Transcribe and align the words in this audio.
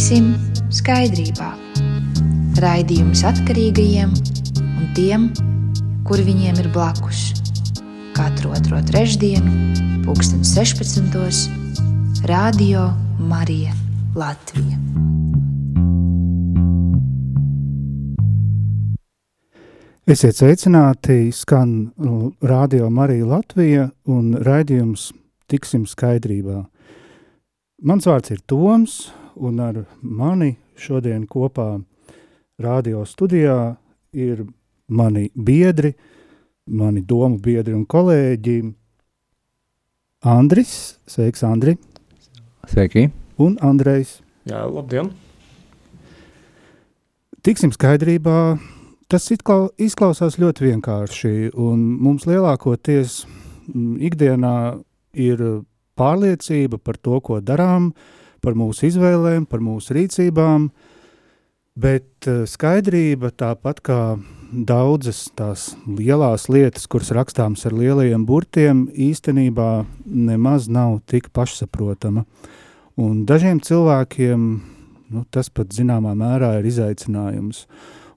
Tiksim 0.00 0.30
skaidrībā. 0.72 1.50
Raidījums 2.56 3.20
atkarīgajiem 3.28 4.14
un 4.64 4.86
tiem, 4.96 5.26
kuri 6.08 6.24
viņiem 6.24 6.56
ir 6.62 6.68
blakus. 6.72 7.34
Katru 8.16 8.54
otro 8.56 8.80
trešdienu, 8.88 9.52
pulksten 10.06 10.40
16. 10.40 12.24
Radio 12.32 12.86
Marija 13.20 13.76
Latvija. 14.16 14.80
Esiet 20.08 20.40
sveicināti, 20.40 21.28
skan 21.28 21.92
Radio 22.40 22.88
Marija 22.88 23.28
Latvija 23.36 23.88
un 24.08 24.32
raidījums 24.48 25.10
Tiksim 25.44 25.84
skaidrībā. 25.84 26.64
Mans 27.84 28.08
vārds 28.08 28.32
ir 28.32 28.40
Toms, 28.48 29.02
un 29.40 29.60
ar 29.64 29.82
mani 30.00 30.54
šodien 30.76 31.26
kopā 31.28 31.80
radio 32.60 33.04
studijā 33.08 33.76
ir 34.12 34.44
mani 34.88 35.30
biedri, 35.34 35.94
mani 36.68 37.00
domu 37.00 37.40
biedri 37.40 37.74
un 37.74 37.86
kolēģi 37.88 38.58
Andris, 40.28 40.98
sveiks 41.08 41.42
Andri. 41.48 41.78
Sveiki. 42.68 43.08
Un 43.40 43.56
Andrejs. 43.64 44.18
Jā, 44.44 44.66
labdien. 44.68 45.08
Tiksim 47.40 47.72
skaidrībā, 47.72 48.36
Tas 49.10 49.24
izklausās 49.26 50.36
ļoti 50.38 50.68
vienkārši, 50.68 51.30
un 51.58 51.80
mums 51.98 52.28
lielākoties 52.30 53.24
ikdienā 54.06 54.52
ir 55.18 55.42
pārliecība 55.98 56.78
par 56.78 56.94
to, 57.02 57.18
ko 57.18 57.40
darām, 57.42 57.88
par 58.42 58.56
mūsu 58.58 58.88
izvēlēm, 58.88 59.46
par 59.50 59.62
mūsu 59.64 59.96
rīcībām, 59.96 60.68
bet 61.80 62.28
eh, 62.28 62.44
skaidrība 62.50 63.32
tāpat 63.36 63.82
kā 63.84 64.00
daudzas 64.50 65.28
tās 65.38 65.70
lielās 65.86 66.48
lietas, 66.50 66.88
kuras 66.90 67.12
rakstāmas 67.14 67.62
ar 67.68 67.76
lielajiem 67.76 68.24
burtiem, 68.26 68.88
īstenībā 68.90 69.84
nemaz 70.04 70.68
nav 70.68 70.98
tik 71.10 71.30
pašsaprotama. 71.36 72.24
Un 73.00 73.24
dažiem 73.28 73.60
cilvēkiem 73.62 74.48
nu, 75.10 75.24
tas 75.30 75.50
pat 75.54 75.72
zināmā 75.74 76.16
mērā 76.18 76.56
ir 76.58 76.68
izaicinājums. 76.70 77.64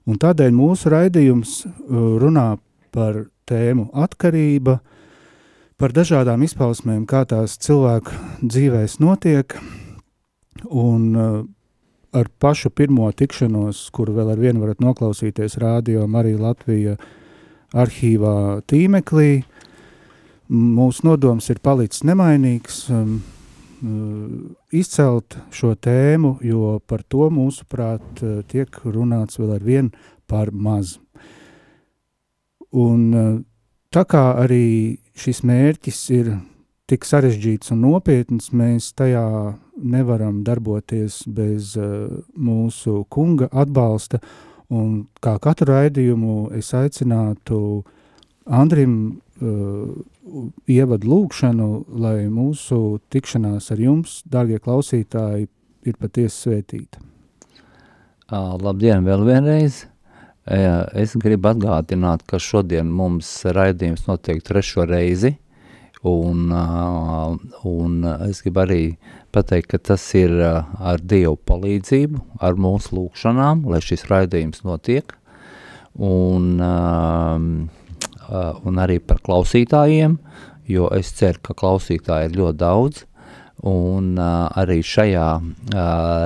Un 0.04 0.18
tādēļ 0.20 0.52
mūsu 0.52 0.90
raidījums 0.92 1.60
uh, 1.64 2.16
runā 2.20 2.54
par 2.94 3.24
tēmu 3.48 3.88
atkarība, 4.04 4.78
par 5.80 5.94
dažādām 5.96 6.44
izpausmēm, 6.46 7.06
kā 7.08 7.24
tās 7.28 7.56
cilvēku 7.62 8.12
dzīvēs 8.44 8.98
notiek, 9.02 9.56
un 10.70 11.14
uh, 11.16 11.44
ar 12.14 12.28
pašu 12.38 12.70
pirmo 12.70 13.10
tikšanos, 13.12 13.88
kuru 13.94 14.14
vēl 14.18 14.32
ar 14.34 14.40
vienu 14.40 14.62
varat 14.62 14.82
noklausīties 14.82 15.58
rādio 15.62 16.06
Marija 16.10 16.40
Latvija 16.40 16.96
arhīvā 17.74 18.62
tīmeklī, 18.70 19.44
mūsu 20.54 21.08
nodoms 21.08 21.48
ir 21.50 21.58
palicis 21.64 22.04
nemainīgs, 22.06 22.84
um, 22.94 23.16
uh, 23.18 24.52
izcelt 24.72 25.38
šo 25.54 25.74
tēmu, 25.74 26.36
jo 26.46 26.78
par 26.86 27.02
to 27.08 27.30
mūsuprāt 27.34 28.22
uh, 28.22 28.42
tiek 28.46 28.78
runāts 28.84 29.40
vēl 29.40 29.56
ar 29.58 29.66
vien 29.66 29.90
par 30.30 30.52
maz. 30.54 30.98
Un 32.74 33.44
tā 33.94 34.02
kā 34.10 34.22
arī 34.42 34.98
šis 35.14 35.44
mērķis 35.46 35.98
ir 36.16 36.30
tik 36.90 37.06
sarežģīts 37.08 37.72
un 37.72 37.84
nopietns, 37.86 38.50
mēs 38.52 38.90
tajā 38.98 39.24
nevaram 39.80 40.42
darboties 40.44 41.22
bez 41.26 41.74
uh, 41.80 42.10
mūsu 42.36 43.04
kunga 43.12 43.48
atbalsta, 43.52 44.20
un 44.74 45.06
kā 45.24 45.36
katru 45.42 45.72
raidījumu 45.72 46.50
es 46.58 46.72
aicinātu 46.76 47.58
Andrim 48.44 48.96
uh, 49.08 49.94
ievadu 50.68 51.08
lūkšanu, 51.08 51.68
lai 52.04 52.26
mūsu 52.28 53.00
tikšanās 53.12 53.70
ar 53.72 53.80
jums, 53.80 54.18
dārgie 54.28 54.60
klausītāji, 54.60 55.48
ir 55.84 55.96
patiesi 56.00 56.46
svētīta. 56.46 57.00
Labdien 58.34 59.04
vēl 59.04 59.24
vienreiz! 59.24 59.84
Es 60.44 61.14
gribu 61.16 61.48
atgādināt, 61.54 62.24
ka 62.28 62.36
šodien 62.40 62.88
mums 62.92 63.30
raidījums 63.48 64.04
notiek 64.08 64.42
trešo 64.44 64.84
reizi, 64.88 65.34
un, 66.04 66.48
uh, 66.52 67.36
un 67.68 68.00
es 68.28 68.42
gribu 68.44 68.64
arī 68.64 68.82
pateikt, 69.34 69.72
ka 69.72 69.80
tas 69.92 70.04
ir 70.18 70.34
uh, 70.36 70.64
ar 70.78 71.00
Dievu 71.00 71.38
palīdzību, 71.48 72.24
ar 72.44 72.60
mūsu 72.60 72.98
lūkšanām, 72.98 73.64
lai 73.72 73.80
šis 73.84 74.06
raidījums 74.10 74.64
notiek, 74.68 75.16
un 75.94 76.52
uh, 76.60 77.80
Uh, 78.24 78.56
un 78.64 78.78
arī 78.80 79.02
par 79.04 79.18
klausītājiem, 79.20 80.14
jo 80.70 80.86
es 80.96 81.10
ceru, 81.12 81.42
ka 81.44 81.52
klausītāji 81.60 82.30
ir 82.30 82.38
ļoti 82.38 82.56
daudz, 82.56 83.02
un 83.68 84.14
uh, 84.16 84.46
arī 84.56 84.78
šajā 84.80 85.26
uh, 85.36 85.82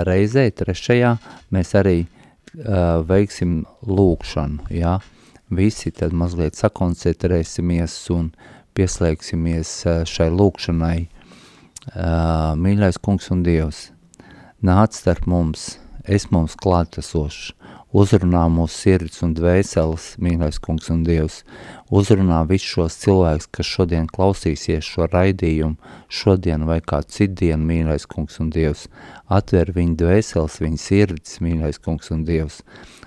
reizē, 0.06 0.44
trešajā, 0.60 1.16
mēs 1.50 1.74
arī 1.80 1.96
uh, 2.04 3.02
veiksim 3.08 3.64
lūkšanu, 3.82 4.70
ja? 4.78 5.00
visi 5.50 5.90
tad 5.96 6.12
mazliet 6.12 6.54
sakoncentrēsimies 6.60 7.96
un 8.14 8.30
pieslēgsimies 8.78 9.72
uh, 9.86 10.00
šai 10.06 10.30
lūkšanai, 10.30 10.98
uh, 11.90 12.54
mīļais 12.54 13.00
kungs 13.02 13.28
un 13.34 13.42
Dievs, 13.46 13.88
nāc 14.62 14.94
starp 14.94 15.26
mums, 15.30 15.74
es 16.08 16.28
mums 16.32 16.56
klātesošs, 16.56 17.52
uzrunā 17.92 18.42
mūsu 18.52 18.74
sirds 18.74 19.22
un 19.24 19.34
dvēseles, 19.36 20.10
mīļais 20.20 20.58
kungs 20.64 20.88
un 20.92 21.04
Dievs, 21.06 21.42
uzrunā 21.92 22.42
visus 22.48 22.68
šos 22.74 22.96
cilvēkus, 23.04 23.48
kas 23.52 23.68
šodien 23.68 24.08
klausīsies 24.12 24.88
šo 24.88 25.08
raidījumu, 25.12 25.76
šodien 26.08 26.66
vai 26.68 26.80
kā 26.84 27.00
citdien, 27.04 27.64
mīļais 27.68 28.08
kungs 28.08 28.40
un 28.42 28.50
Dievs, 28.52 28.86
atver 29.28 29.72
viņu 29.76 29.96
dvēseles, 30.02 30.60
viņu 30.64 30.82
sirds, 30.84 31.38
mīļais 31.44 31.80
kungs 31.84 32.12
un 32.12 32.26
Dievs, 32.28 32.60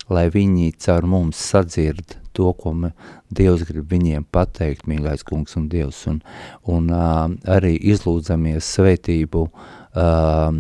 lai 0.09 0.29
viņi 0.33 0.73
caur 0.81 1.09
mums 1.09 1.41
sadzird 1.51 2.17
to, 2.33 2.49
ko 2.57 2.73
me, 2.73 2.93
Dievs 3.29 3.65
grib 3.67 3.91
viņiem 3.91 4.25
pateikt, 4.33 4.87
mīļais 4.89 5.25
kungs 5.27 5.57
un 5.59 5.69
Dievs, 5.69 6.05
un, 6.09 6.21
un 6.69 6.89
uh, 6.89 7.29
arī 7.49 7.75
izlūdzamies 7.93 8.73
svētību 8.77 9.45
uh, 9.45 10.51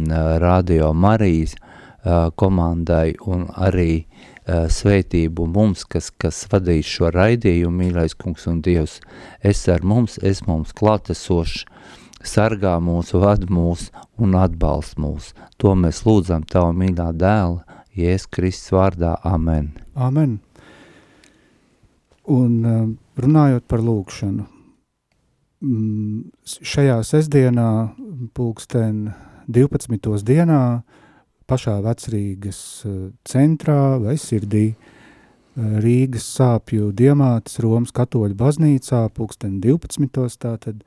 Radio 0.45 0.93
Marijas 0.93 1.57
uh, 1.57 1.67
komandai 2.35 3.13
un 3.29 3.45
arī 3.53 4.03
uh, 4.03 4.67
svētību 4.71 5.45
mums, 5.53 5.83
kas, 5.85 6.09
kas 6.11 6.43
vadīs 6.51 6.89
šo 6.89 7.11
raidījumu, 7.13 7.77
mīļais 7.83 8.15
kungs 8.17 8.47
un 8.49 8.61
Dievs. 8.65 8.99
Es 9.41 9.67
ar 9.69 9.85
mums, 9.85 10.17
es 10.17 10.41
mums 10.47 10.73
klātesošs, 10.73 11.65
sargā 12.25 12.77
mūs, 12.81 13.13
vad 13.13 13.47
mūs 13.49 13.89
un 14.21 14.37
atbalst 14.37 14.97
mūs. 15.01 15.33
To 15.61 15.75
mēs 15.77 16.03
lūdzam 16.05 16.45
Tavu 16.49 16.73
mīļā 16.77 17.11
dēla, 17.17 17.81
Jēzus 17.97 18.29
Kristus 18.31 18.73
vārdā. 18.73 19.17
Amen. 19.27 19.73
Amen. 19.95 20.39
Un 22.31 22.51
uh, 22.65 22.87
runājot 23.19 23.65
par 23.67 23.81
lūkšanu, 23.83 24.45
mm, 25.65 26.21
šajā 26.45 27.01
sestdienā 27.05 27.69
pulksten 28.37 29.11
12. 29.51 30.21
dienā 30.25 30.61
pašā 31.51 31.77
vecrīgas 31.83 32.59
eh, 32.87 32.97
centrā 33.27 33.97
vai 34.01 34.15
sirdī 34.19 34.71
eh, 34.71 34.75
Rīgas 35.83 36.27
sāpju 36.37 36.91
diamātas 36.95 37.59
Romas 37.63 37.93
katoļu 37.95 38.37
baznīcā 38.39 39.03
pulksten 39.15 39.59
12. 39.63 40.37
tātad 40.41 40.83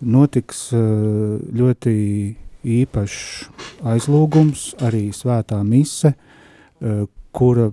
notiks 0.00 0.68
eh, 0.76 0.84
ļoti 1.60 1.96
īpašs 2.66 3.82
aizlūgums, 3.86 4.72
arī 4.82 5.12
svētā 5.14 5.60
mise, 5.62 6.16
kura, 7.30 7.68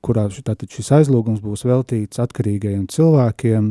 kurā 0.00 0.22
šis 0.32 0.88
aizlūgums 0.96 1.42
būs 1.44 1.66
veltīts 1.68 2.22
atkarīgajiem 2.24 2.86
cilvēkiem 2.88 3.66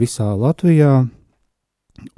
visā 0.00 0.26
Latvijā. 0.34 0.96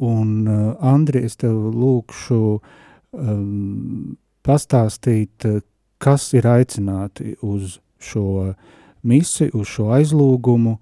Un, 0.09 0.33
Andri, 0.81 1.27
es 1.29 1.37
tev 1.37 1.59
lūkšu 1.77 2.41
um, 2.57 4.17
pastāstīt, 4.49 5.45
eh, 5.45 5.61
kas 6.01 6.33
ir 6.35 6.49
aicināti 6.49 7.37
uz 7.45 7.79
šo 8.01 8.55
misi, 9.03 9.51
uz 9.55 9.69
šo 9.69 9.91
aizlūgumu, 9.99 10.79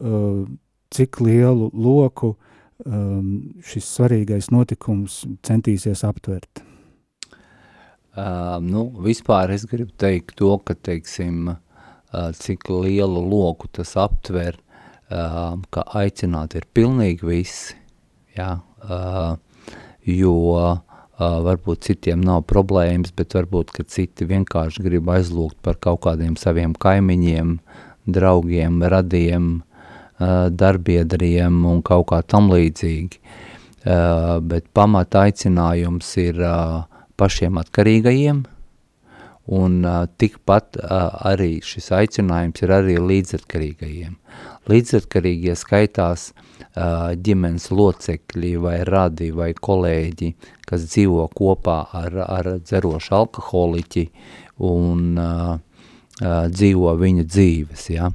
eh, 0.00 0.44
cik 0.92 1.20
lielu 1.20 1.70
loku 1.72 2.34
eh, 2.34 2.90
šis 3.62 3.94
svarīgais 3.96 4.50
notikums 4.50 5.24
centīsies 5.42 6.04
aptvert? 6.08 6.64
Uh, 8.12 8.58
nu, 8.60 8.90
vispār 9.00 9.48
es 9.54 9.62
gribu 9.64 9.94
teikt 9.96 10.34
to, 10.36 10.50
ka, 10.68 10.74
teiksim, 10.74 11.46
uh, 11.48 12.26
cik 12.36 12.66
lielu 12.68 13.22
loku 13.24 13.70
tas 13.72 13.94
aptver, 13.96 14.58
uh, 15.08 15.56
ka 15.72 15.84
aicināt 15.96 16.52
ir 16.58 16.66
pilnīgi 16.76 17.24
visi, 17.24 17.78
jā, 18.36 18.50
uh, 18.84 19.38
jo 20.04 20.34
uh, 20.52 20.91
varbūt 21.46 21.86
citiem 21.88 22.22
nav 22.24 22.44
problēmas, 22.50 23.12
bet 23.16 23.34
varbūt, 23.36 23.72
ka 23.74 23.84
citi 23.88 24.26
vienkārši 24.28 24.84
grib 24.84 25.10
aizlūgt 25.12 25.58
par 25.64 25.78
kaut 25.82 26.02
kādiem 26.06 26.36
saviem 26.40 26.74
kaimiņiem, 26.74 27.56
draugiem, 28.10 28.80
radiem, 28.82 29.52
darbiedriem 30.62 31.62
un 31.66 31.82
kaut 31.86 32.08
kā 32.12 32.22
tam 32.22 32.50
līdzīgi. 32.52 33.20
Bet 34.46 34.68
pamata 34.74 35.26
aicinājums 35.26 36.10
ir 36.22 36.38
pašiem 37.18 37.58
atkarīgajiem, 37.62 38.44
un 39.50 39.82
tikpat 40.18 40.78
arī 40.86 41.56
šis 41.66 41.90
aicinājums 41.96 42.62
ir 42.62 42.74
arī 42.76 42.96
līdzatkarīgajiem. 43.02 44.14
Līdzatkarīgie 44.70 45.56
skaitās 45.58 46.30
ģimenes 47.26 47.66
locekļi 47.74 48.52
vai 48.62 48.76
radi 48.86 49.32
vai 49.34 49.50
kolēģi, 49.58 50.30
kas 50.68 50.86
dzīvo 50.92 51.26
kopā 51.34 51.78
ar, 51.98 52.16
ar 52.22 52.50
dzerošu 52.62 53.16
alkoholiķi 53.18 54.06
un 54.62 55.18
uh, 55.18 55.58
dzīvo 56.22 56.92
viņa 57.00 57.24
dzīves, 57.26 57.88
ja, 57.92 58.10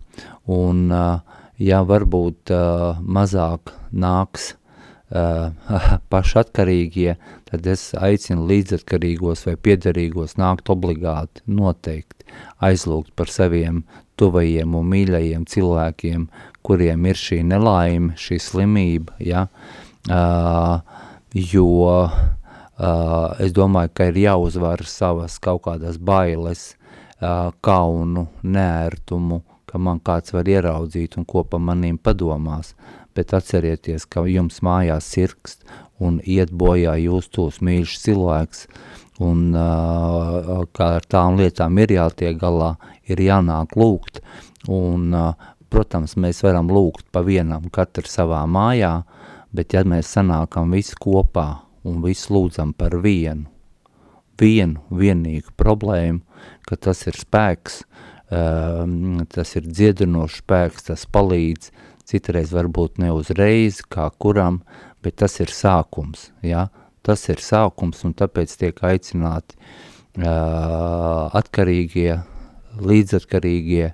un 0.53 0.85
uh, 0.93 1.19
ja 1.59 1.81
varbūt 1.87 2.53
uh, 2.53 2.99
mazāk 3.01 3.73
nāks 3.91 4.53
uh, 4.53 5.51
pašatkarīgie, 6.13 7.17
tad 7.47 7.67
es 7.71 7.89
aicinu 7.95 8.47
līdzatkarīgos 8.49 9.45
vai 9.47 9.55
piederīgos 9.67 10.35
nākt 10.39 10.69
obligāti 10.73 11.43
noteikti 11.47 12.27
aizlūgt 12.63 13.13
par 13.15 13.31
saviem 13.31 13.83
tuvajiem 14.17 14.75
un 14.75 14.87
mīļajiem 14.91 15.45
cilvēkiem, 15.47 16.25
kuriem 16.65 17.05
ir 17.07 17.19
šī 17.19 17.43
nelaime, 17.47 18.15
šī 18.19 18.39
slimība, 18.41 19.15
ja, 19.23 19.45
uh, 20.09 20.79
jo 21.31 21.67
uh, 21.85 22.17
es 23.43 23.53
domāju, 23.55 23.93
ka 23.93 24.09
ir 24.11 24.21
jāuzvar 24.25 24.83
savas 24.89 25.37
kaut 25.43 25.63
kādas 25.69 26.01
bailes, 26.01 26.71
uh, 27.21 27.53
kaunu, 27.61 28.27
nērtumu, 28.43 29.43
ka 29.67 29.79
man 29.79 30.01
kāds 30.03 30.33
var 30.33 30.49
ieraudzīt 30.49 31.19
un 31.19 31.27
ko 31.27 31.43
pa 31.45 31.59
manīm 31.61 31.99
padomās, 32.01 32.73
bet 33.17 33.33
atcerieties, 33.33 34.05
ka 34.09 34.25
jums 34.29 34.61
mājās 34.65 35.09
sirkst 35.13 35.65
un 36.03 36.19
iet 36.23 36.51
bojā 36.53 36.95
jūs 37.01 37.29
tos 37.33 37.59
mīļš 37.65 37.97
cilvēks, 38.03 38.65
un 39.23 39.49
uh, 39.57 40.65
kā 40.77 40.89
ar 40.99 41.05
tām 41.09 41.39
lietām 41.41 41.77
ir 41.81 41.95
jātiek 41.95 42.37
galā, 42.39 42.75
ir 43.09 43.21
jānāk 43.23 43.73
lūgt, 43.79 44.21
un, 44.69 45.09
uh, 45.15 45.33
protams, 45.73 46.15
mēs 46.19 46.43
varam 46.45 46.69
lūgt 46.71 47.07
pa 47.11 47.23
vienam 47.25 47.69
katru 47.73 48.07
savā 48.09 48.43
mājā, 48.49 49.01
bet 49.53 49.73
ja 49.73 49.83
mēs 49.87 50.11
sanākam 50.13 50.73
visi 50.75 50.97
kopā 50.99 51.47
un 51.87 52.01
visi 52.03 52.31
lūdzam 52.33 52.73
par 52.77 52.97
vienu, 53.01 53.47
vienu 54.37 54.83
vienīgu 54.93 55.55
problēmu, 55.57 56.21
ka 56.67 56.77
tas 56.77 57.05
ir 57.09 57.17
spēks, 57.17 57.81
um, 58.29 59.23
tas 59.31 59.55
ir 59.57 59.65
dziedinošs 59.65 60.41
spēks, 60.43 60.89
tas 60.91 61.07
palīdz, 61.09 61.71
citreiz 62.07 62.53
varbūt 62.55 63.01
ne 63.03 63.11
uzreiz, 63.15 63.81
kā 63.83 64.07
kuram, 64.19 64.61
bet 65.03 65.19
tas 65.23 65.39
ir 65.43 65.51
sākums, 65.53 66.31
ja? 66.45 66.67
tas 67.07 67.23
ir 67.31 67.39
sākums 67.39 68.03
un 68.03 68.15
tāpēc 68.19 68.51
tiek 68.59 68.79
aicināti 68.83 69.55
uh, 69.55 71.27
atkarīgie, 71.39 72.17
līdzatkarīgie 72.83 73.93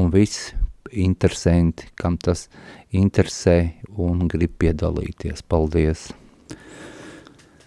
un 0.00 0.10
visi 0.12 0.58
interesanti, 0.90 1.88
kam 1.96 2.18
tas 2.18 2.48
interesē 2.92 3.56
un 3.96 4.26
grib 4.28 4.58
piedalīties. 4.60 5.42
Paldies! 5.48 6.10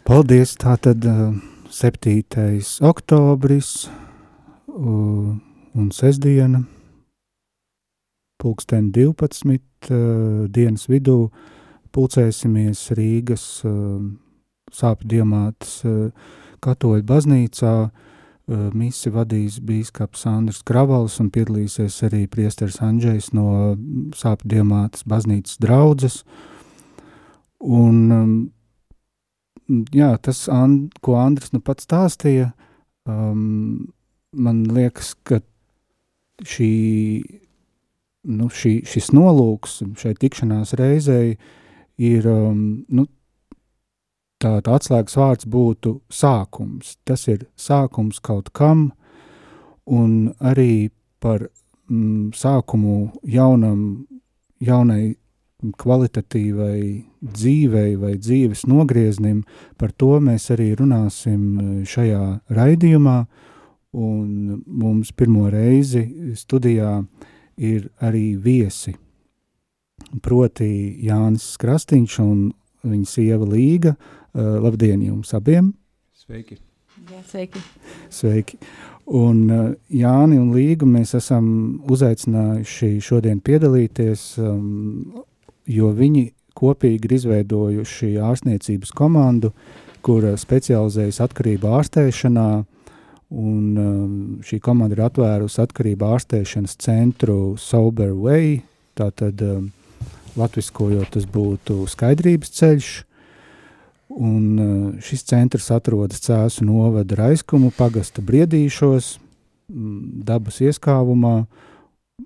Paldies! 0.05 0.55
Tātad 0.61 1.07
7. 1.73 2.13
oktobris 2.85 3.73
un 4.67 5.91
sestdiena, 5.95 6.63
pulksten 8.37 8.91
12 8.93 9.61
dienas 9.89 10.87
vidū 10.91 11.17
pulcēsimies 11.93 12.85
Rīgas 12.97 13.45
sāpju 14.73 15.09
diamātas 15.09 15.81
katoļu 16.63 17.05
baznīcā, 17.07 17.75
misi 18.75 19.11
vadīs 19.13 19.59
bīskaps 19.63 20.25
Andrs 20.27 20.63
Kravals 20.67 21.19
un 21.23 21.29
piedalīsies 21.31 22.01
arī 22.07 22.25
priesteris 22.27 22.81
Andžejs 22.83 23.31
no 23.37 23.75
sāpju 24.17 24.49
diamātas 24.57 25.05
baznīcas 25.07 25.61
draudzes. 25.63 26.23
Un, 27.63 28.51
jā, 29.95 30.11
tas, 30.19 30.43
ko 30.99 31.15
Andris 31.21 31.53
nu 31.55 31.61
pats 31.63 31.87
stāstīja, 31.87 32.51
um, 33.07 33.87
man 34.35 34.63
liekas, 34.67 35.13
ka 35.23 35.39
šī, 36.43 36.71
nu, 38.23 38.47
šī, 38.49 38.79
šis 38.87 39.11
nolūks 39.15 39.81
šai 39.99 40.13
tikšanās 40.19 40.73
reizei 40.79 41.35
ir 42.01 42.27
um, 42.29 42.83
nu, 42.89 43.07
tāda 44.43 44.77
atslēgas 44.77 45.17
vārds 45.17 45.47
būtu 45.49 45.97
sākums. 46.11 46.97
Tas 47.07 47.27
ir 47.31 47.47
sākums 47.59 48.19
kaut 48.23 48.51
kam, 48.55 48.91
un 49.85 50.33
arī 50.39 50.91
par 51.23 51.47
mm, 51.89 52.31
sākumu 52.35 53.13
jaunam, 53.23 54.05
jaunai 54.63 55.15
kvalitatīvai 55.79 56.79
dzīvei 57.23 57.95
vai 57.99 58.17
dzīves 58.19 58.65
nogrieznim, 58.67 59.43
par 59.79 59.93
to 59.95 60.17
mēs 60.19 60.49
arī 60.51 60.73
runāsim 60.75 61.43
e, 61.55 61.67
šajā 61.87 62.23
raidījumā, 62.51 63.17
un 63.93 64.63
mums 64.65 65.13
pirmo 65.15 65.47
reizi 65.53 66.03
studijā 66.35 66.97
ir 67.57 67.89
arī 68.01 68.33
viesi, 68.41 68.95
proti 70.21 70.67
Jānis 71.05 71.53
Krastīņš 71.61 72.19
un 72.23 72.51
viņa 72.83 73.09
sieva 73.09 73.47
Līga, 73.47 73.95
Uh, 74.33 74.57
labdien 74.57 74.97
jums 75.05 75.29
abiem! 75.37 75.67
Sveiki! 76.17 76.55
Jā, 77.05 77.19
sveiki! 77.29 77.59
Sveiki! 78.09 78.57
Un 79.13 79.43
uh, 79.45 79.67
Jāni 79.93 80.39
un 80.41 80.47
Līgu 80.55 80.87
mēs 80.89 81.11
esam 81.19 81.45
uzaicinājuši 81.93 82.89
šodien 83.05 83.43
piedalīties, 83.45 84.23
um, 84.41 85.21
jo 85.69 85.91
viņi 85.93 86.23
kopīgi 86.57 87.05
ir 87.05 87.13
izveidojuši 87.19 88.09
ārstniecības 88.25 88.95
komandu, 88.97 89.51
kur 90.01 90.25
specializējas 90.33 91.21
atkarību 91.27 91.69
ārstēšanā, 91.77 92.47
un 93.33 93.79
um, 93.81 94.17
šī 94.45 94.59
komanda 94.63 94.97
ir 94.97 95.05
atvērusi 95.07 95.61
atkarību 95.63 96.09
ārstēšanas 96.13 96.77
centru 96.83 97.37
Sober 97.57 98.13
Way, 98.13 98.59
tātad 98.97 99.41
um, 99.45 99.71
latviskojot 100.37 101.15
tas 101.15 101.25
būtu 101.29 101.83
skaidrības 101.89 102.53
ceļš, 102.59 102.93
Un 104.13 104.59
eh, 104.59 105.01
šis 105.01 105.25
centrs 105.25 105.71
atrodas 105.73 106.21
Cēzu 106.21 106.65
novada 106.67 107.17
Raiskumu 107.17 107.71
pagasta 107.73 108.21
briedīšos, 108.21 109.17
dabas 110.27 110.59
ieskāvumā. 110.61 111.35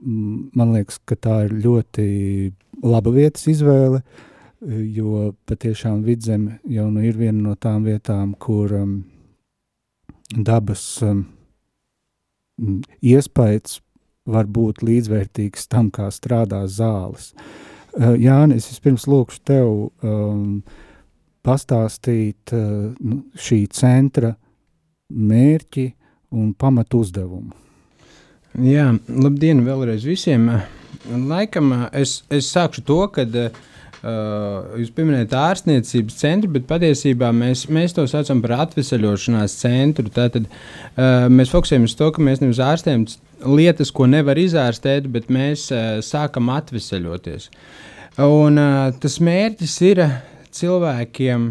Man 0.04 0.74
liekas, 0.76 0.98
ka 1.08 1.16
tā 1.16 1.38
ir 1.46 1.54
ļoti 1.64 2.08
laba 2.84 3.14
vietas 3.14 3.48
izvēle, 3.48 4.02
jo 4.68 5.32
patiešām 5.48 6.02
vidzeme 6.04 6.58
jau 6.68 6.90
nu 6.92 7.06
ir 7.08 7.16
viena 7.18 7.40
no 7.40 7.56
tām 7.56 7.86
vietām, 7.88 8.34
kur 8.36 8.74
um, 8.82 8.98
dabas 10.34 10.84
um, 11.06 11.26
iespējas 13.04 13.80
var 14.28 14.50
būt 14.52 14.84
līdzvērtīgs 14.84 15.70
tam, 15.72 15.92
kā 15.94 16.10
strādā 16.12 16.66
zāles. 16.68 17.32
Uh, 17.98 18.14
Jānis, 18.20 18.66
es 18.66 18.76
vispirms 18.76 19.08
lūkšu 19.08 19.44
tev 19.48 19.70
um, 20.04 20.60
pastāstīt 21.48 22.52
eh, 22.52 22.60
nu, 23.00 23.22
šī 23.40 23.62
centra 23.72 24.34
mērķi 25.08 25.86
un 26.36 26.50
pamatu 26.60 27.00
uzdevumu. 27.06 27.54
Jā, 28.68 28.90
labdien 29.08 29.62
vēlreiz 29.64 30.04
visiem. 30.04 30.50
Laikam 31.08 31.72
es, 31.96 32.18
es 32.28 32.50
sākšu 32.52 32.84
to, 32.84 33.00
ka 33.16 33.24
Uh, 33.24 33.77
jūs 34.78 34.92
pieminējat 34.96 35.34
ārstniecības 35.38 36.18
centru, 36.20 36.52
bet 36.56 36.68
patiesībā 36.70 37.32
mēs, 37.36 37.66
mēs 37.74 37.96
to 37.98 38.06
saucam 38.10 38.42
par 38.44 38.56
atvesaļošanās 38.66 39.58
centru. 39.62 40.08
Tātad 40.14 40.48
uh, 40.48 41.28
mēs 41.34 41.52
fokusējamies 41.54 41.94
uz 41.94 42.00
to, 42.00 42.10
ka 42.16 42.24
mēs 42.26 42.44
nevis 42.44 42.62
ārstējam 42.64 43.06
lietas, 43.58 43.94
ko 43.94 44.08
nevar 44.10 44.40
izārstēt, 44.42 45.10
bet 45.14 45.32
mēs 45.34 45.68
uh, 45.74 46.00
sākam 46.06 46.52
atvesaļoties. 46.56 47.50
Un, 48.26 48.58
uh, 48.62 48.92
tas 49.02 49.20
mērķis 49.24 49.80
ir 49.92 50.04
cilvēkiem 50.58 51.50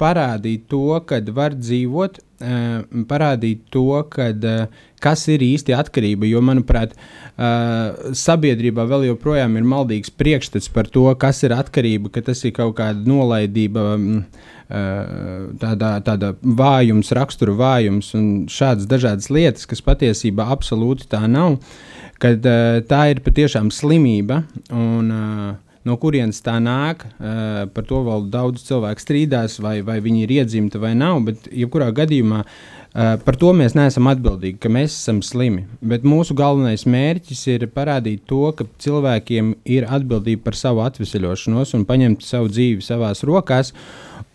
parādīt 0.00 0.66
to, 0.72 0.86
ka 1.08 1.22
var 1.36 1.56
dzīvot 1.56 2.22
uh, 2.22 2.27
parādīt 2.38 3.64
to, 3.74 4.02
kad, 4.10 4.44
uh, 4.46 4.84
kas 5.02 5.24
ir 5.32 5.42
īsti 5.42 5.74
atkarība. 5.74 6.28
Jo, 6.28 6.42
manuprāt, 6.44 6.94
uh, 6.94 8.12
sabiedrībā 8.14 8.86
vēl 8.88 9.08
joprojām 9.10 9.56
ir 9.58 9.66
maldīgs 9.66 10.14
priekšstats 10.14 10.70
par 10.74 10.90
to, 10.92 11.08
kas 11.18 11.42
ir 11.46 11.56
atkarība, 11.56 12.12
ka 12.14 12.22
tas 12.30 12.44
ir 12.44 12.54
kaut 12.58 12.76
kāda 12.80 13.02
nolaidība. 13.08 13.90
Um, 13.96 14.22
Tāda, 14.68 15.94
tāda 16.04 16.28
vājums, 16.44 17.08
rakstura 17.16 17.54
vājums 17.56 18.10
un 18.18 18.26
šādas 18.52 18.84
dažādas 18.84 19.30
lietas, 19.32 19.64
kas 19.64 19.80
patiesībā 19.80 20.44
absolūti 20.52 21.06
tā 21.08 21.22
nav, 21.24 21.56
kad 22.20 22.44
tā 22.44 22.98
ir 23.08 23.22
patiešām 23.24 23.70
slimība. 23.72 24.42
Un, 24.68 25.08
uh, 25.08 25.56
no 25.88 25.96
kurienes 26.00 26.42
tā 26.44 26.58
nāk. 26.62 27.06
Uh, 27.16 27.64
par 27.74 27.86
to 27.88 28.02
vēl 28.06 28.28
daudz 28.32 28.66
cilvēku 28.68 29.02
strīdās, 29.02 29.58
vai, 29.64 29.78
vai 29.86 29.98
viņi 30.04 30.24
ir 30.26 30.34
iedzimti 30.40 30.80
vai 30.82 30.94
nav. 30.98 31.22
Bet, 31.26 31.48
jebkurā 31.48 31.88
gadījumā, 31.96 32.42
uh, 32.44 33.14
par 33.24 33.38
to 33.40 33.54
mēs 33.56 33.76
neesam 33.78 34.10
atbildīgi, 34.12 34.58
ka 34.62 34.72
mēs 34.72 34.96
esam 34.96 35.22
slimi. 35.24 35.64
Bet 35.80 36.06
mūsu 36.08 36.36
galvenais 36.38 36.86
mērķis 36.88 37.46
ir 37.54 37.68
parādīt 37.74 38.26
to, 38.30 38.44
ka 38.58 38.68
cilvēkiem 38.84 39.54
ir 39.68 39.88
atbildība 39.88 40.48
par 40.50 40.58
savu 40.58 40.84
atvesaļošanos 40.86 41.74
un 41.78 41.88
paņemt 41.88 42.26
savu 42.26 42.52
dzīvi 42.52 42.84
savās 42.84 43.24
rokās. 43.28 43.74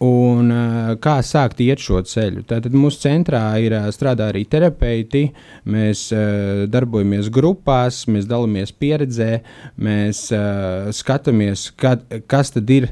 Un, 0.03 0.49
uh, 0.51 0.93
kā 0.99 1.19
sākt 1.23 1.61
iet 1.63 1.79
šo 1.79 2.01
ceļu? 2.03 2.41
Tātad 2.49 2.73
mūsu 2.75 2.99
centrā 3.05 3.41
ir 3.63 3.75
uh, 3.77 3.85
strādā 3.93 4.27
arī 4.31 4.41
terapeiti. 4.49 5.21
Mēs 5.69 6.01
uh, 6.11 6.63
darbojamies 6.71 7.29
grupās, 7.31 8.01
mēs 8.11 8.27
dalāmies 8.27 8.73
pieredzē, 8.75 9.29
mēs 9.83 10.25
skatāmies, 10.95 11.65
kad, 11.79 12.03
kas 12.29 12.51
tad 12.53 12.69
ir 12.73 12.87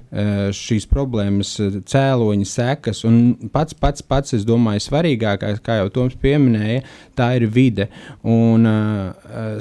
šīs 0.56 0.86
problēmas 0.90 1.54
cēloņi, 1.90 2.48
sekas. 2.48 3.04
Un 3.08 3.50
pats, 3.54 3.76
pats, 3.78 4.04
pats, 4.06 4.36
es 4.38 4.46
domāju, 4.48 4.84
svarīgākais, 4.86 5.62
kā 5.66 5.80
jau 5.80 5.90
Toms 5.94 6.16
pieminēja, 6.22 6.84
tā 7.18 7.32
ir 7.40 7.48
vide. 7.52 7.90
Un 8.28 8.68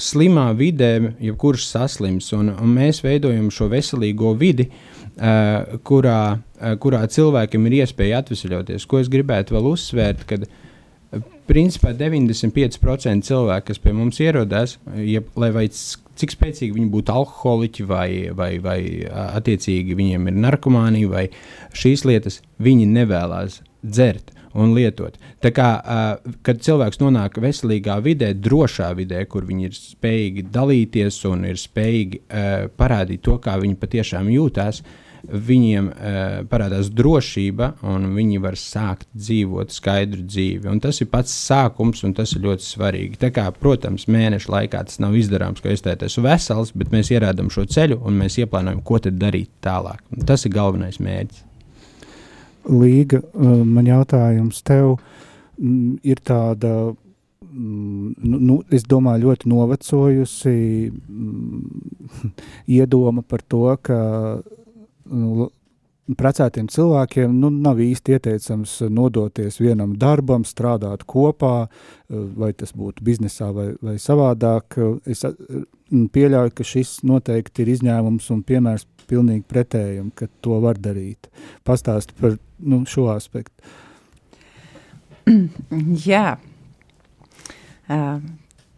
slimā 0.02 0.50
vidē 0.58 0.92
jebkurš 1.22 1.66
saslims, 1.72 2.30
un, 2.36 2.52
un 2.54 2.76
mēs 2.76 3.02
veidojam 3.06 3.50
šo 3.54 3.70
veselīgo 3.72 4.34
vidi. 4.38 4.68
Uh, 4.70 4.89
kurā, 5.84 6.20
uh, 6.40 6.74
kurā 6.80 7.04
cilvēkam 7.12 7.68
ir 7.68 7.80
iespēja 7.82 8.22
atvesaļoties. 8.22 8.86
Ko 8.88 9.02
es 9.02 9.10
gribētu 9.12 9.56
vēl 9.56 9.68
uzsvērt, 9.68 10.24
kad 10.28 10.46
uh, 10.46 11.24
principā 11.50 11.92
95% 11.96 13.26
cilvēku, 13.26 13.66
kas 13.70 13.82
pie 13.82 13.94
mums 13.96 14.20
ierodas, 14.22 14.78
ja, 15.04 15.22
lai 15.40 15.50
vai 15.54 15.66
cik 15.70 16.34
spēcīgi 16.36 16.76
viņi 16.76 16.92
būtu 16.92 17.14
alkoholiķi 17.16 17.86
vai, 17.88 18.10
vai, 18.36 18.52
vai 18.62 18.80
attiecīgi 19.10 19.96
viņiem 19.98 20.30
ir 20.30 20.42
narkomānija 20.46 21.10
vai 21.10 21.24
šīs 21.76 22.06
lietas, 22.08 22.40
viņi 22.62 22.86
nevēlas 22.94 23.60
dzert 23.84 24.32
un 24.56 24.72
lietot. 24.74 25.14
Tā 25.42 25.52
kā, 25.54 25.68
uh, 25.78 26.32
kad 26.46 26.64
cilvēks 26.64 27.02
nonāk 27.02 27.36
veselīgā 27.44 28.00
vidē, 28.02 28.32
drošā 28.34 28.88
vidē, 28.98 29.20
kur 29.30 29.44
viņi 29.46 29.68
ir 29.68 29.76
spējīgi 29.76 30.48
dalīties 30.54 31.20
un 31.30 31.44
ir 31.52 31.60
spējīgi 31.60 32.24
uh, 32.24 32.66
parādīt 32.80 33.22
to, 33.26 33.36
kā 33.42 33.60
viņi 33.62 33.78
patiešām 33.78 34.32
jūtas, 34.32 34.82
uh, 34.82 35.09
viņiem 35.28 35.90
uh, 35.90 36.18
parādās 36.50 36.90
drošība, 36.94 37.72
un 37.86 38.08
viņi 38.16 38.40
var 38.42 38.56
sākt 38.60 39.08
dzīvot 39.16 39.74
skaidru 39.74 40.24
dzīvi. 40.24 40.68
Un 40.70 40.80
tas 40.82 41.00
ir 41.02 41.10
pats 41.12 41.34
sākums, 41.34 42.04
un 42.06 42.14
tas 42.16 42.34
ir 42.36 42.44
ļoti 42.46 42.66
svarīgi. 42.66 43.20
Tā 43.20 43.32
kā, 43.34 43.46
protams, 43.56 44.08
mēneša 44.10 44.54
laikā 44.54 44.84
tas 44.88 45.00
nav 45.02 45.16
izdarāms, 45.18 45.62
ka 45.62 45.72
es 45.74 45.84
teicu, 45.86 46.08
esmu 46.08 46.26
vesels, 46.28 46.74
bet 46.76 46.94
mēs 46.94 47.12
ierādām 47.14 47.52
šo 47.52 47.66
ceļu 47.70 48.00
un 48.06 48.18
mēs 48.22 48.40
ieplānojam, 48.42 48.82
ko 48.86 49.00
tad 49.02 49.20
darīt 49.20 49.52
tālāk. 49.64 50.02
Un 50.14 50.26
tas 50.28 50.46
ir 50.46 50.54
galvenais 50.56 51.00
mērķis. 51.02 51.46
Līga, 52.70 53.22
man 53.34 53.86
jautājums 53.88 54.60
tev 54.68 54.98
ir 56.04 56.20
tāda 56.24 56.92
nu, 57.52 58.38
nu, 58.38 58.58
es 58.70 58.84
domāju, 58.88 59.28
ļoti 59.28 59.50
novecojusi 59.50 60.54
iedoma 62.78 63.24
par 63.26 63.42
to, 63.42 63.64
ka 63.82 63.98
precētiem 66.18 66.68
cilvēkiem 66.70 67.34
nu, 67.42 67.50
nav 67.50 67.80
īsti 67.82 68.16
ieteicams 68.16 68.76
nodoties 68.90 69.60
vienam 69.60 69.94
darbam, 69.98 70.44
strādāt 70.48 71.04
kopā, 71.08 71.68
vai 72.08 72.52
tas 72.56 72.72
būtu 72.76 73.04
biznesā 73.06 73.50
vai, 73.54 73.68
vai 73.82 73.96
savādāk. 74.02 74.78
Es 75.10 75.24
pieļauju, 75.90 76.54
ka 76.56 76.66
šis 76.66 77.00
noteikti 77.06 77.64
ir 77.64 77.72
izņēmums 77.76 78.30
un 78.34 78.42
piemērs 78.46 78.86
pilnīgi 79.10 79.44
pretējam, 79.50 80.10
ka 80.14 80.30
to 80.44 80.60
var 80.62 80.78
darīt. 80.78 81.30
Pastāst 81.66 82.14
par 82.20 82.38
nu, 82.58 82.84
šo 82.86 83.08
aspektu. 83.14 83.54
Jā. 86.10 86.38
Uh, 87.90 88.22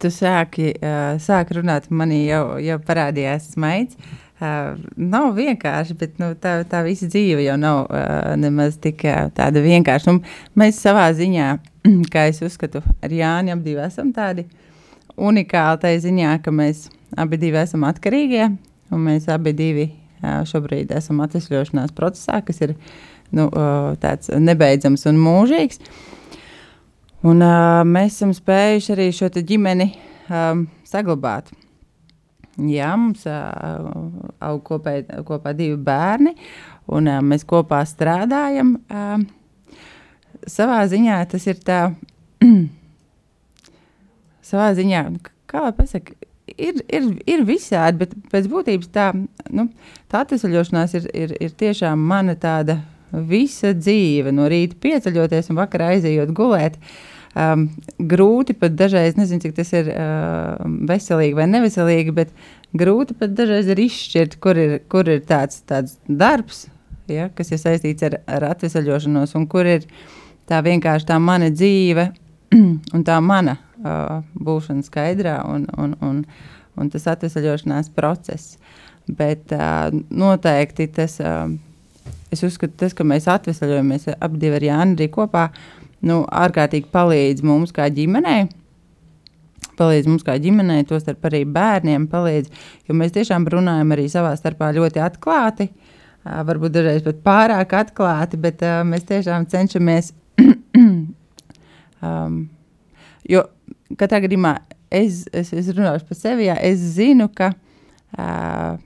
tu 0.01 0.09
sāki, 0.09 0.71
uh, 0.73 1.21
sāki 1.21 1.59
runāt, 1.59 1.91
manī 1.93 2.23
jau, 2.25 2.57
jau 2.61 2.79
parādījās 2.81 3.51
smaids. 3.53 3.93
Uh, 3.93 4.19
Uh, 4.43 4.73
nav 4.99 5.29
vienkārši, 5.37 5.95
bet 5.95 6.17
nu, 6.19 6.33
tā, 6.41 6.57
tā 6.67 6.81
visa 6.83 7.07
dzīve 7.07 7.45
jau 7.45 7.53
nav 7.55 7.85
uh, 7.85 8.33
nemaz 8.35 8.75
tik 8.81 9.05
uh, 9.07 9.29
tāda 9.31 9.61
vienkārša. 9.63 10.11
Un 10.11 10.19
mēs 10.59 10.81
savā 10.83 11.05
ziņā, 11.15 11.47
kā 12.13 12.25
es 12.31 12.41
uzskatu, 12.43 12.81
ar 12.99 13.13
Jāni 13.13 13.53
abi 13.53 13.77
esam 13.79 14.11
tādi 14.15 14.43
unikāli 15.15 15.79
tajā 15.85 16.03
ziņā, 16.09 16.35
ka 16.43 16.51
mēs 16.51 16.89
abi 17.15 17.53
esam 17.61 17.87
atkarīgie, 17.87 18.49
un 18.91 19.07
mēs 19.07 19.29
abi 19.31 19.55
divi 19.55 19.87
uh, 19.93 20.41
šobrīd 20.49 20.91
esam 20.91 21.23
atvesļošanās 21.23 21.95
procesā, 21.95 22.41
kas 22.43 22.59
ir 22.65 22.75
nu, 23.31 23.47
uh, 23.47 23.93
tāds 24.01 24.33
nebeidzams 24.33 25.07
un 25.07 25.23
mūžīgs. 25.23 25.79
Un, 27.23 27.39
uh, 27.39 27.81
mēs 27.87 28.17
esam 28.17 28.35
spējuši 28.35 28.95
arī 28.97 29.11
šo 29.15 29.31
ģimeni 29.39 29.93
um, 30.27 30.67
saglabāt. 30.83 31.53
Jā, 32.53 32.91
mums 32.99 33.23
aug 33.25 34.59
kopē, 34.67 34.99
kopā 35.25 35.55
divi 35.57 35.77
bērni, 35.81 36.35
un 36.93 37.09
mēs 37.25 37.45
kopā 37.49 37.79
strādājam. 37.89 38.75
Savā 40.45 40.83
ziņā 40.91 41.17
tas 41.31 41.47
ir 41.49 41.63
tā, 41.65 41.79
savā 44.49 44.67
ziņā, 44.77 45.01
kā 45.49 45.63
lai 45.65 45.71
pasaka, 45.77 46.13
ir, 46.53 46.83
ir, 46.93 47.07
ir 47.25 47.45
visādi, 47.47 48.03
bet 48.03 48.13
pēc 48.29 48.51
būtības 48.51 48.91
tā, 48.93 49.07
nu, 49.49 49.69
tā 50.11 50.21
atvesaļošanās 50.27 50.93
ir, 50.99 51.09
ir, 51.23 51.33
ir 51.47 51.57
tiešām 51.57 52.05
mana 52.11 52.35
tāda 52.37 52.83
visa 53.13 53.73
dzīve, 53.77 54.33
no 54.35 54.45
rīta 54.51 54.77
pieceļoties 54.83 55.49
un 55.49 55.61
vakarā 55.63 55.93
aizejot 55.95 56.35
gulēt. 56.37 56.77
Uh, 56.77 57.12
um, 57.35 57.67
grūti 57.97 58.55
pat 58.57 58.75
dažreiz, 58.77 59.17
nezinu, 59.17 59.43
cik 59.43 59.55
tas 59.57 59.73
ir 59.75 59.89
uh, 59.93 60.61
veselīgi 60.89 61.37
vai 61.37 61.47
neveselīgi, 61.49 62.15
bet 62.15 62.33
grūti 62.77 63.17
pat 63.17 63.33
dažreiz 63.37 63.69
ir 63.71 63.81
izšķirt, 63.83 64.37
kur 64.43 64.59
ir, 64.59 64.77
kur 64.91 65.09
ir 65.09 65.23
tāds, 65.29 65.61
tāds 65.69 65.97
darbs, 66.07 66.67
ja, 67.11 67.29
kas 67.35 67.53
ir 67.53 67.61
saistīts 67.61 68.05
ar, 68.07 68.19
ar 68.27 68.49
atvesaļošanos, 68.53 69.35
un 69.39 69.47
kur 69.51 69.69
ir 69.69 69.87
tā 70.49 70.61
vienkārši 70.65 71.09
tā 71.09 71.19
mana 71.23 71.51
dzīve 71.53 72.09
un 72.95 73.05
tā 73.07 73.19
mana 73.23 73.57
uh, 73.57 74.21
būšana 74.37 74.85
skaidrā 74.85 75.41
un, 75.49 75.67
un, 75.79 75.97
un, 76.05 76.23
un 76.77 76.93
tas 76.93 77.09
atvesaļošanās 77.15 77.93
process. 77.95 78.57
Bet 79.03 79.51
uh, 79.51 79.89
noteikti 80.15 80.87
tas, 80.95 81.17
uh, 81.19 81.49
es 82.31 82.43
uzskatu, 82.45 82.77
tas, 82.79 82.93
ka 82.95 83.03
mēs 83.07 83.27
atvesaļojamies 83.31 84.13
divi 84.39 84.59
ar 84.59 84.67
Jānu 84.69 84.95
arī 84.95 85.09
kopā, 85.11 85.49
uh, 85.49 85.82
nu, 86.07 86.23
ārkārtīgi 86.27 86.91
palīdz 86.93 87.45
mums 87.47 87.73
kā 87.75 87.87
ģimenei. 87.93 88.47
Palīdz 89.79 90.09
mums 90.09 90.25
kā 90.25 90.35
ģimenei, 90.41 90.83
tostarp 90.85 91.23
arī 91.29 91.43
bērniem 91.49 92.05
palīdz, 92.11 92.51
jo 92.87 92.95
mēs 92.97 93.15
tiešām 93.15 93.47
runājam 93.49 93.95
arī 93.95 94.05
savā 94.11 94.35
starpā 94.37 94.69
ļoti 94.75 95.01
atklāti, 95.01 95.69
varbūt 96.23 96.75
dažreiz 96.75 97.01
pat 97.05 97.23
pārāk 97.25 97.73
atklāti, 97.79 98.39
bet 98.39 98.61
uh, 98.63 98.83
mēs 98.87 99.07
tiešām 99.09 99.47
cenšamies, 99.49 100.11
um, 102.05 102.37
jo 103.29 103.43
katrā 103.99 104.21
gadījumā 104.23 104.53
es, 104.93 105.23
es, 105.33 105.51
es 105.55 105.71
runāšu 105.73 106.07
par 106.09 106.19
sevi, 106.19 106.47
jā, 106.47 106.59
es 106.61 106.85
zinu, 106.95 107.27
ka 107.33 107.51
uh, 107.55 108.77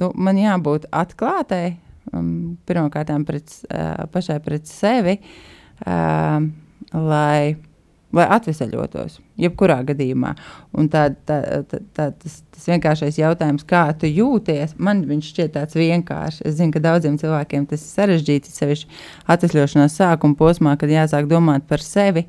nu, 0.00 0.10
man 0.16 0.40
jābūt 0.40 0.88
atklātai, 1.02 1.76
um, 2.14 2.56
pirmkārt 2.66 3.12
pret, 3.28 3.54
uh, 3.68 4.08
pašai 4.12 4.40
pret 4.44 4.68
sevi, 4.70 5.18
uh, 5.84 6.48
lai, 6.94 7.56
lai 8.14 8.26
atvesaļotos, 8.36 9.18
jebkurā 9.40 9.80
gadījumā. 9.90 10.32
Un 10.78 10.90
tā, 10.92 11.06
tā, 11.28 11.38
tā, 11.70 11.80
tā, 11.96 12.08
tas, 12.22 12.40
tas 12.54 12.66
vienkāršais 12.72 13.20
jautājums, 13.20 13.66
kā 13.68 13.84
tu 13.98 14.10
jūties, 14.10 14.74
man 14.78 15.04
viņš 15.08 15.30
šķiet 15.34 15.54
tāds 15.56 15.78
vienkāršs. 15.78 16.42
Es 16.48 16.58
zinu, 16.58 16.74
ka 16.74 16.82
daudziem 16.84 17.18
cilvēkiem 17.20 17.68
tas 17.70 17.84
ir 17.84 17.94
sarežģīti, 17.94 18.52
sevišķi 18.54 19.00
atvesļošanās 19.34 19.98
sākuma 20.02 20.38
posmā, 20.38 20.76
kad 20.80 20.92
jāsāk 20.92 21.30
domāt 21.30 21.68
par 21.70 21.84
sevi, 21.84 22.26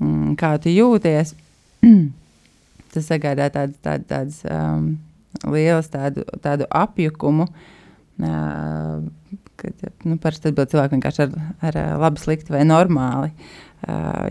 mm, 0.00 0.36
kā 0.40 0.56
tu 0.62 0.72
jūties. 0.74 1.34
tas 2.96 3.10
sagādā 3.10 3.50
tādu, 3.52 3.76
tādu, 3.84 4.08
tādu 4.08 4.52
um, 4.52 4.90
lielu 5.52 5.84
tādu, 5.92 6.24
tādu 6.44 6.68
apjukumu. 6.72 7.48
Uh, 8.16 9.04
kad 9.56 9.72
nu, 10.04 10.16
parasti 10.20 10.50
atbild 10.50 10.70
cilvēki 10.72 10.96
vienkārši 10.96 11.24
ar, 11.24 11.34
ar 11.68 11.78
labi, 12.00 12.20
slikti 12.20 12.52
vai 12.54 12.62
normāli 12.68 13.32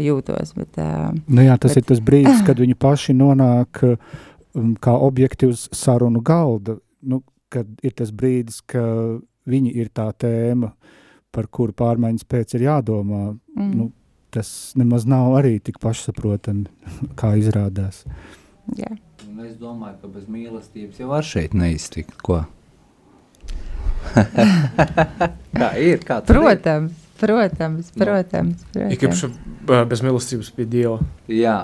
jūtos. 0.01 0.53
Bet, 0.57 0.79
uh, 0.81 1.11
nu 1.27 1.45
jā, 1.45 1.55
tas 1.61 1.75
bet, 1.75 1.83
ir 1.83 1.89
tas 1.93 2.01
brīdis, 2.03 2.41
kad 2.47 2.59
viņi 2.59 2.75
paši 2.79 3.15
nonāk 3.17 3.83
um, 3.85 4.73
kā 4.81 4.95
objekti 4.99 5.49
uz 5.51 5.67
sarunu 5.75 6.23
galda. 6.25 6.77
Nu, 7.05 7.21
kad 7.53 7.69
ir 7.85 7.95
tas 7.95 8.11
brīdis, 8.11 8.61
ka 8.67 8.83
viņi 9.47 9.75
ir 9.77 9.91
tā 9.95 10.09
tēma, 10.17 10.73
par 11.35 11.47
kuru 11.51 11.75
pārmaiņas 11.77 12.27
pēc 12.27 12.57
ir 12.57 12.67
jādomā. 12.67 13.23
Mm. 13.55 13.71
Nu, 13.75 13.91
tas 14.35 14.49
nemaz 14.75 15.05
nav 15.07 15.37
arī 15.39 15.59
tik 15.63 15.79
pašsaprotami, 15.83 16.67
kā 17.19 17.35
izrādās. 17.39 18.03
Jā. 18.75 18.91
Un 19.29 19.45
es 19.45 19.55
domāju, 19.61 19.99
ka 20.01 20.11
bez 20.11 20.27
mīlestības 20.31 20.99
jau 20.99 21.11
var 21.11 21.25
šeit 21.27 21.55
neiztikt. 21.55 22.17
Ko? 22.25 22.43
kā 25.59 25.71
ir? 25.79 26.01
Kā 26.07 26.19
protams, 26.25 26.95
ir? 26.95 27.04
Protams, 27.19 27.91
protams. 27.95 28.65
protams. 28.73 28.93
Ikāpši 28.95 29.31
bez 29.89 30.03
mīlestības 30.05 30.51
pie 30.55 30.67
Dieva. 30.69 30.99
Jā. 31.31 31.57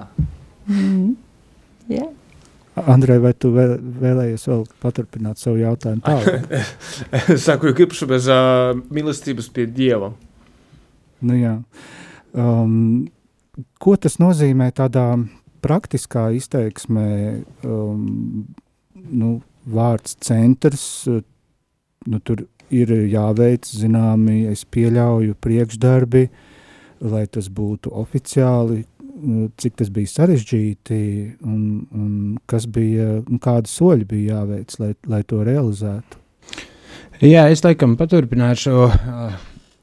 Mm. 0.70 1.14
Jā. 1.92 2.08
Andrej, 2.82 3.20
vai 3.20 3.34
tu 3.36 3.52
vēl, 3.52 3.76
vēlējies 4.02 4.48
vēl 4.48 4.62
paturpināt 4.82 5.42
savu 5.42 5.60
jautājumu? 5.60 6.02
es 7.36 7.44
saku, 7.44 7.74
ikāpši 7.74 8.08
bez 8.10 8.30
uh, 8.32 8.72
mīlestības 8.94 9.52
pie 9.54 9.68
Dieva. 9.68 10.14
Nu 11.22 11.38
jā. 11.38 11.58
Um, 12.32 13.10
ko 13.82 13.98
tas 14.00 14.18
nozīmē 14.24 14.72
tādā 14.78 15.06
praktiskā 15.62 16.30
izteiksmē? 16.38 17.12
Um, 17.68 18.46
nu, 19.12 19.36
vārds 19.68 20.16
centrs, 20.24 20.86
nu, 21.08 22.20
tur 22.24 22.46
ir 22.74 22.94
jāveic 23.12 23.68
zināmi, 23.68 24.46
es 24.52 24.64
pieļauju, 24.66 25.36
priekšdarbi, 25.44 26.24
lai 27.12 27.26
tas 27.32 27.50
būtu 27.52 27.94
oficiāli, 28.02 28.84
nu, 29.22 29.50
cik 29.60 29.78
tas 29.82 29.92
bija 29.94 30.12
sarežģīti 30.12 31.02
un, 31.46 31.62
un 31.92 32.12
kas 32.50 32.68
bija, 32.70 33.22
un 33.22 33.42
kādi 33.42 33.72
soļi 33.72 34.08
bija 34.10 34.40
jāveic, 34.40 34.76
lai, 34.82 34.92
lai 35.12 35.22
to 35.28 35.42
realizētu. 35.46 36.20
Jā, 37.22 37.46
es 37.54 37.62
laikam 37.62 37.94
paturpināšu. 38.00 38.78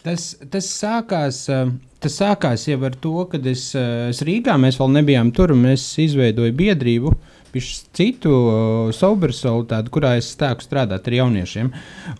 Tas, 0.02 0.30
tas, 0.50 0.66
sākās, 0.72 1.44
tas 2.02 2.14
sākās 2.18 2.64
jau 2.70 2.78
ar 2.86 2.94
to, 2.98 3.14
kad 3.30 3.46
es, 3.46 3.70
es 3.76 4.22
Rīgā, 4.26 4.54
mēs 4.58 4.78
vēl 4.80 4.94
nebijām 4.94 5.30
tur, 5.36 5.52
un 5.54 5.66
es 5.70 5.84
izveidoju 6.02 6.54
biedrību, 6.58 7.12
uh, 7.12 7.37
citu 7.52 8.32
uh, 8.32 8.90
sobersolu, 8.94 9.64
tādu, 9.70 9.92
kurā 9.94 10.14
es 10.18 10.30
stāku 10.34 10.64
strādāt 10.64 11.08
ar 11.08 11.16
jauniešiem. 11.18 11.70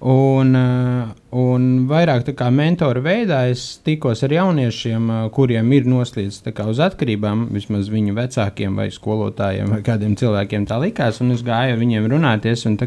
Un, 0.08 0.54
uh, 0.58 1.10
un 1.38 1.66
vairāk 1.90 2.26
tā 2.28 2.34
kā 2.38 2.48
mentora 2.54 3.02
veidā 3.04 3.44
es 3.52 3.80
tikos 3.86 4.24
ar 4.26 4.34
jauniešiem, 4.36 5.10
uh, 5.10 5.26
kuriem 5.34 5.72
ir 5.76 5.88
noslīdis 5.90 6.42
uz 6.42 6.82
atkarībām, 6.88 7.48
vismaz 7.54 7.90
viņu 7.92 8.16
vecākiem 8.16 8.78
vai 8.78 8.88
skolotājiem 8.94 9.76
vai 9.76 9.82
kādiem 9.86 10.16
cilvēkiem 10.18 10.66
tā 10.68 10.80
likās, 10.82 11.20
un 11.20 11.36
es 11.36 11.44
gāju 11.46 11.76
ar 11.76 11.82
viņiem 11.82 12.08
runāties. 12.12 12.64
Un, 12.68 12.78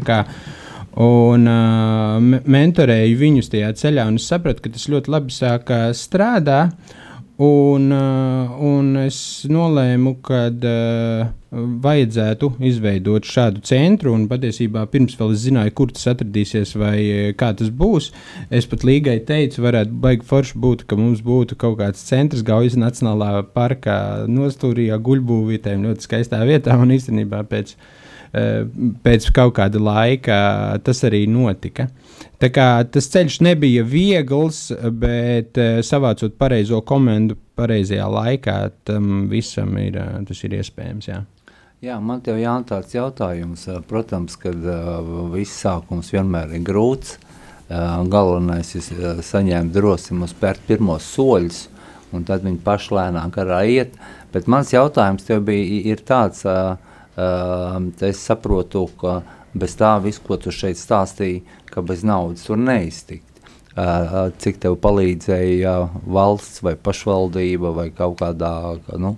un 1.02 1.46
uh, 1.48 2.40
mentorēju 2.56 3.20
viņus 3.22 3.52
tajā 3.54 3.70
ceļā, 3.84 4.08
un 4.10 4.18
es 4.20 4.28
sapratu, 4.28 4.66
ka 4.66 4.74
tas 4.74 4.90
ļoti 4.92 5.16
labi 5.16 5.38
sāk 5.38 5.72
strādāt. 5.96 6.98
Un, 7.40 7.88
uh, 7.90 8.50
un 8.60 8.90
es 9.00 9.16
nolēmu, 9.48 10.18
ka 10.20 10.50
uh, 10.52 11.30
vajadzētu 11.80 12.50
izveidot 12.68 13.24
šādu 13.24 13.62
centru. 13.64 14.12
Patiesībā 14.28 14.82
pirms 14.92 15.16
vēl 15.16 15.32
es 15.32 15.46
zināju, 15.46 15.72
kur 15.78 15.94
tas 15.96 16.10
atradīsies 16.12 16.74
vai 16.76 16.98
uh, 17.00 17.30
kā 17.38 17.54
tas 17.56 17.72
būs. 17.72 18.10
Es 18.52 18.68
pat 18.68 18.84
līgai 18.84 19.16
teicu, 19.24 19.64
varētu 19.64 19.96
baigi 20.04 20.28
forši 20.28 20.60
būt, 20.60 20.84
ka 20.84 21.00
mums 21.00 21.24
būtu 21.24 21.56
kaut 21.56 21.78
kāds 21.80 22.04
centrs 22.04 22.44
Gaujas 22.44 22.76
Nacionālā 22.76 23.46
parkā, 23.56 24.28
nostūrijā, 24.28 25.00
guļbūvītēm, 25.00 25.88
ļoti 25.88 26.08
skaistā 26.10 26.44
vietā. 26.44 26.76
Un 26.76 26.92
īstenībā 26.92 27.46
pēc, 27.48 27.72
pēc 28.32 29.28
kaut 29.36 29.56
kāda 29.58 29.80
laika 29.82 30.36
tas 30.84 31.02
arī 31.04 31.26
notika. 31.28 31.88
Tas 32.42 33.10
ceļš 33.12 33.38
nebija 33.44 33.84
viegls, 33.86 34.64
bet 34.98 35.58
uh, 35.60 35.78
savācot 35.84 36.34
pareizo 36.40 36.80
komandu 36.86 37.36
pareizajā 37.58 38.08
laikā, 38.08 38.56
tam 38.88 39.28
visam 39.30 39.76
ir, 39.78 39.98
tas 40.26 40.40
ir 40.42 40.56
iespējams. 40.58 41.10
Jā. 41.10 41.20
Jā, 41.82 41.98
man 41.98 42.20
te 42.22 42.34
ir 42.38 42.64
tāds 42.66 42.94
jautājums. 42.94 43.66
Protams, 43.90 44.36
ka 44.38 44.52
viss 45.32 45.62
sākums 45.64 46.12
vienmēr 46.14 46.54
ir 46.54 46.62
grūts. 46.66 47.16
Galvenais 47.68 48.70
ir 48.78 49.22
saņemt 49.24 49.72
drosmi 49.74 50.28
spērt 50.30 50.62
pirmos 50.68 51.06
soļus, 51.14 51.64
un 52.14 52.26
tad 52.28 52.44
viņi 52.46 52.60
paši 52.62 52.94
lēnāk 52.94 53.38
arī 53.42 53.60
iet. 53.76 53.96
Bet 54.32 54.46
mans 54.46 54.70
jautājums 54.72 55.26
tev 55.26 55.42
bija 55.48 55.96
tāds, 56.06 56.44
uh, 56.46 56.78
es 57.16 58.22
saprotu, 58.24 58.86
ka 59.00 59.20
bez 59.54 59.76
tā 59.76 59.96
visu, 60.02 60.22
ko 60.24 60.38
tu 60.40 60.52
šeit 60.54 60.80
stāstīji, 60.80 61.42
ka 61.68 61.84
bez 61.84 62.04
naudas 62.04 62.46
tur 62.46 62.60
neiztikt. 62.60 63.28
Uh, 63.72 64.28
cik 64.36 64.58
tev 64.60 64.76
palīdzēja 64.84 65.72
valsts 66.12 66.60
vai 66.60 66.74
pašvaldība 66.76 67.70
vai 67.72 67.86
kaut 67.96 68.18
kādā 68.20 68.52
nu, 69.00 69.14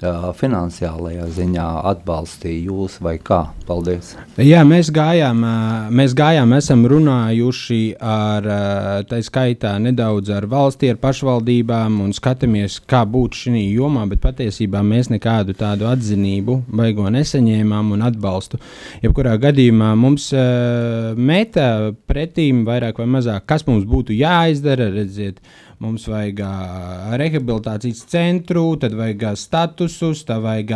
finansiālajā 0.00 1.26
ziņā 1.36 1.66
atbalstīja 1.90 2.68
jūs 2.68 2.98
vai 3.04 3.16
kā? 3.22 3.40
Paldies! 3.68 4.14
Jā, 4.40 4.62
mēs 4.66 4.90
gājām, 4.94 5.42
mēs 5.94 6.14
gājām, 6.16 6.54
esam 6.56 6.86
runājuši 6.88 7.80
ar, 8.00 8.48
tā 9.10 9.20
skaitā, 9.26 9.74
nedaudz 9.82 10.32
ar 10.34 10.48
valsti, 10.50 10.92
ar 10.92 11.00
pašvaldībām 11.02 12.00
un 12.04 12.14
skatāmies, 12.16 12.78
kā 12.88 13.04
būt 13.08 13.42
šī 13.42 13.64
jomā, 13.74 14.06
bet 14.10 14.22
patiesībā 14.24 14.82
mēs 14.86 15.12
nekādu 15.12 15.56
tādu 15.58 15.88
atzinību 15.90 16.62
baigo 16.68 17.08
nesaņēmām 17.12 17.94
un 17.96 18.08
atbalstu. 18.08 18.60
Jebkurā 19.04 19.36
gadījumā 19.42 19.94
mums 19.98 20.30
meta 21.18 21.68
pretīm 22.08 22.64
vairāk 22.68 23.02
vai 23.02 23.08
mazāk, 23.18 23.48
kas 23.48 23.66
mums 23.68 23.88
būtu 23.88 24.16
jāizdara, 24.16 24.90
redziet, 24.94 25.42
uh, 25.42 25.67
mums 25.82 26.08
vajag 26.10 26.42
rehabilitācijas 27.20 28.04
centru, 28.10 28.72
tad 28.80 28.96
vajag 28.98 29.30
statusus, 29.38 30.24
tad 30.28 30.42
vajag 30.44 30.74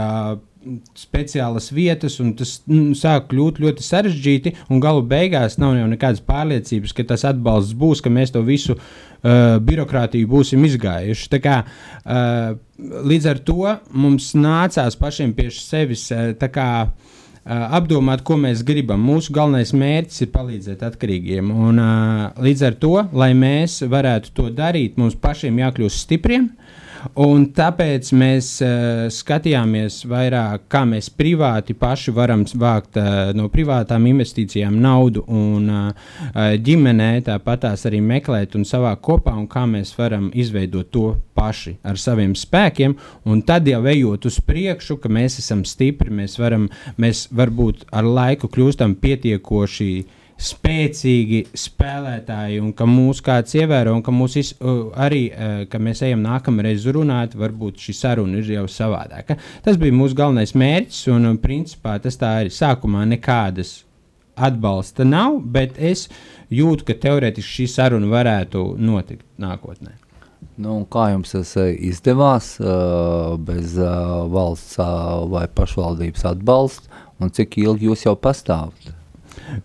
speciālas 0.94 1.70
vietas, 1.74 2.18
un 2.22 2.32
tas 2.38 2.56
mm, 2.68 2.92
sāk 2.98 3.28
kļūt 3.32 3.60
ļoti 3.62 3.86
sarežģīti. 3.86 4.54
Galu 4.82 5.02
beigās 5.08 5.58
nav 5.60 5.74
jau 5.78 5.88
nekādas 5.90 6.22
pārliecības, 6.26 6.94
ka 6.96 7.06
tas 7.12 7.26
atbalsts 7.28 7.76
būs, 7.78 8.02
ka 8.04 8.12
mēs 8.12 8.34
to 8.34 8.44
visu 8.46 8.76
uh, 8.76 9.58
birokrātiju 9.64 10.30
būsim 10.30 10.62
izgājuši. 10.68 11.40
Kā, 11.42 11.62
uh, 11.64 12.54
līdz 13.12 13.30
ar 13.32 13.42
to 13.46 13.74
mums 13.90 14.32
nācās 14.38 14.98
pašiem 15.00 15.34
pie 15.38 15.50
sevis 15.54 16.08
uh, 16.14 16.30
apdomāt, 17.44 18.22
ko 18.26 18.36
mēs 18.38 18.62
gribam. 18.66 19.02
Mūsu 19.02 19.34
galvenais 19.34 19.72
mērķis 19.74 20.24
ir 20.24 20.30
palīdzēt 20.34 20.82
atkarīgiem. 20.86 21.50
Un, 21.50 21.80
līdz 22.42 22.66
ar 22.68 22.76
to, 22.78 22.94
lai 23.12 23.32
mēs 23.34 23.80
varētu 23.90 24.34
to 24.36 24.48
darīt, 24.54 24.98
mums 25.00 25.18
pašiem 25.18 25.58
jākļūst 25.64 26.06
stipriem. 26.06 26.50
Un 27.22 27.48
tāpēc 27.50 28.12
mēs 28.14 28.48
uh, 28.62 29.08
skatījāmies 29.12 30.02
vairāk, 30.08 30.68
kā 30.70 30.84
mēs 30.86 31.08
privāti 31.10 31.74
paši 31.78 32.14
varam 32.14 32.44
vākt 32.46 32.98
uh, 33.00 33.32
no 33.36 33.48
privātām 33.52 34.06
investīcijām 34.10 34.76
naudu, 34.82 35.24
un 35.26 35.66
uh, 35.72 36.12
ģimenē 36.62 37.10
tāpatās 37.26 37.86
arī 37.90 38.00
meklēt 38.06 38.54
un 38.58 38.66
savākt 38.68 39.02
kopā, 39.02 39.34
un 39.34 39.48
kā 39.50 39.64
mēs 39.66 39.94
varam 39.98 40.30
izveidot 40.34 40.92
to 40.94 41.08
paši 41.34 41.76
ar 41.82 41.98
saviem 41.98 42.36
spēkiem. 42.38 42.96
Un 43.26 43.42
tad 43.46 43.66
jau 43.68 43.82
ejot 43.90 44.30
uz 44.30 44.38
priekšu, 44.46 45.00
ka 45.02 45.10
mēs 45.12 45.40
esam 45.42 45.66
stipri, 45.68 46.12
mēs 46.14 46.38
varam, 46.38 46.68
mēs 47.02 47.26
varbūt 47.34 47.88
ar 47.90 48.06
laiku 48.06 48.50
kļūstam 48.52 48.94
pietiekoši 49.02 49.92
spēcīgi 50.42 51.44
spēlētāji, 51.58 52.58
un 52.62 52.72
ka 52.76 52.86
mūs 52.88 53.22
kāds 53.24 53.54
ievēro, 53.58 53.94
un 53.96 54.02
ka, 54.04 54.14
iz, 54.40 54.52
arī, 54.98 55.22
ka 55.70 55.80
mēs 55.82 56.02
ejam 56.06 56.24
nākamreiz 56.24 56.86
runāt, 56.94 57.36
varbūt 57.38 57.80
šī 57.82 57.94
saruna 57.96 58.40
ir 58.40 58.50
jau 58.56 58.66
savādāka. 58.70 59.38
Tas 59.64 59.78
bija 59.80 59.94
mūsu 59.96 60.18
galvenais 60.18 60.54
mērķis, 60.58 61.06
un 61.14 61.38
principā 61.42 61.98
tas 62.02 62.18
tā 62.20 62.34
ir. 62.42 62.52
Sākumā 62.52 63.04
nekādas 63.14 63.82
atbalsta 64.36 65.06
nav, 65.06 65.38
bet 65.54 65.76
es 65.78 66.08
jūtu, 66.52 66.86
ka 66.88 66.96
teorētiski 67.06 67.62
šī 67.62 67.68
saruna 67.70 68.10
varētu 68.10 68.72
notikt 68.80 69.26
nākotnē. 69.42 69.98
Nu, 70.62 70.82
kā 70.90 71.08
jums 71.12 71.32
tas 71.32 71.54
izdevās 71.62 72.56
uh, 72.60 73.38
bez 73.40 73.76
valsts 73.78 74.80
vai 75.32 75.46
pašvaldības 75.48 76.26
atbalsta, 76.34 76.90
un 77.22 77.30
cik 77.32 77.56
ilgi 77.62 77.88
jūs 77.88 78.04
jau 78.08 78.16
pastāvat? 78.18 78.92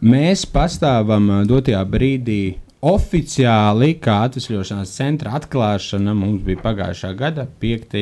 Mēs 0.01 0.45
pastāvam 0.51 1.29
dotajā 1.49 1.81
brīdī 1.89 2.41
oficiāli, 2.87 3.95
kā 4.01 4.21
atvesļošanās 4.27 4.93
centra 4.99 5.35
atklāšana 5.39 6.13
mums 6.17 6.43
bija 6.45 6.61
pagājušā 6.63 7.11
gada 7.17 7.47
5. 7.61 7.97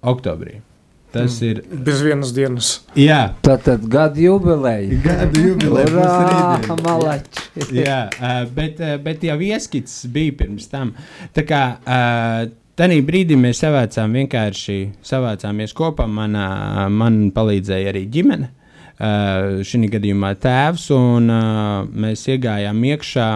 oktobrī. 0.00 0.60
Tas 1.10 1.40
mm. 1.40 1.46
ir. 1.48 1.62
Bez 1.86 2.04
vienas 2.06 2.30
dienas. 2.34 2.68
Jā, 2.94 3.32
tā 3.42 3.56
tad 3.58 3.82
gada 3.90 4.20
jubileja. 4.22 5.00
Gada 5.02 5.42
jubileja. 5.42 5.90
Urā, 5.90 6.76
malači. 6.84 7.48
Jā, 7.74 7.98
bet, 8.54 8.78
bet 9.02 9.26
jau 9.26 9.36
ieskats 9.42 10.04
bija 10.06 10.36
pirms 10.38 10.70
tam. 10.70 10.94
Tā 11.34 11.44
kā 11.48 11.62
Tanī 12.80 13.02
brīdī 13.04 13.36
mēs 13.36 13.58
savācām 13.60 14.14
vienkārši 14.16 14.78
savācāmies 15.04 15.74
kopā. 15.76 16.06
Man, 16.08 16.32
uh, 16.38 16.86
man 16.88 17.26
palīdzēja 17.36 17.90
arī 17.92 18.06
ģimene. 18.08 18.46
Uh, 19.00 19.62
Šī 19.64 19.86
gadījumā 19.88 20.34
tēvs, 20.36 20.90
un 20.92 21.30
uh, 21.32 21.88
mēs 21.88 22.26
iegājām 22.28 22.82
iekšā 22.90 23.28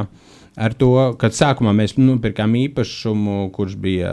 ar 0.55 0.75
to, 0.79 0.91
ka 1.19 1.31
sākumā 1.35 1.73
mēs 1.75 1.97
nopirkām 1.99 2.53
īpašumu, 2.61 3.49
kurš 3.55 3.73
bija, 3.81 4.11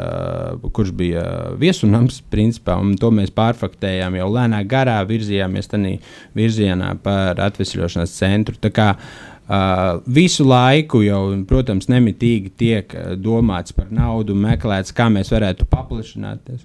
kurš 0.74 0.94
bija 0.98 1.26
viesunams, 1.60 2.22
principā, 2.34 2.80
un 2.82 2.96
to 2.98 3.12
mēs 3.14 3.34
pārfaktējām 3.36 4.16
jau 4.18 4.30
lēnā 4.34 4.64
garā, 4.66 4.98
virzījāmies 5.06 5.70
tādā 5.70 5.98
virzienā 6.40 6.96
par 7.04 7.44
atvesļošanās 7.46 8.16
centru. 8.16 8.58
Tā 8.64 8.74
kā 8.74 8.88
uh, 8.96 9.32
Uh, 9.52 10.00
visu 10.08 10.46
laiku 10.48 11.02
jau, 11.04 11.26
protams, 11.50 11.90
nemitīgi 11.92 12.52
tiek 12.56 12.94
domāts 13.20 13.74
par 13.76 13.90
naudu, 13.92 14.32
meklēts, 14.38 14.94
kā 14.96 15.10
mēs 15.12 15.34
varētu 15.34 15.66
paplašināties. 15.68 16.62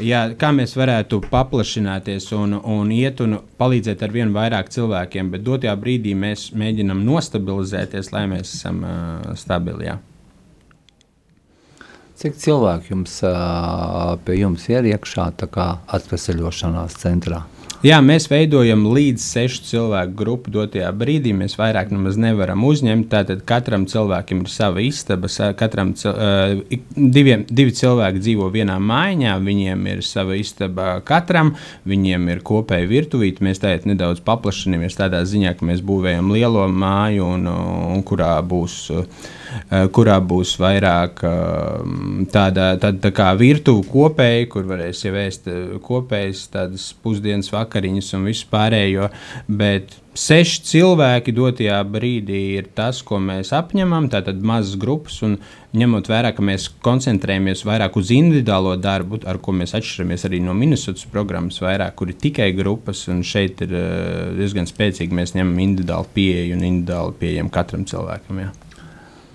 Jā, 0.00 0.20
kā 0.36 0.50
mēs 0.52 0.74
varētu 0.76 1.22
paplašināties 1.30 2.30
un, 2.36 2.56
un 2.58 2.90
iet 2.92 3.20
un 3.24 3.38
palīdzēt 3.60 4.04
ar 4.04 4.12
vien 4.12 4.32
vairāk 4.34 4.68
cilvēkiem, 4.72 5.32
bet 5.32 5.44
dotajā 5.46 5.74
brīdī 5.80 6.14
mēs 6.16 6.50
mēģinām 6.56 7.02
nostabilizēties, 7.06 8.12
lai 8.14 8.26
mēs 8.30 8.54
esam 8.58 8.84
uh, 8.84 9.30
stabili. 9.40 9.88
Jā. 9.88 9.98
Cik 12.20 12.36
cilvēku 12.36 12.92
jums 12.92 13.14
uh, 13.24 14.18
pie 14.26 14.42
jums 14.42 14.66
ir 14.68 14.90
iekšā 14.92 15.30
atvesaļošanās 15.96 16.98
centrā? 17.00 17.44
Jā, 17.80 17.96
mēs 18.04 18.26
veidojam 18.28 18.82
līdz 18.92 19.22
sešu 19.24 19.62
cilvēku 19.64 20.12
grupu 20.18 20.50
dotajā 20.52 20.90
brīdī. 20.92 21.30
Mēs 21.32 21.54
vairāk 21.56 21.88
nemaz 21.94 22.18
nevaram 22.20 22.60
uzņemt. 22.68 23.06
Tātad 23.08 23.40
katram 23.48 23.86
cilvēkam 23.88 24.42
ir 24.44 24.50
sava 24.52 24.82
istaba. 24.84 25.30
Katram 25.56 25.94
uh, 25.96 26.60
diviem, 26.92 27.46
divi 27.48 27.72
cilvēki 27.78 28.20
dzīvo 28.20 28.50
vienā 28.52 28.76
mājā, 28.84 29.38
viņiem 29.40 29.88
ir 29.94 30.04
sava 30.04 30.36
istaba 30.36 30.98
katram, 31.08 31.54
viņiem 31.88 32.28
ir 32.34 32.44
kopēja 32.44 32.90
virtuvīte. 32.92 33.40
Mēs 33.48 33.64
tagad 33.64 33.88
nedaudz 33.88 34.20
paplašināmies 34.28 35.00
tādā 35.00 35.24
ziņā, 35.24 35.56
ka 35.56 35.72
mēs 35.72 35.80
būvējam 35.80 36.34
lielo 36.36 36.68
māju, 36.68 37.32
un, 37.38 37.48
un 37.48 38.04
kurā 38.04 38.34
būs. 38.44 38.82
Uh, 38.92 39.30
kurā 39.94 40.18
būs 40.22 40.56
vairāk 40.60 41.24
eh, 41.26 42.26
tāda, 42.32 42.74
tāda 42.80 43.06
tā 43.06 43.12
kā 43.14 43.30
virtuve 43.38 43.86
kopēja, 43.90 44.48
kur 44.50 44.68
varēs 44.68 45.06
ēst 45.10 45.48
eh, 45.50 45.78
kopējas 45.84 46.46
tādas 46.52 46.90
pusdienas 47.02 47.50
vakariņas 47.54 48.14
un 48.18 48.28
visu 48.30 48.46
pārējo. 48.50 49.10
Bet 49.46 49.96
seši 50.20 50.62
cilvēki 50.66 51.34
dotajā 51.34 51.78
brīdī 51.86 52.42
ir 52.58 52.70
tas, 52.76 53.00
ko 53.06 53.20
mēs 53.22 53.52
apņemam. 53.56 54.10
Tātad 54.12 54.42
mazas 54.46 54.78
grupas, 54.80 55.20
un 55.26 55.38
ņemot 55.76 56.10
vērā, 56.10 56.32
ka 56.34 56.44
mēs 56.44 56.68
koncentrējamies 56.82 57.62
vairāk 57.66 57.98
uz 58.00 58.10
individuālo 58.14 58.74
darbu, 58.80 59.22
ar 59.30 59.38
ko 59.42 59.54
mēs 59.56 59.76
atšķiramies 59.78 60.26
arī 60.28 60.42
no 60.44 60.56
Minnesotas 60.58 61.06
programmas, 61.10 61.60
vairāk, 61.62 61.94
kur 61.98 62.10
ir 62.10 62.18
tikai 62.22 62.50
grupas, 62.58 63.06
un 63.12 63.22
šeit 63.26 63.62
ir 63.66 63.76
diezgan 64.38 64.66
spēcīgi 64.70 65.14
mēs 65.14 65.36
ņemam 65.38 65.62
individuālu 65.68 66.10
pieeju 66.16 66.58
un 66.58 66.66
individuāli 66.72 67.22
pieejam 67.22 67.54
katram 67.54 67.86
cilvēkam. 67.88 68.42
Jā. 68.44 68.50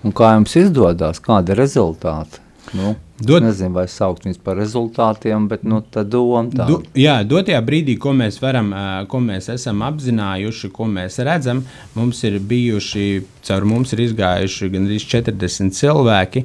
Un 0.06 0.14
kā 0.14 0.36
jums 0.36 0.54
izdodas, 0.60 1.18
kādi 1.22 1.54
ir 1.54 1.64
rezultāti? 1.64 2.44
Nu, 2.74 2.94
Dot, 3.16 3.40
nezinu, 3.40 3.72
vai 3.72 3.86
saukt 3.88 4.26
viņus 4.26 4.40
par 4.44 4.58
rezultātiem, 4.60 5.46
bet 5.48 5.62
nu, 5.64 5.78
tā 5.80 6.02
doma 6.04 6.42
tāda. 6.50 6.66
Do, 6.68 6.80
jā, 6.98 7.14
dotajā 7.24 7.62
brīdī, 7.64 7.94
ko 7.96 8.10
mēs, 8.12 8.36
varam, 8.42 8.68
ko 9.08 9.20
mēs 9.24 9.48
esam 9.54 9.80
apzinājuši, 9.86 10.68
ko 10.74 10.84
mēs 10.90 11.16
redzam, 11.24 11.62
mums 11.96 12.20
ir 12.28 12.36
bijuši, 12.44 13.06
caur 13.48 13.64
mums 13.70 13.94
ir 13.96 14.02
izgājuši 14.04 14.68
gandrīz 14.74 15.06
40 15.08 15.72
cilvēki, 15.78 16.42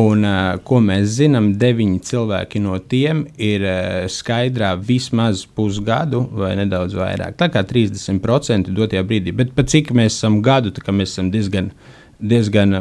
un 0.00 0.24
ko 0.64 0.80
mēs 0.86 1.18
zinām, 1.18 1.50
9 1.60 2.00
cilvēki 2.08 2.62
no 2.64 2.78
tiem 2.80 3.26
ir 3.36 3.66
skaidrā 4.14 4.72
vismaz 4.80 5.44
pusgadu 5.44 6.22
vai 6.40 6.54
nedaudz 6.62 6.96
vairāk. 7.02 7.36
Tā 7.36 7.50
kā 7.52 7.66
30% 7.68 8.72
dotajā 8.72 9.04
brīdī, 9.04 9.36
bet 9.36 9.52
pat 9.58 9.68
cik 9.74 9.92
mēs 9.92 10.16
esam 10.16 10.40
gadu, 10.46 10.72
tā 10.72 10.86
kā 10.86 10.96
mēs 10.96 11.12
esam 11.12 11.28
diezgan 11.34 11.68
diezgan 11.74 11.74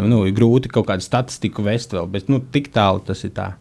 nu, 0.10 0.24
grūti 0.36 0.72
kaut 0.72 0.88
kādu 0.90 1.06
statistiku 1.06 1.66
vest 1.66 1.94
vēl, 1.96 2.08
bet 2.12 2.30
nu, 2.32 2.40
tik 2.54 2.72
tālu 2.74 3.04
tas 3.06 3.24
ir 3.26 3.34
tā. 3.36 3.54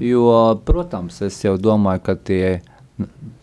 Jo, 0.00 0.60
protams, 0.64 1.18
es 1.26 1.38
jau 1.42 1.56
domāju, 1.58 2.02
ka 2.06 2.14
tie 2.14 2.60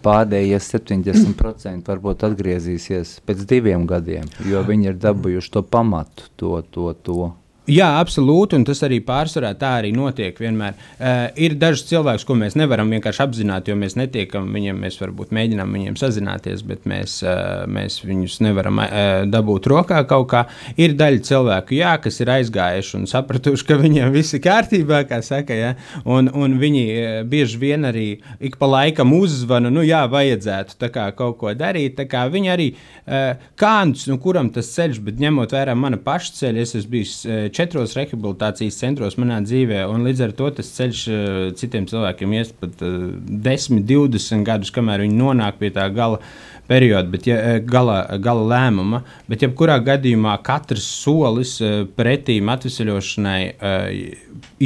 pārējie 0.06 0.60
70% 0.62 1.90
varbūt 1.90 2.24
atgriezīsies 2.28 3.18
pēc 3.28 3.44
diviem 3.50 3.88
gadiem, 3.90 4.28
jo 4.48 4.62
viņi 4.64 4.92
ir 4.92 5.02
dabūjuši 5.02 5.54
to 5.56 5.64
pamatu, 5.66 6.30
to, 6.40 6.54
to, 6.72 6.92
to 7.04 7.32
Jā, 7.68 7.88
absolūti, 8.00 8.56
un 8.56 8.64
tas 8.64 8.80
arī 8.86 9.02
pārsvarā 9.04 9.50
tā 9.60 9.74
arī 9.82 9.90
notiek. 9.92 10.38
Vienmēr. 10.40 10.78
Uh, 10.96 11.26
ir 11.36 11.58
daži 11.60 11.84
cilvēki, 11.90 12.24
ko 12.24 12.38
mēs 12.40 12.54
nevaram 12.56 12.88
vienkārši 12.96 13.20
apzināt, 13.26 13.68
jo 13.68 13.76
mēs 13.76 13.98
netiekam 14.00 14.46
viņiem, 14.56 14.78
mēs 14.86 14.96
varbūt 15.02 15.34
mēģinām 15.36 15.76
viņiem 15.76 15.98
sazināties, 16.00 16.64
bet 16.64 16.86
mēs, 16.88 17.18
uh, 17.26 17.66
mēs 17.68 17.98
viņus 18.08 18.38
nevaram 18.46 18.80
uh, 18.80 18.94
dabūt 19.28 19.68
rokā 19.68 20.00
kaut 20.08 20.30
kā. 20.32 20.44
Ir 20.80 20.96
daļa 20.96 21.20
cilvēku, 21.28 21.76
jā, 21.76 21.98
kas 22.06 22.22
ir 22.24 22.32
aizgājuši 22.38 22.94
un 23.02 23.10
sapratuši, 23.12 23.68
ka 23.68 23.80
viņiem 23.82 24.16
viss 24.16 24.38
ir 24.38 24.44
kārtībā, 24.48 25.02
kā 25.12 25.20
saka, 25.28 25.60
ja? 25.60 25.74
un, 26.08 26.32
un 26.32 26.56
viņi 26.64 26.86
uh, 26.88 27.20
bieži 27.28 27.60
vien 27.66 27.84
arī 27.92 28.08
ik 28.40 28.56
pa 28.64 28.72
laikam 28.78 29.12
uzzvana, 29.20 29.74
nu 29.76 29.84
jā, 29.84 30.06
vajadzētu 30.08 30.88
kā, 30.88 31.10
kaut 31.20 31.36
ko 31.44 31.52
darīt. 31.52 32.00
Viņi 32.00 32.56
arī 32.56 32.72
uh, 32.72 33.36
kāds, 33.60 34.08
nu, 34.08 34.22
kuram 34.24 34.54
tas 34.56 34.72
ceļš, 34.72 35.04
bet 35.04 35.20
ņemot 35.20 35.60
vērā 35.60 35.76
mana 35.76 36.00
paša 36.00 36.40
ceļu, 36.40 36.64
es 36.64 36.76
esmu 36.80 36.96
bijis. 36.96 37.20
Uh, 37.28 37.54
četros 37.58 37.96
rehabilitācijas 37.98 38.78
centros 38.78 39.18
manā 39.18 39.40
dzīvē, 39.46 39.82
un 39.90 40.06
līdz 40.06 40.28
ar 40.28 40.36
to 40.38 40.50
tas 40.60 40.70
ceļš 40.76 41.02
uh, 41.10 41.40
citiem 41.58 41.88
cilvēkiem 41.90 42.36
ies 42.38 42.54
pat 42.54 42.84
uh, 42.86 43.10
10, 43.48 43.82
20 43.90 44.46
gadus, 44.48 44.74
kamēr 44.76 45.06
viņi 45.06 45.18
nonāk 45.18 45.58
pie 45.62 45.72
tā 45.76 45.88
gala 45.94 46.22
perioda, 46.68 47.08
bet, 47.10 47.26
ja, 47.30 47.40
eh, 47.40 47.60
gala, 47.64 48.02
gala 48.22 48.44
lēmuma. 48.52 49.02
Bet, 49.32 49.46
jebkurā 49.46 49.80
gadījumā, 49.88 50.36
katrs 50.44 50.86
solis 51.00 51.56
pretīm 51.96 52.52
atvesaļošanai 52.52 53.42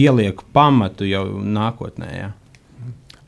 ieliek 0.02 0.42
pamatu 0.56 1.06
jau 1.06 1.28
nākotnē. 1.46 2.12
Jā. 2.18 2.32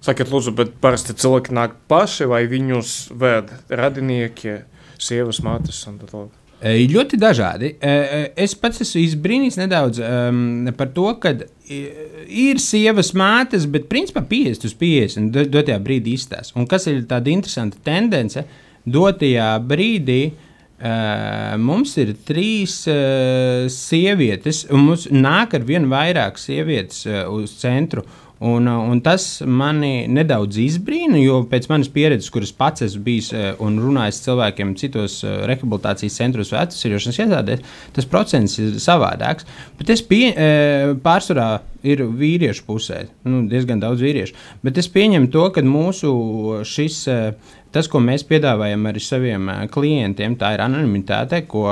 Sakiet, 0.04 0.34
lūdzu, 0.34 0.52
bet 0.58 0.74
parasti 0.84 1.14
cilvēki 1.16 1.54
nāk 1.56 1.78
paši 1.88 2.26
vai 2.28 2.42
viņus 2.52 2.96
ved 3.22 3.54
radinieki, 3.72 4.64
sievas, 5.00 5.40
mātes 5.46 5.86
un 5.88 6.02
tā 6.02 6.10
tālāk? 6.10 6.43
Ļoti 6.64 7.18
dažādi. 7.20 7.74
Es 8.40 8.54
pats 8.56 8.80
esmu 8.86 9.02
izbrīnījis 9.04 9.58
nedaudz 9.60 10.00
um, 10.00 10.70
par 10.78 10.94
to, 10.96 11.10
ka 11.20 11.34
ir 11.68 12.62
sievas 12.64 13.12
mātes, 13.20 13.66
bet 13.68 13.90
principā 13.92 14.24
50 14.30 14.70
uz 14.70 14.78
50 14.80 15.52
dotajā 15.52 15.80
brīdī 15.84 16.16
izstāsta. 16.16 16.56
Un 16.56 16.70
kas 16.72 16.88
ir 16.88 17.04
tāda 17.10 17.34
interesanta 17.34 17.82
tendence, 17.84 18.46
dotajā 18.88 19.50
brīdī 19.68 20.22
uh, 20.32 21.60
mums 21.60 21.98
ir 22.00 22.16
trīs 22.28 22.80
uh, 22.88 23.68
sievietes, 23.68 24.64
un 24.72 24.88
mums 24.88 25.10
nāk 25.12 25.58
ar 25.60 25.68
vien 25.68 25.92
vairāk 25.92 26.40
sievietes 26.40 27.04
uh, 27.10 27.26
uz 27.34 27.58
centru. 27.60 28.08
Uh, 28.08 28.23
Un, 28.44 28.68
uh, 28.68 28.90
un 28.92 29.00
tas 29.00 29.24
mani 29.48 30.04
nedaudz 30.12 30.58
izbrīna, 30.60 31.16
jo 31.22 31.38
pēc 31.48 31.70
manas 31.72 31.88
pieredzes, 31.94 32.28
kuras 32.34 32.52
pats 32.52 32.84
esmu 32.84 33.04
bijis 33.06 33.30
uh, 33.32 33.54
un 33.64 33.78
runājis 33.80 34.20
ar 34.20 34.26
cilvēkiem 34.26 34.74
citos 34.82 35.22
uh, 35.24 35.46
rehabilitācijas 35.48 36.18
centros 36.20 36.52
vai 36.52 36.66
atvesaļošanas 36.66 37.22
iestādēs, 37.24 37.64
tas 37.96 38.10
procents 38.12 38.58
ir 38.60 38.76
savādāks. 38.84 39.48
Bet 39.80 39.94
es 39.96 40.04
pie, 40.04 40.26
pārsvarā 41.04 41.48
ir 41.88 42.04
vīriešu 42.20 42.66
pusē, 42.68 43.06
nu, 43.28 43.46
diezgan 43.52 43.80
daudz 43.80 44.04
vīriešu. 44.04 44.36
Bet 44.64 44.80
es 44.82 44.92
pieņemu 44.92 45.32
to, 45.32 45.48
ka 45.56 45.64
mūsu 45.64 46.12
šis 46.68 47.04
Tas, 47.74 47.90
ko 47.90 48.02
mēs 48.04 48.26
piedāvājam 48.30 48.88
arī 48.90 49.02
saviem 49.02 49.52
klientiem, 49.74 50.38
tā 50.40 50.54
ir 50.56 50.64
anonimitāte, 50.66 51.44
ko 51.50 51.66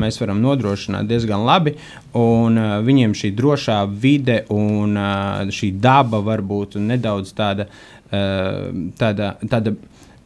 mēs 0.00 0.20
varam 0.22 0.40
nodrošināt 0.42 1.08
diezgan 1.10 1.44
labi. 1.46 1.76
Viņiem 2.12 3.16
šī 3.18 3.32
drošā 3.36 3.78
vide 4.02 4.42
un 4.52 4.96
šī 5.52 5.74
daba 5.82 6.22
var 6.24 6.40
būt 6.40 6.80
nedaudz 6.80 7.32
tāda, 7.36 7.68
tāda, 8.98 9.32
tāda, 9.52 9.76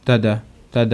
tāda 0.07 0.37
Tad, 0.77 0.93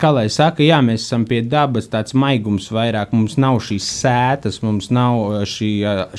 kā 0.00 0.10
lai 0.12 0.26
saka, 0.32 0.62
jā, 0.64 0.78
mēs 0.84 1.06
esam 1.06 1.24
pie 1.28 1.40
dabas, 1.46 1.88
tāds 1.90 2.14
maigums 2.18 2.68
vairāk. 2.74 3.14
Mums 3.16 3.36
nav 3.40 3.60
šīs 3.64 3.86
sētas, 4.00 4.60
mums 4.64 4.90
nav 4.92 5.42
šī, 5.48 5.70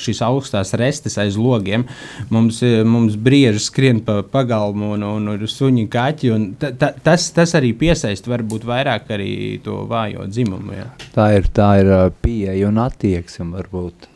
šīs 0.02 0.22
augstās 0.26 0.74
restes 0.80 1.18
aiz 1.22 1.38
logiem. 1.38 1.86
Mums, 2.32 2.62
mums 2.88 3.16
brieži 3.16 3.62
skrien 3.62 4.02
pa 4.06 4.20
pagalmu 4.26 4.92
un, 4.96 5.06
un, 5.06 5.30
un 5.34 5.46
suņi 5.54 5.86
kaķi. 5.92 6.32
Un 6.34 6.48
ta, 6.60 6.72
ta, 6.78 6.92
tas, 7.06 7.28
tas 7.36 7.54
arī 7.58 7.72
piesaista 7.78 8.32
varbūt 8.32 8.66
vairāk 8.68 9.14
arī 9.14 9.32
to 9.64 9.82
vājo 9.90 10.26
dzimumu. 10.30 10.76
Jā. 10.80 10.88
Tā 11.14 11.30
ir, 11.38 11.48
tā 11.54 11.70
ir 11.84 11.94
pieeja 12.24 12.68
un 12.72 12.82
attieksme 12.82 13.52
varbūt. 13.54 14.10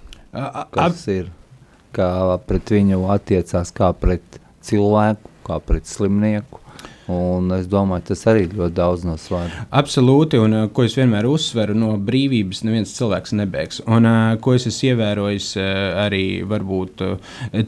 Kas 0.74 1.06
ir, 1.12 1.30
kā 1.96 2.10
pret 2.48 2.74
viņu 2.74 3.06
attiecās 3.14 3.72
kā 3.76 3.94
pret 3.96 4.40
cilvēku, 4.66 5.32
kā 5.46 5.62
pret 5.62 5.86
slimnieku 5.88 6.65
Un 7.12 7.52
es 7.54 7.68
domāju, 7.70 8.08
tas 8.08 8.24
arī 8.26 8.48
ļoti 8.50 8.74
daudz 8.74 9.04
no 9.06 9.14
svara. 9.20 9.66
Absolūti, 9.78 10.40
un 10.42 10.56
uh, 10.58 10.66
ko 10.74 10.86
es 10.86 10.96
vienmēr 10.98 11.28
uzsveru, 11.30 11.76
no 11.78 11.92
brīvības 12.02 12.64
neviens 12.66 12.96
cilvēks 12.96 13.36
nebēgs. 13.38 13.84
Un 13.86 14.10
uh, 14.10 14.34
ko 14.42 14.56
es 14.58 14.66
esmu 14.66 14.90
ievērojis 14.90 15.52
uh, 15.60 15.70
arī 16.02 16.24
varbūt 16.48 17.04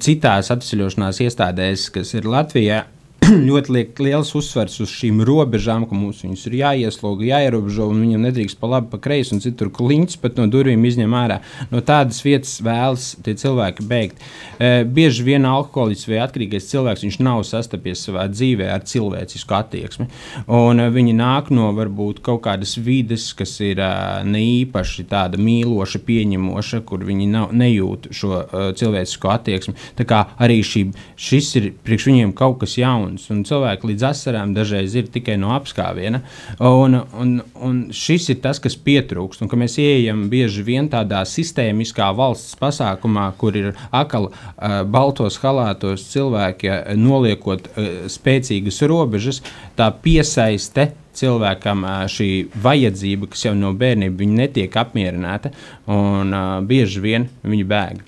citās 0.03 0.51
atceļošanās 0.55 1.23
iestādēs, 1.29 1.89
kas 1.95 2.15
ir 2.19 2.27
Latvijā. 2.27 2.83
ļoti 3.49 3.73
liek 3.75 4.01
liels 4.03 4.31
uzsvers 4.39 4.79
uz 4.83 4.93
šīm 4.93 5.21
robežām, 5.27 5.85
ka 5.89 5.97
mums 5.97 6.23
viņas 6.25 6.45
ir 6.49 6.59
jāiesloga, 6.61 7.27
jāierobežo, 7.29 7.89
un 7.91 8.01
viņam 8.05 8.25
nedrīkst 8.29 8.59
pa 8.61 8.71
labi, 8.71 8.91
pa 8.93 9.01
kreisi, 9.03 9.35
un 9.35 9.43
citur 9.45 9.73
kliņķis 9.75 10.21
pat 10.23 10.39
no 10.39 10.47
durvīm 10.51 10.85
izņem 10.89 11.17
ārā. 11.19 11.41
No 11.73 11.83
tādas 11.85 12.21
vietas 12.25 12.55
vēlas 12.65 13.11
tie 13.25 13.35
cilvēki 13.39 13.87
beigt. 13.89 14.23
E, 14.59 14.85
bieži 14.85 15.27
vien 15.27 15.49
alkoholiķis 15.49 16.09
vai 16.11 16.21
atkarīgais 16.25 16.69
cilvēks, 16.71 17.05
viņš 17.07 17.19
nav 17.27 17.43
sastapies 17.49 18.05
savā 18.07 18.29
dzīvē 18.31 18.71
ar 18.75 18.87
cilvēcisku 18.89 19.59
attieksmi, 19.59 20.09
un 20.47 20.85
e, 20.85 20.89
viņi 20.95 21.17
nāk 21.19 21.53
no 21.55 21.73
varbūt 21.77 22.23
kaut 22.25 22.45
kādas 22.47 22.77
vides, 22.79 23.31
kas 23.39 23.57
ir 23.65 23.83
e, 23.83 23.91
ne 24.29 24.45
īpaši 24.63 25.09
tāda 25.11 25.41
mīloša, 25.43 26.03
pieņemoša, 26.07 26.83
kur 26.89 27.05
viņi 27.09 27.29
nav, 27.33 27.51
nejūt 27.57 28.11
šo 28.15 28.31
uh, 28.39 28.69
cilvēcisko 28.77 29.31
attieksmi. 29.33 29.75
Tā 29.99 30.05
kā 30.09 30.23
arī 30.41 30.59
šī, 30.67 30.85
šis 31.19 31.51
ir 31.59 31.69
priekš 31.85 32.09
viņiem 32.11 32.35
kaut 32.37 32.59
kas 32.63 32.77
jauns 32.79 33.08
jauns, 33.09 33.29
un 33.33 33.45
cilvēki 33.47 33.89
līdz 33.93 34.05
asarām 34.11 34.53
dažreiz 34.55 34.95
ir 34.95 35.09
tikai 35.09 35.37
no 35.41 35.53
apskāviena. 35.57 36.21
Un, 36.61 37.01
un, 37.13 37.41
un 37.55 37.81
šis 37.93 38.31
ir 38.31 38.41
tas, 38.43 38.61
kas 38.61 38.77
pietrūkst, 38.77 39.43
un 39.43 39.49
ka 39.49 39.57
mēs 39.57 39.79
ieejam 39.79 40.29
bieži 40.29 40.63
vien 40.63 40.89
tādā 40.89 41.25
sistēmiskā 41.25 42.11
valsts 42.17 42.57
pasākumā, 42.61 43.31
kur 43.39 43.57
ir 43.57 43.75
akli 43.91 44.29
uh, 44.31 44.83
baltos 44.85 45.39
halātos 45.43 46.09
cilvēki 46.13 46.71
uh, 46.71 46.95
noliekot 46.97 47.69
uh, 47.69 47.91
spēcīgas 48.09 48.83
robežas, 48.89 49.43
tā 49.77 49.91
piesaiste 50.03 50.93
cilvēkam 51.19 51.83
šī 52.07 52.29
vajadzība, 52.63 53.27
kas 53.33 53.49
jau 53.49 53.55
no 53.59 53.73
bērnības 53.75 54.37
netiek 54.39 54.77
apmierināta, 54.79 55.51
un 55.91 56.31
uh, 56.31 56.61
bieži 56.63 57.03
vien 57.03 57.27
viņi 57.43 57.67
bēg. 57.67 58.05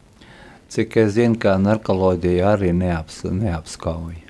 Cik 0.71 1.01
es 1.03 1.17
zinu, 1.17 1.35
ka 1.43 1.57
narkoloģija 1.59 2.53
arī 2.53 2.71
neaps, 2.71 3.25
neapskauja. 3.27 4.30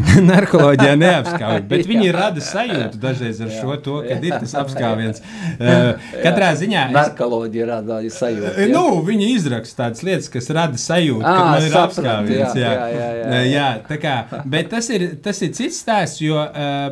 Narkoloģijā 0.30 0.94
neapskauj, 1.00 1.62
bet 1.70 1.88
viņi 1.88 2.12
rada 2.14 2.42
sajūtu 2.44 3.00
dažreiz 3.00 3.40
ar 3.44 3.52
šo 3.54 3.76
to, 3.84 3.96
ka 4.06 4.16
ir 4.18 4.36
tas 4.36 4.54
apskāviens. 4.62 5.22
Uh, 5.56 6.00
katrā 6.24 6.52
ziņā. 6.60 6.86
Es... 6.88 6.96
Narkoloģija 6.96 7.68
rada 7.70 8.00
sajūtu. 8.14 8.52
Jā. 8.54 8.68
Nu, 8.72 8.84
viņi 9.06 9.30
izraksta 9.34 9.84
tādas 9.84 10.04
lietas, 10.06 10.30
kas 10.32 10.50
rada 10.56 10.80
sajūtu, 10.80 11.24
ka 11.26 11.44
man 11.50 11.66
ir 11.66 11.76
apskāviens. 11.82 12.56
Jā, 12.58 12.72
jā, 12.72 12.88
jā, 12.94 13.10
jā, 13.18 13.28
jā. 13.34 13.42
jā 13.50 13.68
tā 13.90 14.00
kā, 14.02 14.16
bet 14.56 14.72
tas 14.72 14.90
ir, 14.94 15.06
tas 15.24 15.42
ir 15.44 15.54
cits 15.56 15.82
stāsts, 15.84 16.22
jo 16.24 16.40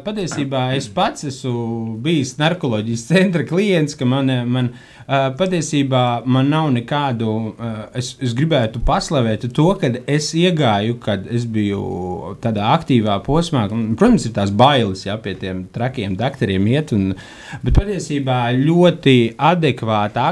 patiesībā 0.05 0.69
es 0.79 0.91
pats 0.93 1.29
esmu 1.29 1.99
bijis 2.05 2.37
narkoloģijas 2.41 3.09
centra 3.11 3.47
klients, 3.49 3.97
ka 3.99 4.09
man, 4.09 4.33
man 4.49 4.73
uh, 4.73 4.98
Uh, 5.09 5.31
patiesībā 5.41 6.21
man 6.29 6.51
nav 6.53 6.67
nekādu, 6.75 7.31
uh, 7.57 7.77
es, 7.97 8.11
es 8.21 8.35
gribētu 8.37 8.83
paslavēt 8.85 9.47
to, 9.57 9.65
ka 9.81 9.89
es 10.05 10.27
iegāju, 10.37 10.99
kad 11.01 11.25
es 11.33 11.47
biju 11.49 12.35
tādā 12.45 12.67
aktīvā 12.75 13.15
posmā. 13.25 13.63
Protams, 13.73 14.27
ir 14.29 14.35
tās 14.37 14.53
bailes, 14.53 15.07
ja 15.07 15.17
pie 15.25 15.33
tiem 15.41 15.63
trakiem 15.73 16.13
doktoriem 16.19 16.69
iet, 16.75 16.93
un, 16.93 17.15
bet 17.63 17.81
patiesībā 17.81 18.51
ļoti 18.61 19.17
adekvāta 19.49 20.29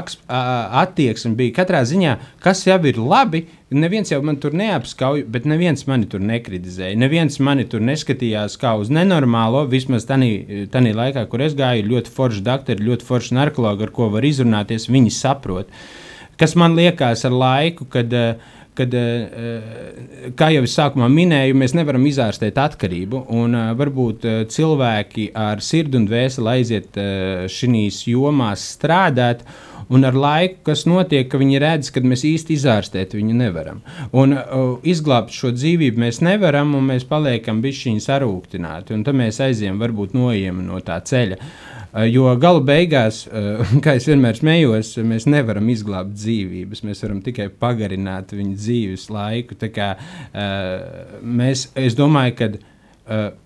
attieksme 0.83 1.33
bija 1.41 1.57
katrā 1.57 1.81
ziņā, 1.81 2.13
kas 2.45 2.61
jau 2.69 2.77
ir 2.85 3.01
labi 3.01 3.47
Neviens 3.67 4.07
jau 4.07 4.21
man 4.23 4.37
tur 4.39 4.53
neapskauj, 4.55 5.25
bet 5.27 5.43
neviens 5.43 5.81
mani 5.89 6.07
tur 6.07 6.21
nekritizēja. 6.23 6.95
Neviens 6.95 7.35
mani 7.43 7.65
tur 7.67 7.81
neskatījās 7.83 8.55
kā 8.61 8.71
uz 8.79 8.87
nenormālo. 8.87 9.65
Vismaz 9.67 10.07
tajā 10.07 10.93
laikā, 10.95 11.25
kur 11.27 11.43
es 11.43 11.57
gāju, 11.57 11.83
ir 11.83 11.89
ļoti 11.91 12.13
forši 12.15 12.45
doktori, 12.45 12.87
ļoti 12.87 13.07
forši 13.09 13.35
narkologi, 13.35 13.83
ar 13.83 13.91
ko 13.91 14.07
var 14.13 14.23
izrunāties. 14.23 14.87
Viņi 14.87 15.11
saprot. 15.11 15.75
Kas 16.39 16.55
man 16.55 16.79
liekas 16.79 17.25
ar 17.27 17.35
laiku, 17.35 17.89
kad, 17.91 18.15
kad 18.79 18.95
kā 20.39 20.51
jau 20.55 20.63
es 20.63 20.79
sākumā 20.79 21.11
minēju, 21.11 21.59
mēs 21.59 21.75
nevaram 21.75 22.07
izārstēt 22.07 22.63
atkarību. 22.63 23.25
Un 23.35 23.59
varbūt 23.75 24.23
cilvēki 24.53 25.33
ar 25.35 25.59
sirdi 25.59 25.99
un 25.99 26.07
dvēseli 26.07 26.53
aiziet 26.55 27.01
šīs 27.51 28.05
jomās 28.13 28.63
strādāt 28.77 29.43
Un 29.93 30.03
ar 30.03 30.15
laiku, 30.19 30.59
kas 30.67 30.83
notiek, 30.89 31.29
ka 31.31 31.39
viņi 31.39 31.61
redz, 31.63 31.91
ka 31.95 32.03
mēs 32.03 32.25
īsti 32.27 32.57
izārstēt 32.57 33.15
viņu 33.15 33.37
nevaram. 33.39 33.79
Un 34.11 34.35
uh, 34.35 34.75
izglābt 34.83 35.31
šo 35.35 35.53
dzīvību 35.55 36.03
mēs 36.03 36.19
nevaram, 36.25 36.75
un 36.75 36.89
mēs 36.91 37.07
paliekam 37.07 37.61
bišķiņi 37.63 38.03
sarūktināti. 38.03 38.95
Un 38.97 39.07
tad 39.07 39.15
mēs 39.19 39.39
aizjām 39.43 39.79
varbūt 39.79 40.15
noejam 40.17 40.59
no 40.67 40.81
tā 40.83 40.99
ceļa. 41.07 41.39
Uh, 41.39 42.03
jo 42.03 42.27
gala 42.41 42.63
beigās, 42.67 43.23
uh, 43.31 43.63
kā 43.85 43.95
es 43.99 44.09
vienmēr 44.11 44.39
smējos, 44.39 44.97
mēs 45.07 45.29
nevaram 45.31 45.71
izglābt 45.71 46.11
dzīvības. 46.17 46.83
Mēs 46.87 47.05
varam 47.05 47.23
tikai 47.23 47.47
pagarināt 47.47 48.35
viņu 48.35 48.57
dzīves 48.59 49.07
laiku. 49.13 49.55
Kā, 49.71 49.93
uh, 49.95 51.21
mēs, 51.23 51.69
es 51.79 51.95
domāju, 51.95 52.35
ka 52.41 52.51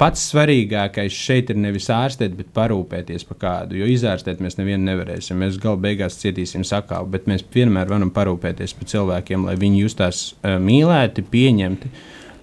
pats 0.02 0.24
svarīgākais 0.32 1.14
šeit 1.14 1.52
ir 1.54 1.60
nevis 1.62 1.90
ārstēt, 1.94 2.34
bet 2.38 2.50
parūpēties 2.56 3.28
par 3.30 3.38
kādu. 3.42 3.78
Jo 3.78 3.90
izārstēt 3.92 4.42
mēs 4.42 4.58
nevienu 4.58 4.88
nevarēsim. 4.88 5.38
Mēs 5.38 5.60
galu 5.62 5.78
beigās 5.84 6.18
cietīsim 6.22 6.66
sakāvu, 6.68 7.12
bet 7.14 7.30
mēs 7.30 7.46
vienmēr 7.54 7.92
varam 7.92 8.10
parūpēties 8.14 8.74
par 8.80 8.90
cilvēkiem, 8.90 9.46
lai 9.46 9.56
viņi 9.62 9.84
justos 9.84 10.24
uh, 10.34 10.58
mīlēti, 10.62 11.26
pieņemti 11.30 11.94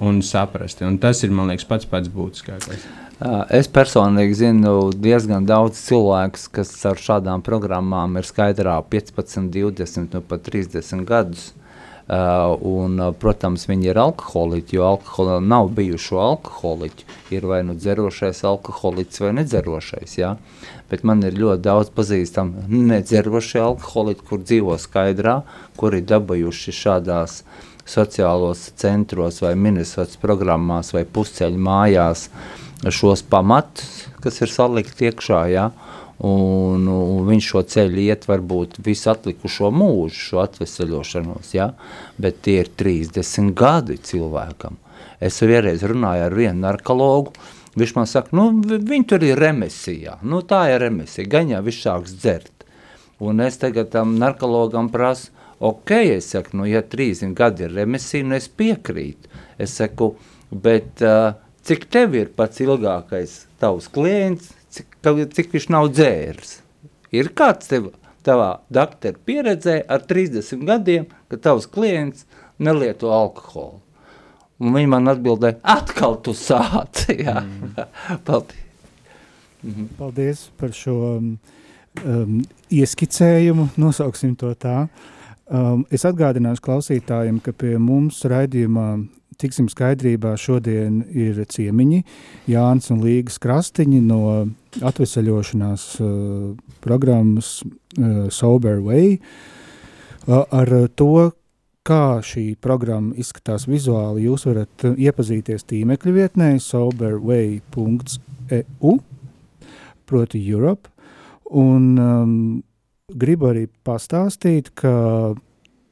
un 0.07 0.23
saprasti. 0.23 0.87
Un 0.87 1.01
tas 1.03 1.25
ir, 1.27 1.35
man 1.35 1.51
liekas, 1.51 1.67
pats 1.67 1.91
pats 1.91 2.11
būtiskākais. 2.15 2.87
Uh, 3.19 3.43
es 3.51 3.67
personīgi 3.67 4.39
zinu 4.45 4.77
diezgan 4.95 5.47
daudz 5.49 5.81
cilvēku, 5.89 6.45
kas 6.61 6.71
ar 6.87 7.03
šādām 7.03 7.43
programmām 7.43 8.15
ir 8.21 8.29
skaidrā 8.29 8.79
15, 8.95 9.51
20, 9.51 10.15
nu 10.15 10.23
pat 10.23 10.47
30 10.47 11.03
gadus. 11.09 11.51
Uh, 11.51 11.68
un, 12.09 12.95
uh, 12.97 13.11
protams, 13.13 13.67
viņi 13.69 13.91
ir 13.91 13.99
alkoholiķi, 14.01 14.79
jo 14.79 14.85
alkoholi 14.89 15.45
nav 15.45 15.69
bijušo 15.77 16.17
alkoholiķu. 16.23 17.05
Ir 17.37 17.45
vai 17.45 17.61
nu 17.69 17.75
dzerošais 17.77 18.41
alkoholiķis 18.49 19.21
vai 19.21 19.33
nedzerošais. 19.37 20.15
Ja? 20.17 20.37
Bet 20.89 21.05
man 21.05 21.21
ir 21.29 21.37
ļoti 21.37 21.63
daudz 21.67 21.93
pazīstamu 21.93 22.65
nedzerošie 22.73 23.61
alkoholiķi, 23.61 24.25
kur 24.25 24.41
dzīvo 24.41 24.79
skaidrā, 24.81 25.43
kuri 25.77 26.01
dabūjuši 26.01 26.77
šādās 26.79 27.43
sociālos 27.89 28.71
centros 28.81 29.43
vai 29.45 29.53
ministrs 29.57 30.17
programmās 30.21 30.95
vai 30.97 31.05
pusceļu 31.05 31.61
mājās 31.61 32.29
šos 32.89 33.25
pamatus, 33.29 34.09
kas 34.25 34.41
ir 34.41 34.53
salikti 34.53 35.11
iekšā. 35.11 35.45
Ja? 35.53 35.69
Un, 36.27 36.89
un 36.91 37.29
viņš 37.29 37.49
šo 37.53 37.61
ceļu 37.71 38.01
iet 38.03 38.25
varbūt 38.27 38.81
visu 38.83 39.13
atlikušo 39.13 39.71
mūžu, 39.71 40.17
šo 40.19 40.41
atvesaļošanos, 40.43 41.53
ja? 41.55 41.69
bet 42.19 42.41
tie 42.43 42.57
ir 42.65 42.73
30 42.75 43.53
gadi 43.59 44.01
cilvēkam. 44.03 44.81
Es 45.23 45.39
vienreiz 45.43 45.85
runāju 45.87 46.27
ar 46.27 46.35
vienu 46.35 46.65
narkologu, 46.65 47.35
viņš 47.79 47.95
man 47.95 48.11
saka, 48.11 48.35
nu, 48.35 48.51
viņi 48.67 49.07
tur 49.13 49.27
ir 49.27 49.39
remisijā, 49.39 50.19
nu, 50.27 50.43
tā 50.43 50.65
ir 50.73 50.83
remisija, 50.83 51.29
gan 51.31 51.55
jau 51.55 51.63
viņš 51.69 51.81
sāks 51.87 52.19
dzert. 52.19 52.55
Un 53.23 53.43
es 53.43 53.59
tagad 53.63 53.91
tam 53.95 54.17
narkologam 54.19 54.91
prasu, 54.91 55.31
ok, 55.63 55.95
es 56.19 56.33
saku, 56.35 56.59
nu, 56.59 56.67
ja 56.71 56.83
30 56.83 57.35
gadi 57.39 57.67
ir 57.67 57.75
remisija, 57.79 58.27
nu, 58.27 58.39
es 58.39 58.51
piekrītu. 58.51 59.31
Es 59.59 59.79
saku, 59.79 60.13
bet 60.51 61.03
uh, 61.03 61.35
cik 61.67 61.89
tev 61.95 62.15
ir 62.19 62.31
pats 62.35 62.63
ilgākais 62.63 63.41
tavs 63.63 63.91
klients, 63.95 64.53
cik, 64.75 64.99
cik 65.35 65.53
viņš 65.55 65.69
nav 65.75 65.91
dzērs. 65.95 66.59
Ir 67.15 67.33
kāds 67.37 67.71
tev, 67.71 67.91
tavā 68.27 68.59
doktora 68.73 69.17
pieredzē 69.25 69.81
ar 69.89 70.05
30 70.09 70.65
gadiem, 70.69 71.09
ka 71.31 71.41
tavs 71.41 71.69
klients 71.71 72.27
nelieto 72.61 73.13
alkoholu. 73.15 73.81
Un 74.59 74.75
viņi 74.75 74.91
man 74.91 75.07
atbildēja, 75.13 75.61
atkal 75.63 76.19
tu 76.23 76.35
sāci. 76.35 77.15
Jā. 77.25 77.39
Mm. 77.45 77.77
Paldies. 78.27 78.65
Mhm. 79.63 79.87
Paldies 79.99 80.43
par 80.59 80.75
šo 80.75 80.97
um, 81.17 81.31
um, 82.05 82.35
ieskicējumu, 82.71 83.71
nosauksim 83.79 84.35
to 84.39 84.53
tā. 84.59 84.85
Um, 85.49 85.87
es 85.89 86.05
atgādināšu 86.05 86.61
klausītājiem, 86.61 87.39
ka 87.41 87.55
pie 87.57 87.79
mums 87.81 88.21
raidījumā 88.29 88.99
tiksim 89.41 89.69
skaidrībā, 89.73 90.35
šodien 90.37 90.99
ir 91.09 91.39
ciemiņi 91.49 92.03
Jānis 92.51 92.91
un 92.93 93.01
Līgas 93.01 93.39
krastiņi 93.41 94.01
no 94.05 94.21
atvesaļošanās 94.85 95.85
uh, 96.03 96.53
programmas 96.85 97.63
uh, 97.65 98.29
Sober 98.35 98.83
Way. 98.85 99.19
Uh, 100.29 100.45
ar 100.53 100.69
to, 100.99 101.31
kā 101.89 102.21
šī 102.21 102.53
programma 102.61 103.17
izskatās 103.17 103.65
vizuāli, 103.71 104.27
jūs 104.29 104.45
varat 104.51 104.85
iepazīties 104.91 105.65
tīmekļa 105.71 106.13
vietnē 106.13 106.61
soberway.eu, 106.61 107.73
proti 110.09 110.39
Europe, 110.45 110.93
un 111.57 111.97
um, 111.97 112.63
gribu 113.09 113.49
arī 113.49 113.67
pastāstīt, 113.87 114.71
ka 114.77 114.93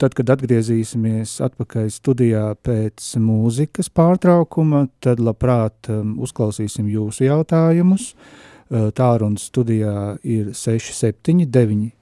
tad, 0.01 0.15
kad 0.17 0.33
atgriezīsimies 0.35 1.39
atpakaļ 1.47 1.89
studijā 1.93 2.45
pēc 2.67 3.15
mūzikas 3.23 3.89
pārtraukuma, 3.97 4.87
tad 5.01 5.23
labprāt 5.25 5.89
um, 5.93 6.17
uzklausīsim 6.25 6.91
jūsu 6.93 7.29
jautājumus. 7.31 8.13
Uh, 8.13 8.91
Tārunas 8.97 9.47
studijā 9.49 10.17
ir 10.27 10.53
679 10.53 11.93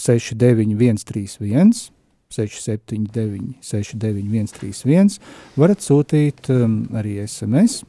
69 0.00 1.04
131, 1.04 1.74
679 2.34 3.52
69 3.62 4.48
131, 4.50 5.18
varat 5.54 5.84
sūtīt 5.84 6.50
um, 6.50 6.80
arī 6.98 7.20
SMS, 7.22 7.84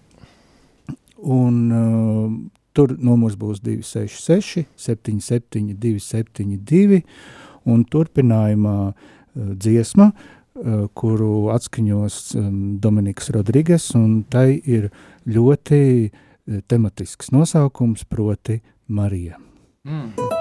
un 1.25 1.57
uh, 1.73 2.29
tur 2.75 2.95
numurs 2.99 3.37
būs 3.39 3.61
266 3.63 4.65
77 4.75 5.75
272, 5.81 7.01
un 7.65 7.83
turpinājumā 7.89 8.77
uh, 8.91 8.95
dziesma, 9.35 10.11
uh, 10.11 10.85
kuru 10.93 11.49
atskaņos 11.55 12.19
um, 12.39 12.61
Dominiks 12.83 13.31
Rodriges, 13.35 13.89
un 13.97 14.23
tai 14.29 14.59
ir 14.59 14.91
ļoti 15.25 15.81
uh, 16.11 16.61
tematisks 16.67 17.33
nosaukums, 17.35 18.05
proti 18.09 18.61
Marija. 18.87 19.39
Mm. 19.85 20.34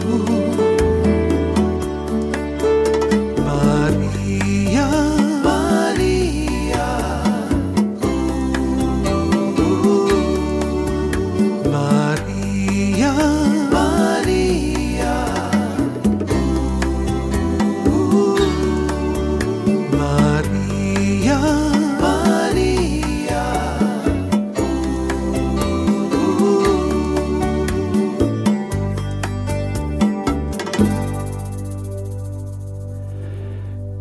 路 0.00 0.65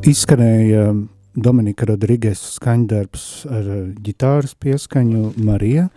Izskanēja 0.06 0.91
Dominika 1.34 1.88
Rodrīgas 1.89 2.38
skaņdarbs 2.60 3.24
ar 3.49 3.70
ģitāras 4.06 4.51
pieskaņu 4.62 5.32
Marija. 5.41 5.88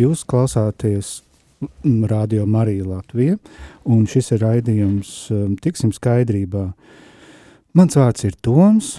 Jūs 0.00 0.22
klausāties 0.24 1.10
Radio 2.08 2.46
Marija 2.48 2.86
Latvija, 2.88 3.36
un 3.84 4.06
šis 4.08 4.32
ir 4.32 4.40
raidījums 4.46 5.12
Tiksim 5.60 5.92
skaidrībā. 5.92 6.70
Mans 7.76 8.00
vārds 8.00 8.24
ir 8.30 8.38
Toms, 8.40 8.94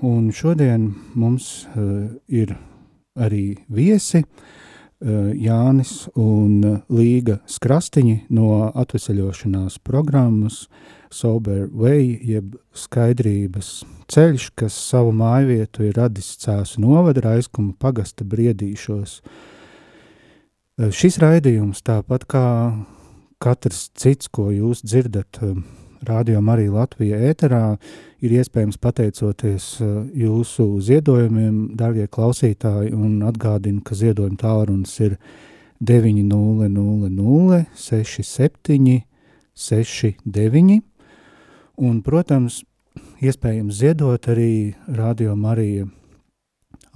un 0.00 0.30
šodien 0.32 0.94
mums 1.12 1.66
uh, 1.74 2.06
ir 2.32 2.56
arī 3.20 3.44
viesi 3.68 4.24
uh, 4.24 4.56
Jānis 5.04 6.06
un 6.16 6.80
Līga 6.88 7.40
Skrastiņi 7.44 8.26
no 8.32 8.70
atvesaļošanās 8.72 9.76
programmas 9.84 10.64
Sober 11.12 11.66
Way, 11.68 12.16
jeb 12.24 12.56
skaidrības 12.72 13.84
ceļš, 14.12 14.50
kas 14.58 14.76
savu 14.90 15.12
mājvietu 15.16 15.86
ir 15.88 15.98
radis 15.98 16.32
Cēsu 16.40 16.80
novada 16.82 17.24
raizkuma 17.26 17.74
pagasta 17.78 18.24
briedīšos. 18.24 19.20
Uh, 20.76 20.90
šis 20.92 21.18
raidījums, 21.22 21.82
tāpat 21.86 22.26
kā 22.30 22.46
katrs 23.42 23.88
cits, 23.96 24.28
ko 24.28 24.50
jūs 24.54 24.84
dzirdat, 24.86 25.40
uh, 25.42 25.56
rādījumā 26.06 26.56
arī 26.56 26.68
Latvija 26.72 27.20
ēterā, 27.30 27.64
ir 28.24 28.36
iespējams 28.40 28.78
pateicoties 28.80 29.66
uh, 29.84 30.04
jūsu 30.16 30.68
ziedojumiem, 30.84 31.76
darbie 31.76 32.06
klausītāji, 32.08 32.94
un 32.96 33.20
atgādinu, 33.26 33.82
ka 33.84 33.96
ziedojuma 33.98 34.40
tālrunis 34.40 34.94
ir 35.04 35.18
900 35.84 37.66
67 37.76 39.02
69, 39.56 40.80
un, 41.76 42.00
protams, 42.04 42.62
iespējams 43.24 43.78
ziedot 43.80 44.28
arī 44.32 44.74
rādījumā 44.88 45.52
arī 45.54 45.70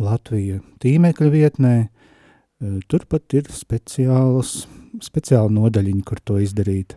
Latvija 0.00 0.60
tīmekļa 0.80 1.30
vietnē, 1.36 1.74
uh, 1.84 2.80
turpat 2.88 3.36
ir 3.36 3.52
speciāls, 3.52 4.64
speciāla 5.04 5.52
nodaļiņa, 5.52 6.04
kur 6.08 6.20
to 6.24 6.40
izdarīt. 6.40 6.96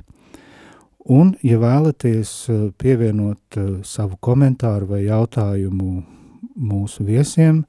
Un, 1.04 1.34
ja 1.43 1.58
vēlaties 1.60 2.30
eh, 2.47 2.60
pievienot 2.80 3.58
eh, 3.60 3.72
savu 3.84 4.16
komentāru 4.24 4.88
vai 4.93 5.01
jautājumu 5.04 5.97
mūsu 6.56 7.04
viesiem 7.04 7.66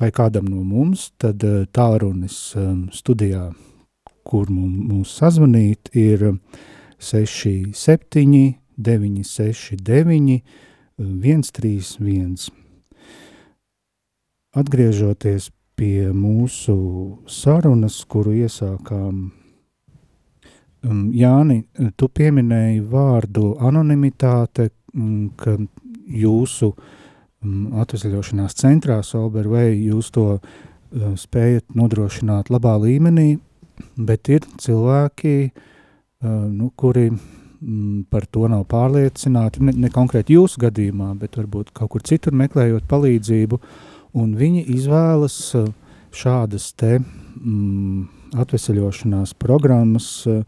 vai 0.00 0.08
kādam 0.08 0.48
no 0.48 0.62
mums, 0.64 1.10
tad 1.20 1.44
eh, 1.44 1.66
tālrunis 1.68 2.56
studijā, 2.96 3.50
kur 4.24 4.48
mums 4.48 5.12
sazvanīt, 5.20 5.92
ir 5.92 6.40
67 6.96 7.76
969 8.80 10.40
131. 10.96 12.48
Atgriežoties 14.54 15.50
pie 15.76 16.08
mūsu 16.14 16.74
sarunas, 17.28 18.00
kuru 18.08 18.32
iesākām 18.46 19.43
Jāni, 20.84 21.62
tu 21.96 22.08
pieminēji 22.12 22.82
vārdu 22.90 23.54
anonimitāte, 23.64 24.68
um, 24.92 25.30
ka 25.36 25.56
jūsu 26.12 26.68
um, 26.74 27.70
atvesļošanās 27.80 28.56
centrā, 28.58 28.98
Solbervei, 29.06 29.78
jūs 29.86 30.10
to 30.12 30.26
uh, 30.36 30.42
spējat 31.16 31.72
nodrošināt 31.78 32.52
labā 32.52 32.74
līmenī, 32.82 33.38
bet 33.96 34.28
ir 34.28 34.44
cilvēki, 34.60 35.36
uh, 35.48 36.44
nu, 36.52 36.68
kuri 36.76 37.06
mm, 37.08 38.04
par 38.12 38.28
to 38.28 38.44
nav 38.52 38.66
pārliecināti, 38.68 39.64
ne, 39.64 39.76
ne 39.86 39.92
konkrēti 39.94 40.36
jūsu 40.36 40.66
gadījumā, 40.66 41.14
bet 41.20 41.40
varbūt 41.40 41.72
kaut 41.72 41.94
kur 41.94 42.04
citur 42.04 42.36
meklējot 42.36 42.84
palīdzību, 42.90 43.60
un 44.20 44.36
viņi 44.36 44.66
izvēlas 44.76 45.38
uh, 45.56 45.72
šādas 46.14 46.74
te 46.76 46.98
mm, 47.00 48.23
atveseļošanās 48.42 49.36
programmas 49.40 50.08
uh, 50.30 50.42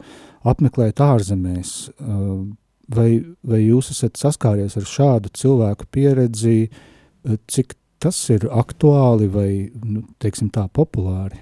apmeklēt 0.47 1.01
ārzemēs. 1.03 1.73
Vai, 2.87 3.09
vai 3.43 3.59
jūs 3.65 3.91
esat 3.91 4.19
saskāries 4.19 4.77
ar 4.79 4.85
šādu 4.87 5.31
cilvēku 5.35 5.89
pieredzi, 5.91 6.69
cik 7.51 7.75
tas 7.99 8.19
ir 8.31 8.47
aktuāli 8.53 9.27
vai, 9.33 9.49
nu, 9.83 10.05
teiksim 10.23 10.47
tā, 10.53 10.67
populāri? 10.71 11.41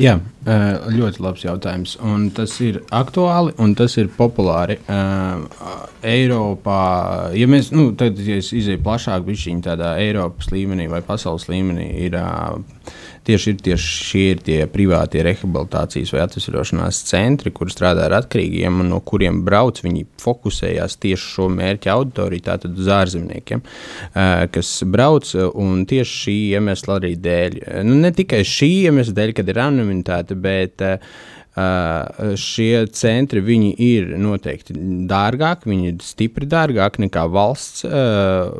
Jā, 0.00 0.14
ļoti 0.94 1.20
labs 1.20 1.42
jautājums. 1.44 1.96
Un 2.06 2.28
tas 2.34 2.54
ir 2.62 2.78
aktuāli 2.94 3.52
un 3.60 3.74
tas 3.76 3.96
ir 4.00 4.08
populāri. 4.14 4.78
Eiropā, 6.06 6.82
ja 7.36 7.48
mēs 7.50 7.72
nu, 7.74 7.90
tad, 7.98 8.18
ja 8.24 8.38
izējām 8.40 8.84
plašāk, 8.86 9.26
viņa 9.26 9.64
tādā 9.66 9.92
Eiropas 10.00 10.48
līmenī 10.54 10.86
vai 10.90 11.02
pasaules 11.04 11.50
līmenī 11.50 11.90
ir 12.06 12.16
tieši, 13.26 13.54
ir, 13.54 13.58
tieši 13.66 13.90
šie 14.10 14.24
ir 14.34 14.42
tie 14.46 14.58
privātie 14.70 15.24
rehabilitācijas 15.26 16.12
vai 16.14 16.22
atvesļošanās 16.24 17.00
centri, 17.10 17.52
kur 17.54 17.72
strādā 17.72 18.06
ar 18.08 18.16
atkarīgiem 18.20 18.82
un 18.84 18.92
no 18.94 19.00
kuriem 19.06 19.42
brauc. 19.46 19.82
Viņi 19.84 20.06
fokusējās 20.20 20.98
tieši 21.02 21.32
šo 21.36 21.48
mērķa 21.54 21.94
auditoriju, 21.94 22.46
tātad 22.50 22.78
uz 22.78 22.92
ārzemniekiem, 22.94 23.64
kas 24.54 24.72
brauc 24.86 25.32
un 25.50 25.84
tieši 25.90 26.16
šī 26.24 26.38
iemesla 26.56 27.00
arī 27.00 27.14
dēļ. 27.20 27.60
Nu, 27.86 27.98
ne 28.04 28.14
tikai 28.16 28.44
šī 28.46 28.70
iemesla 28.86 29.16
dēļ, 29.20 29.36
kad 29.40 29.52
ir 29.52 29.62
anonimitāte, 29.64 30.38
bet 30.40 30.84
uh, 30.86 30.98
šie 31.54 32.86
centri 32.94 33.40
ir 33.82 34.12
noteikti 34.20 34.76
dārgāki, 35.10 35.70
viņi 35.72 35.88
ir 35.90 36.04
stipri 36.04 36.46
dārgāki 36.50 37.04
nekā 37.06 37.24
valsts. 37.32 37.84
Uh, 37.84 38.50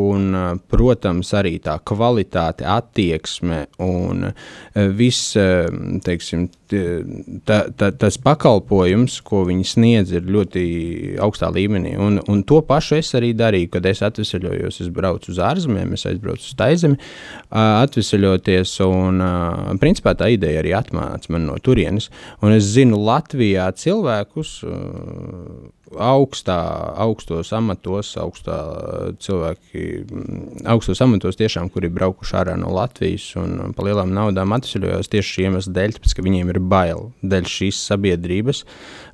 un, 0.00 0.34
protams, 0.70 1.32
arī 1.38 1.58
tā 1.62 1.78
kvalitāte, 1.86 2.66
attieksme 2.68 3.64
un 3.84 4.30
viss, 4.96 5.36
teiksim, 6.04 6.48
tā, 6.70 7.58
tā, 7.76 7.90
tas 8.00 8.18
pakalpojums, 8.22 9.18
ko 9.26 9.42
viņi 9.48 9.66
sniedz, 9.66 10.12
ir 10.14 10.28
ļoti 10.30 10.64
augstā 11.22 11.50
līmenī. 11.54 11.96
Un, 12.00 12.20
un 12.30 12.42
to 12.46 12.60
pašu 12.66 12.98
es 13.00 13.12
arī 13.18 13.32
darīju, 13.36 13.72
kad 13.74 13.88
es 13.90 14.02
atvesaļojos. 14.06 14.80
Es 14.84 14.92
braucu 14.94 15.32
uz 15.32 15.40
ārzemēm, 15.50 15.94
es 15.96 16.06
aizbraucu 16.10 16.46
uz 16.46 16.56
Taizemi, 16.58 17.00
atvesaļoties. 17.50 18.76
Un, 18.86 19.24
principā, 19.82 20.14
tā 20.18 20.30
ideja 20.34 20.62
arī 20.62 20.74
atmāca 20.78 21.34
man 21.34 21.48
no 21.50 21.58
turienes. 21.62 22.10
Un 22.44 22.56
es 22.56 22.70
zinu 22.74 23.00
Latvijā 23.04 23.70
cilvēkus 23.76 24.58
augstā, 25.98 26.56
augstos 27.02 27.50
amatos, 27.56 28.12
augstā 28.20 28.56
cilvēki, 29.22 29.84
mm, 30.04 30.60
augstos 30.70 31.00
amatos 31.02 31.38
tiešām, 31.40 31.70
kuri 31.72 31.90
braukuši 31.90 32.36
ārā 32.40 32.54
no 32.60 32.70
Latvijas 32.74 33.26
un 33.40 33.74
pa 33.74 33.86
lielām 33.86 34.12
naudām 34.14 34.54
atceļojās 34.54 35.10
tieši 35.10 35.34
šī 35.34 35.48
iemesla 35.48 35.74
dēļ, 35.78 35.96
tāpēc, 35.96 36.14
ka 36.14 36.26
viņiem 36.26 36.54
ir 36.54 36.60
bail 36.62 37.10
dēļ 37.22 37.50
šīs 37.50 37.82
sabiedrības 37.90 38.62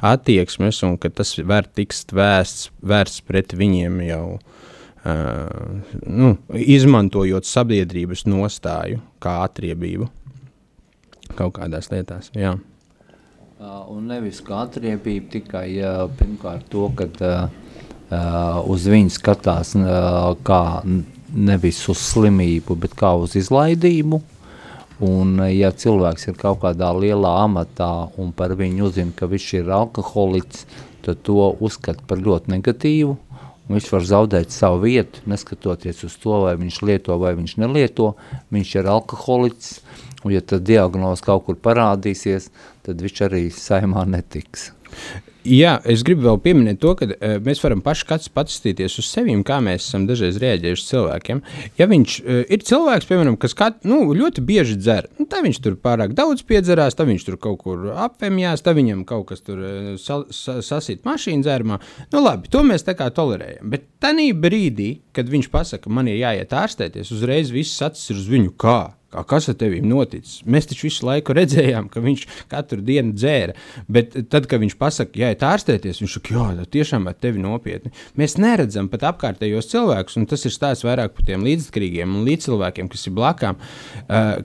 attieksmes 0.04 0.82
un 0.84 0.98
ka 1.00 1.10
tas 1.10 1.32
var 1.44 1.68
tikt 1.72 2.12
vērsts, 2.16 2.70
vērsts 2.84 3.24
pret 3.26 3.56
viņiem 3.56 4.02
jau. 4.10 4.26
Uh, 5.06 5.82
nu, 6.02 6.32
izmantojot 6.50 7.46
sabiedrības 7.46 8.24
nostāju 8.26 8.98
kā 9.22 9.36
atriebību 9.44 10.08
kaut 11.38 11.54
kādās 11.60 11.92
lietās. 11.92 12.32
Jā. 12.34 12.56
Uh, 13.56 13.86
un 13.88 14.02
nevis 14.04 14.42
kā 14.44 14.66
atriebība, 14.66 15.30
tikai 15.32 15.78
uh, 15.80 16.02
pirmkārt 16.18 16.66
to, 16.68 16.90
ka 16.92 17.06
uh, 17.16 18.58
uz 18.68 18.84
viņu 18.92 19.14
skatās 19.14 19.70
kā 20.44 20.58
nevis 21.32 21.78
uz 21.88 22.02
slimību, 22.10 22.76
bet 22.82 22.92
kā 23.00 23.14
uz 23.16 23.32
izlaidību. 23.40 24.20
Un, 25.08 25.40
ja 25.48 25.72
cilvēks 25.72 26.28
ir 26.28 26.36
kaut 26.36 26.60
kādā 26.66 26.90
lielā 27.00 27.32
amatā 27.46 27.88
un 28.20 28.28
par 28.36 28.52
viņu 28.60 28.90
uzzina, 28.90 29.16
ka 29.16 29.24
viņš 29.32 29.48
ir 29.62 29.72
alkoholiķis, 29.78 30.68
tad 31.08 31.24
to 31.24 31.48
uzskata 31.56 32.04
par 32.04 32.20
ļoti 32.20 32.52
negatīvu. 32.58 33.16
Viņš 33.72 33.88
var 33.90 34.04
zaudēt 34.12 34.52
savu 34.52 34.84
vietu, 34.84 35.24
neskatoties 35.32 36.04
uz 36.04 36.20
to, 36.20 36.42
vai 36.44 36.58
viņš 36.60 36.82
lieto 36.84 37.16
vai 37.24 37.32
viņš 37.40 37.56
nelieto. 37.64 38.12
Viņš 38.52 38.76
ir 38.82 38.92
alkoholiķis, 38.92 39.72
un 40.26 40.34
ja 40.34 40.42
tad 40.42 40.66
diagnoze 40.66 41.24
kaut 41.26 41.46
kur 41.46 41.60
parādīsies, 41.62 42.50
tad 42.86 43.06
viņš 43.06 43.22
arī 43.28 43.46
saimā 43.54 44.04
netiks. 44.10 44.72
Jā, 45.46 45.76
es 45.86 46.00
gribu 46.02 46.24
vēl 46.24 46.40
pieminēt 46.42 46.80
to, 46.82 46.92
ka 46.98 47.06
uh, 47.06 47.36
mēs 47.44 47.60
varam 47.62 47.78
paši 47.84 48.06
kāds 48.08 48.30
paskatīties 48.34 48.96
uz 48.98 49.06
sevi, 49.06 49.34
kā 49.46 49.60
mēs 49.62 49.84
esam 49.84 50.02
dažreiz 50.08 50.40
rēģējuši 50.42 50.82
uz 50.82 50.88
cilvēkiem. 50.88 51.42
Ja 51.78 51.86
viņš 51.90 52.16
uh, 52.18 52.40
ir 52.50 52.64
cilvēks, 52.66 53.06
piemēram, 53.06 53.36
kas 53.38 53.54
kat, 53.58 53.78
nu, 53.86 54.00
ļoti 54.16 54.42
bieži 54.46 54.74
dzer, 54.80 55.06
nu, 55.20 55.28
tad 55.30 55.46
viņš 55.46 55.60
tur 55.62 55.78
pārāk 55.78 56.16
daudz 56.18 56.42
piedzerās, 56.48 56.98
tad 56.98 57.06
viņš 57.12 57.28
tur 57.28 57.38
kaut 57.46 57.62
kur 57.62 57.92
apvemjās, 57.94 58.64
tad 58.66 58.78
viņam 58.80 59.06
kaut 59.06 59.28
kas 59.30 59.46
tur 59.46 59.62
uh, 59.62 59.92
sa, 60.02 60.24
sa, 60.34 60.58
sasīt 60.66 61.06
mašīnu 61.06 61.46
dzērumā. 61.46 61.78
Nu, 62.10 62.24
labi, 62.26 62.50
to 62.50 62.66
mēs 62.66 62.86
tā 62.88 62.96
kā 62.98 63.12
tolerējam. 63.14 63.70
Bet 63.70 63.86
tajā 64.02 64.34
brīdī, 64.42 64.90
kad 65.14 65.30
viņš 65.30 65.52
pasaka, 65.54 65.92
man 65.94 66.10
ir 66.10 66.24
jāiet 66.24 66.58
ārstēties, 66.58 67.14
uzreiz 67.14 67.54
viss 67.54 67.86
acis 67.86 68.10
ir 68.10 68.24
uz 68.24 68.30
viņu 68.34 68.56
kā 68.58 68.80
Kā, 69.16 69.24
kas 69.24 69.48
ar 69.48 69.56
tevi 69.56 69.80
noticis? 69.80 70.42
Mēs 70.44 70.68
taču 70.68 70.90
visu 70.90 71.06
laiku 71.08 71.32
redzējām, 71.36 71.88
ka 71.92 72.02
viņš 72.04 72.24
katru 72.52 72.82
dienu 72.84 73.14
dzēra. 73.16 73.54
Bet 73.88 74.12
tad, 74.28 74.48
kad 74.50 74.60
viņš 74.60 74.76
pasakā, 74.80 75.16
ja 75.22 75.30
ir 75.32 75.44
ārstēties, 75.46 76.02
viņš 76.02 76.16
saka, 76.18 76.34
jā, 76.36 76.66
tiešām 76.76 77.08
ar 77.08 77.16
tevi 77.16 77.40
nopietni. 77.40 77.92
Mēs 78.20 78.36
neredzam 78.42 78.90
pat 78.92 79.06
apkārtējos 79.12 79.70
cilvēkus, 79.72 80.18
un 80.20 80.26
tas 80.28 80.44
ir 80.44 80.52
stāsts 80.52 80.84
vairāk 80.84 81.14
par 81.16 81.24
tiem 81.28 81.46
līdzatkarīgiem 81.46 82.18
un 82.18 82.26
līdzcilvēkiem, 82.28 82.90
kas 82.92 83.06
ir 83.08 83.14
blakām, 83.16 83.60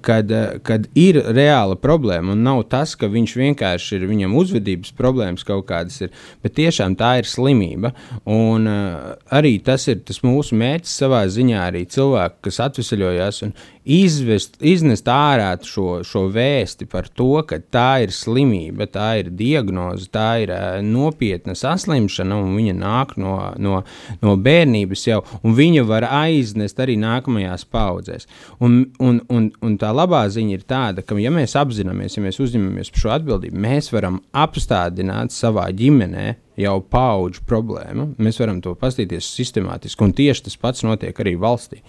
kad, 0.08 0.32
kad 0.68 0.88
ir 0.96 1.20
reāla 1.36 1.76
problēma. 1.80 2.38
Un 2.38 2.46
nav 2.48 2.64
tas, 2.72 2.96
ka 2.96 3.12
viņš 3.12 3.36
vienkārši 3.42 4.00
ir 4.00 4.08
viņam 4.08 4.38
uzvedības 4.40 4.96
problēmas 4.96 5.46
kaut 5.48 5.68
kādas, 5.72 6.00
ir, 6.06 6.16
bet 6.46 6.56
tiešām 6.62 6.96
tā 7.00 7.18
ir 7.20 7.28
slimība. 7.28 7.92
Un 8.30 8.72
arī 8.72 9.58
tas 9.66 9.90
ir 9.92 10.00
tas 10.08 10.24
mūsu 10.24 10.56
mērķis 10.60 10.98
savā 11.04 11.26
ziņā, 11.28 11.68
arī 11.68 11.84
cilvēku, 11.92 12.46
kas 12.48 12.64
atvesaļojās 12.70 13.44
un 13.48 13.56
izvest, 13.86 14.58
iznest 14.62 15.08
ārā 15.10 15.50
šo, 15.66 16.02
šo 16.08 16.26
vēsti 16.34 16.88
par 16.90 17.08
to, 17.10 17.42
ka 17.48 17.60
tā 17.74 18.04
ir 18.06 18.14
slimība, 18.16 18.88
tā 18.92 19.08
ir 19.22 19.32
diagnoze, 19.38 20.10
tā 20.14 20.28
ir 20.44 20.54
uh, 20.54 20.80
nopietna 20.86 21.56
saslimšana, 21.58 22.38
un 22.38 22.56
viņa 22.58 22.76
nāk 22.78 23.16
no, 23.22 23.36
no, 23.62 23.82
no 24.22 24.36
bērnības 24.38 25.08
jau, 25.08 25.22
un 25.42 25.58
viņa 25.58 25.86
var 25.90 26.08
aiznest 26.10 26.80
arī 26.84 26.98
nākamajās 27.02 27.66
paudzēs. 27.72 28.30
Un, 28.62 28.84
un, 29.00 29.22
un, 29.30 29.50
un 29.62 29.80
tā 29.82 29.92
labā 29.96 30.24
ziņa 30.32 30.58
ir 30.58 30.68
tāda, 30.70 31.06
ka, 31.06 31.18
ja 31.22 31.34
mēs 31.34 31.58
apzināmies, 31.60 32.18
ja 32.18 32.26
mēs 32.26 32.42
uzņemamies 32.44 32.94
šo 32.96 33.16
atbildību, 33.18 33.66
mēs 33.66 33.92
varam 33.96 34.22
apstādināt 34.38 35.34
savā 35.36 35.68
ģimenē 35.76 36.30
jau 36.62 36.78
paudžu 36.94 37.44
problēma. 37.48 38.08
Mēs 38.22 38.40
varam 38.42 38.62
to 38.64 38.74
paskatīties 38.80 39.28
sistemātiski, 39.36 40.06
un 40.06 40.14
tieši 40.18 40.46
tas 40.48 40.58
pats 40.62 40.86
notiek 40.86 41.18
arī 41.24 41.36
valstī. 41.42 41.82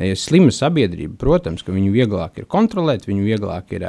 Ja 0.00 0.16
slima 0.18 0.52
sabiedrība, 0.54 1.16
protams, 1.20 1.62
ka 1.64 1.74
viņu 1.74 1.92
vieglāk 1.94 2.40
ir 2.40 2.48
kontrolēt, 2.50 3.06
viņu 3.08 3.26
vieglāk 3.28 3.76
ir, 3.76 3.86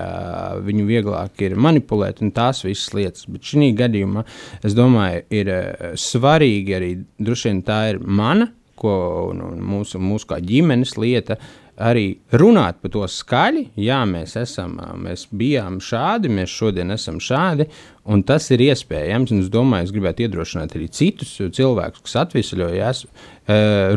viņu 0.68 0.86
vieglāk 0.90 1.46
ir 1.48 1.58
manipulēt 1.58 2.22
un 2.26 2.34
tās 2.36 2.64
visas 2.68 2.94
lietas. 2.98 3.26
Bet 3.32 3.48
šī 3.48 3.72
gadījumā 3.80 4.26
es 4.66 4.78
domāju, 4.78 5.26
ir 5.34 5.52
svarīgi 6.00 6.78
arī 6.78 6.94
droši 7.18 7.52
vien 7.52 7.66
tā 7.66 7.82
ir 7.94 8.04
mana. 8.04 8.52
Ko, 8.76 8.92
un, 9.32 9.40
un 9.40 9.62
mūsu, 9.64 10.02
mūsu 10.04 10.28
kā 10.28 10.36
ģimenes 10.44 10.98
lieta, 11.00 11.38
uh, 11.40 11.65
arī 11.82 12.06
runāt 12.32 12.80
par 12.82 12.94
to 12.94 13.04
skaļi. 13.10 13.68
Jā, 13.82 14.02
mēs, 14.08 14.36
esam, 14.40 14.78
mēs 15.02 15.28
bijām 15.36 15.82
šādi, 15.84 16.32
mēs 16.32 16.54
šodien 16.54 16.96
esam 16.96 17.20
šādi, 17.24 17.68
un 18.12 18.24
tas 18.28 18.48
ir 18.56 18.64
iespējams. 18.68 19.34
Es 19.36 19.52
domāju, 19.52 19.90
es 19.90 19.94
gribētu 19.96 20.26
iedrošināt 20.26 20.76
arī 20.78 20.90
citus 20.94 21.36
cilvēkus, 21.40 22.04
kas 22.06 22.18
atvesaļojās, 22.24 23.06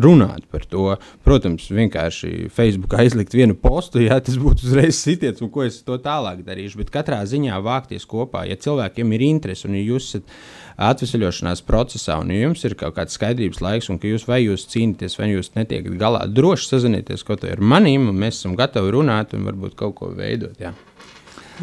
runāt 0.03 0.45
par 0.51 0.65
to. 0.69 0.85
Protams, 1.25 1.69
vienkārši 1.73 2.51
Facebookā 2.53 3.05
izlikt 3.07 3.33
vienu 3.37 3.57
postu, 3.57 4.03
ja 4.03 4.19
tas 4.21 4.37
būtu 4.39 4.67
uzreiz 4.67 4.99
sitiens, 4.99 5.41
un 5.45 5.51
ko 5.53 5.65
es 5.65 5.81
to 5.85 5.97
tālāk 6.03 6.43
darīšu. 6.47 6.83
Bet 6.83 6.93
katrā 6.93 7.23
ziņā 7.29 7.61
vākties 7.65 8.07
kopā, 8.09 8.45
ja 8.49 8.59
cilvēkiem 8.59 9.15
ir 9.17 9.29
interese 9.31 9.69
un 9.69 9.79
ja 9.79 9.85
jūs 9.87 10.11
esat 10.11 10.35
atvesaļošanās 10.79 11.61
procesā, 11.67 12.17
un 12.21 12.31
ja 12.31 12.45
jums 12.45 12.63
ir 12.67 12.75
kaut 12.79 12.95
kāds 12.95 13.17
skaidrības 13.17 13.59
laiks, 13.63 13.89
un 13.91 13.99
ka 13.99 14.07
jūs 14.07 14.25
vai 14.29 14.39
jūs 14.45 14.67
cīnāties, 14.71 15.17
vai 15.19 15.31
jūs 15.33 15.51
netiekat 15.57 15.97
galā, 15.99 16.23
droši 16.31 16.69
sazinieties 16.71 17.25
kaut 17.27 17.43
ar 17.47 17.59
maniem, 17.59 18.07
un 18.11 18.19
mēs 18.19 18.39
esam 18.39 18.55
gatavi 18.59 18.95
runāt 18.95 19.35
un 19.35 19.47
varbūt 19.49 19.75
kaut 19.79 19.97
ko 19.99 20.11
veidot. 20.15 20.55
Jā, 20.61 20.71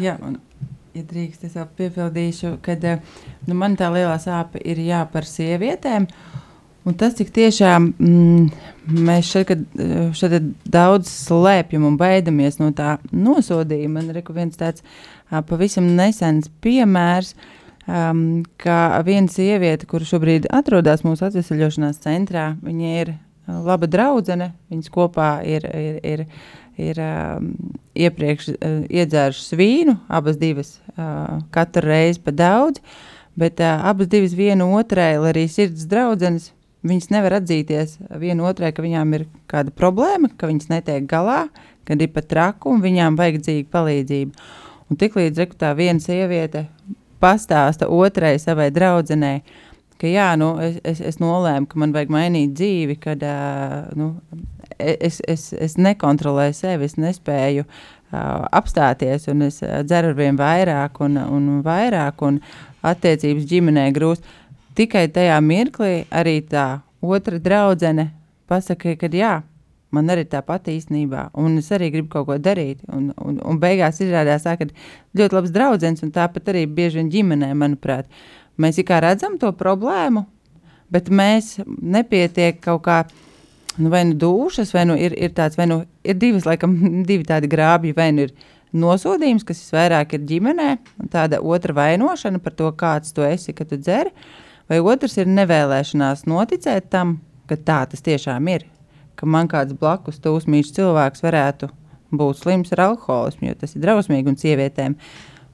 jā 0.01 0.15
un, 0.21 0.37
ja 0.93 1.05
drīkst, 1.09 1.47
es 1.49 1.57
vēl 1.57 1.69
piebildīšu, 1.81 2.57
ka 2.65 2.77
nu, 2.77 3.57
man 3.57 3.77
tā 3.79 3.89
lielā 3.93 4.19
sāpe 4.21 4.61
ir 4.61 4.85
jā 4.85 5.01
par 5.13 5.25
sievietēm. 5.29 6.09
Un 6.87 6.95
tas, 6.95 7.17
cik 7.17 7.33
tiešām 7.35 7.89
mm, 7.99 8.43
mēs 9.03 9.27
šeit, 9.33 9.49
šeit 10.15 10.35
daudz 10.71 11.09
slēpjam 11.11 11.83
un 11.89 11.97
baidamies 11.99 12.61
no 12.61 12.69
tā 12.71 12.93
nosodījuma, 13.11 13.97
man 13.97 14.13
ir 14.13 14.21
viens 14.31 14.55
tāds 14.55 14.85
pavisam 15.49 15.89
nesens 15.97 16.47
piemērs. 16.63 17.33
Uh, 17.33 17.55
um, 17.87 18.43
ka 18.61 18.99
viena 19.07 19.31
sieviete, 19.31 19.87
kur 19.89 20.05
šobrīd 20.05 20.49
atrodas 20.53 21.03
mūsu 21.07 21.27
atvesaļošanās 21.27 22.01
centrā, 22.03 22.51
viņa 22.63 22.93
ir 23.01 23.13
uh, 23.15 23.59
laba 23.65 23.89
draudzene, 23.89 24.51
viņas 24.71 24.93
kopā 24.93 25.31
ir, 25.47 25.67
ir, 25.71 25.99
ir, 26.03 26.25
ir 26.89 27.01
um, 27.03 27.53
iepriekš 27.97 28.51
uh, 28.53 28.81
iedzērušas 28.91 29.55
vīnu, 29.57 29.97
abas 30.07 30.39
divas 30.41 30.75
uh, 30.95 31.39
katru 31.55 31.87
reizi 31.87 32.21
pa 32.23 32.35
daudz, 32.35 32.83
bet 33.39 33.63
uh, 33.63 33.87
abas 33.87 34.11
divas 34.11 34.35
viena 34.37 34.67
otrai, 34.77 35.15
lai 35.21 35.33
arī 35.33 35.47
sirds 35.51 35.87
draudzenes, 35.89 36.51
viņas 36.87 37.09
nevar 37.11 37.39
atzīties 37.39 37.97
viena 38.21 38.47
otrai, 38.47 38.71
ka 38.75 38.85
viņām 38.85 39.15
ir 39.17 39.25
kāda 39.49 39.73
problēma, 39.75 40.29
ka 40.37 40.49
viņas 40.49 40.71
netiek 40.71 41.07
galā, 41.09 41.47
kad 41.87 42.01
ir 42.03 42.11
pat 42.13 42.27
traku 42.29 42.73
un 42.75 42.83
viņām 42.83 43.17
vajadzīga 43.19 43.69
palīdzība. 43.71 44.47
Un 44.87 44.99
tiklīdz 44.99 45.49
tā 45.59 45.73
viena 45.75 45.99
sieviete 45.99 46.67
pastāsta 47.21 47.89
otrai 47.91 48.35
savai 48.41 48.69
draudzenei, 48.73 49.41
ka 49.97 50.09
jā, 50.09 50.29
nu, 50.39 50.53
es, 50.61 50.77
es, 50.85 51.01
es 51.13 51.19
nolēmu, 51.21 51.67
ka 51.69 51.81
man 51.81 51.93
vajag 51.95 52.13
mainīt 52.13 52.53
dzīvi, 52.57 52.97
kad 53.01 53.23
uh, 53.25 53.87
nu, 53.97 54.11
es, 54.77 55.21
es, 55.27 55.49
es 55.53 55.77
nekontrolēju 55.81 56.57
sevi, 56.57 56.89
es 56.89 56.97
nespēju 57.01 57.65
uh, 57.65 58.45
apstāties, 58.55 59.27
un 59.33 59.47
es 59.49 59.61
dzeru 59.61 60.13
ar 60.13 60.19
vien 60.19 60.37
vairāk 60.39 61.01
un, 61.05 61.17
un 61.17 61.49
vairāk, 61.65 62.21
un 62.27 62.41
attiecības 62.85 63.49
ģimenē 63.49 63.89
grūst. 63.95 64.25
Tikai 64.77 65.07
tajā 65.09 65.39
mirklī 65.41 66.05
arī 66.13 66.39
tā 66.45 66.67
otra 67.01 67.39
draudzene 67.41 68.11
pasaka, 68.47 68.93
ka 68.99 69.09
jā, 69.11 69.39
man 69.95 70.09
arī 70.11 70.25
tā 70.27 70.41
pati 70.45 70.75
īstenībā, 70.77 71.29
un 71.39 71.59
es 71.61 71.69
arī 71.75 71.89
gribu 71.93 72.11
kaut 72.15 72.27
ko 72.29 72.37
darīt. 72.41 72.83
Un, 72.93 73.11
un, 73.23 73.37
un 73.43 73.59
beigās 73.61 74.01
izrādās, 74.03 74.45
tā, 74.47 74.57
ka 74.59 74.67
ļoti 75.17 75.37
labs 75.37 75.53
draugs, 75.55 76.03
un 76.03 76.11
tāpat 76.15 76.51
arī 76.51 76.65
bieži 76.67 77.01
vien 77.01 77.11
ģimenē, 77.13 77.53
manuprāt, 77.57 78.09
mēs 78.59 78.81
kā 78.87 78.99
redzam 79.03 79.37
to 79.39 79.53
problēmu, 79.55 80.25
bet 80.93 81.09
mēs 81.09 81.57
nepietiek 81.67 82.61
kaut 82.63 82.83
kā. 82.87 82.99
Nu, 83.77 83.91
vai 83.93 83.99
nu 84.09 84.15
dušas, 84.17 84.71
vai 84.73 84.87
nu 84.89 84.95
ir, 84.97 85.13
ir 85.13 85.35
tāds, 85.37 85.53
vai 85.53 85.67
nu 85.69 85.83
ir 86.01 86.15
divas, 86.17 86.47
laikam, 86.49 86.71
divi 87.09 87.27
tādi 87.27 87.49
grābji, 87.51 87.93
vai 87.93 88.07
nu 88.09 88.25
ir 88.25 88.31
nosodījums, 88.73 89.45
kas 89.45 89.61
vairāk 89.69 90.15
ir 90.17 90.23
ģimenē, 90.31 90.71
un 91.03 91.11
tāda 91.13 91.43
otra 91.45 91.75
vainošana 91.77 92.41
par 92.41 92.55
to, 92.57 92.71
kāds 92.73 93.13
tu 93.13 93.21
esi, 93.27 93.53
kad 93.53 93.69
tu 93.69 93.77
dzer, 93.77 94.09
vai 94.65 94.81
otrs 94.81 95.19
ir 95.21 95.29
nevēlēšanās 95.29 96.25
noticēt 96.25 96.89
tam, 96.89 97.19
ka 97.45 97.59
tā 97.69 97.83
tas 97.93 98.01
tiešām 98.01 98.49
ir 98.55 98.65
ka 99.17 99.29
man 99.29 99.49
kāds 99.51 99.75
blakus 99.77 100.21
tūsmīgs 100.23 100.73
cilvēks 100.77 101.25
varētu 101.25 101.69
būt 102.17 102.43
slims 102.43 102.71
ar 102.75 102.85
alkoholismu, 102.91 103.49
jo 103.49 103.57
tas 103.59 103.75
ir 103.75 103.83
drausmīgi 103.83 104.31
un 104.31 104.39
sievietēm 104.39 104.95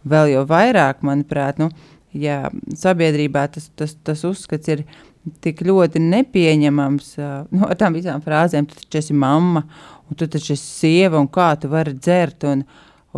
vēl 0.09 0.33
jau 0.35 0.43
vairāk, 0.49 1.01
manuprāt, 1.05 1.61
nu, 1.61 1.69
ja 2.13 2.45
sabiedrībā 2.77 3.47
tas, 3.55 3.69
tas, 3.79 3.95
tas 4.05 4.23
uzskats 4.27 4.69
ir 4.69 4.83
tik 5.43 5.63
ļoti 5.63 6.01
nepieņemams 6.03 7.13
nu, 7.53 7.63
ar 7.67 7.77
tām 7.79 7.95
visām 7.95 8.23
frāzēm, 8.23 8.67
tu 8.67 8.77
taču 8.81 8.99
esi 8.99 9.15
mamma, 9.17 9.63
un 10.09 10.19
tu 10.19 10.27
taču 10.27 10.53
esi 10.57 10.65
sieva, 10.67 11.21
un 11.21 11.29
kā 11.31 11.53
tu 11.59 11.71
vari 11.71 11.95
dzert, 11.95 12.43
un, 12.49 12.65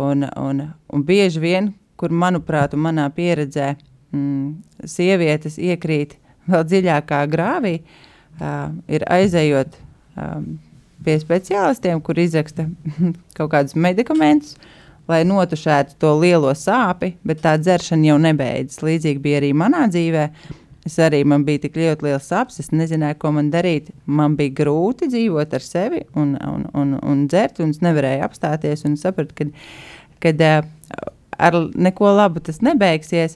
un, 0.00 0.28
un, 0.30 0.62
un 0.94 1.06
bieži 1.06 1.42
vien, 1.42 1.72
kur, 1.98 2.14
manuprāt, 2.14 2.76
un 2.76 2.84
manā 2.86 3.08
pieredzē, 3.16 3.72
mm, 4.14 4.86
sievietes 4.86 5.58
iekrīt 5.58 6.14
vēl 6.46 6.62
dziļākā 6.70 7.24
grāvī, 7.32 7.80
uh, 7.80 8.70
ir 8.86 9.04
aizējot 9.10 9.80
um, 10.16 10.56
pie 11.04 11.16
speciālistiem, 11.20 12.00
kur 12.04 12.18
izraksta 12.20 12.68
kaut 13.38 13.52
kādus 13.52 13.76
medikamentus, 13.78 14.56
lai 15.06 15.22
notušētu 15.28 15.98
to 16.02 16.12
lielo 16.18 16.52
sāpi, 16.58 17.14
bet 17.26 17.42
tā 17.44 17.54
dzeršana 17.60 18.10
jau 18.10 18.20
nebeidzas. 18.22 18.82
Līdzīgi 18.82 19.22
bija 19.22 19.42
arī 19.42 19.52
manā 19.54 19.86
dzīvē. 19.92 20.30
Es 20.86 21.00
arī 21.02 21.24
man 21.26 21.42
bija 21.46 21.64
tik 21.64 21.78
ļoti 21.78 22.06
liels 22.06 22.28
sāpes, 22.30 22.60
es 22.62 22.70
nezināju, 22.70 23.18
ko 23.18 23.32
man 23.34 23.48
darīt. 23.50 23.88
Man 24.06 24.36
bija 24.38 24.54
grūti 24.62 25.08
dzīvot 25.10 25.54
ar 25.58 25.64
sevi 25.64 26.04
un, 26.14 26.36
un, 26.46 26.66
un, 26.78 26.94
un 27.02 27.24
dzert, 27.30 27.58
un 27.62 27.72
es 27.74 27.82
nevarēju 27.82 28.22
apstāties. 28.26 28.84
Es 28.86 29.02
sapratu, 29.02 29.48
ka 30.22 30.30
uh, 30.30 30.68
ar 31.38 31.58
neko 31.74 32.12
labu 32.14 32.42
tas 32.42 32.62
nebeigsies. 32.62 33.34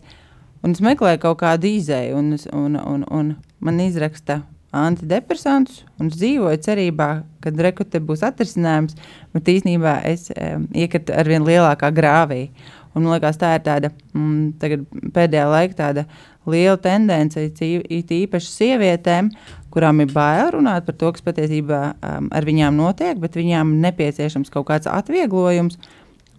Un 0.63 0.77
es 0.77 0.83
meklēju 0.85 1.23
kaut 1.23 1.41
kādu 1.43 1.71
izēju, 1.71 2.19
un, 2.21 2.39
un, 2.55 2.79
un, 2.79 3.05
un 3.11 3.35
man 3.65 3.83
izraksta 3.83 4.43
antidepresantus 4.77 5.83
un 6.01 6.11
dzīvoju 6.13 6.61
cerībā, 6.63 7.09
ka 7.43 7.53
rekrute 7.67 8.01
būs 8.03 8.23
atrisinājums, 8.27 8.97
bet 9.35 9.51
īsnībā 9.51 9.97
es 10.11 10.29
um, 10.35 10.69
iekrītu 10.71 11.15
ar 11.17 11.31
vien 11.31 11.47
lielākā 11.47 11.91
grāvī. 11.95 12.49
Un, 12.95 13.05
man 13.05 13.15
liekas, 13.15 13.39
tā 13.39 13.53
ir 13.55 13.65
tāda 13.67 13.93
mm, 14.15 15.11
pēdējā 15.15 15.47
laikā 15.51 15.77
tāda 15.79 16.07
liela 16.51 16.79
tendence, 16.83 17.39
it 17.39 18.13
īpaši 18.15 18.51
sievietēm, 18.51 19.31
kurām 19.71 20.03
ir 20.03 20.11
bail 20.15 20.51
runāt 20.57 20.87
par 20.87 20.97
to, 20.99 21.13
kas 21.15 21.25
patiesībā 21.27 21.81
um, 21.93 22.31
ar 22.35 22.47
viņām 22.47 22.79
notiek, 22.79 23.19
bet 23.23 23.39
viņām 23.39 23.77
nepieciešams 23.85 24.51
kaut 24.55 24.69
kāds 24.71 24.91
atvieglojums. 24.91 25.79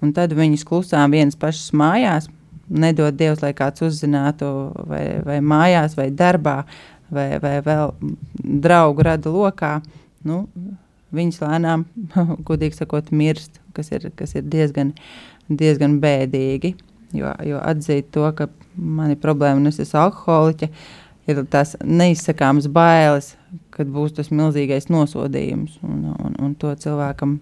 Un 0.02 0.16
tad 0.18 0.34
viņas 0.34 0.66
klusām 0.66 1.14
vienas 1.14 1.38
pašas 1.38 1.76
mājās, 1.78 2.28
nedod 2.72 3.16
Dievs, 3.20 3.44
lai 3.44 3.52
kāds 3.56 3.84
uzzinātu, 3.86 4.48
vai, 4.90 5.04
vai 5.28 5.38
mājās, 5.46 5.94
vai 6.00 6.10
darbā, 6.10 6.62
vai, 7.14 7.28
vai 7.44 7.58
vēl 7.66 7.92
draugu 8.64 9.06
rada 9.06 9.34
lokā, 9.34 9.74
nu, 10.28 10.46
viņas 11.16 11.42
lēnām, 11.44 11.86
godīgi 12.48 12.80
sakot, 12.80 13.12
mirst, 13.16 13.60
kas 13.76 13.92
ir, 13.96 14.10
kas 14.18 14.36
ir 14.38 14.48
diezgan, 14.48 14.96
diezgan 15.50 16.00
bēdīgi. 16.04 16.76
Jo, 17.16 17.34
jo 17.44 17.60
atzīt 17.60 18.08
to, 18.16 18.24
ka 18.36 18.48
man 18.76 19.12
ir 19.12 19.20
problēma 19.20 19.60
un 19.60 19.68
es 19.68 19.82
esmu 19.84 20.00
alkoholiķa, 20.06 20.70
ir 21.28 21.42
tās 21.52 21.76
neizsakāmas 21.84 22.70
bailes, 22.72 23.34
kad 23.76 23.92
būs 23.92 24.16
tas 24.16 24.32
milzīgais 24.32 24.88
nosodījums. 24.92 25.78
Un, 25.84 26.06
un, 26.16 26.38
un 26.40 26.54
to 26.60 26.72
cilvēkam, 26.80 27.40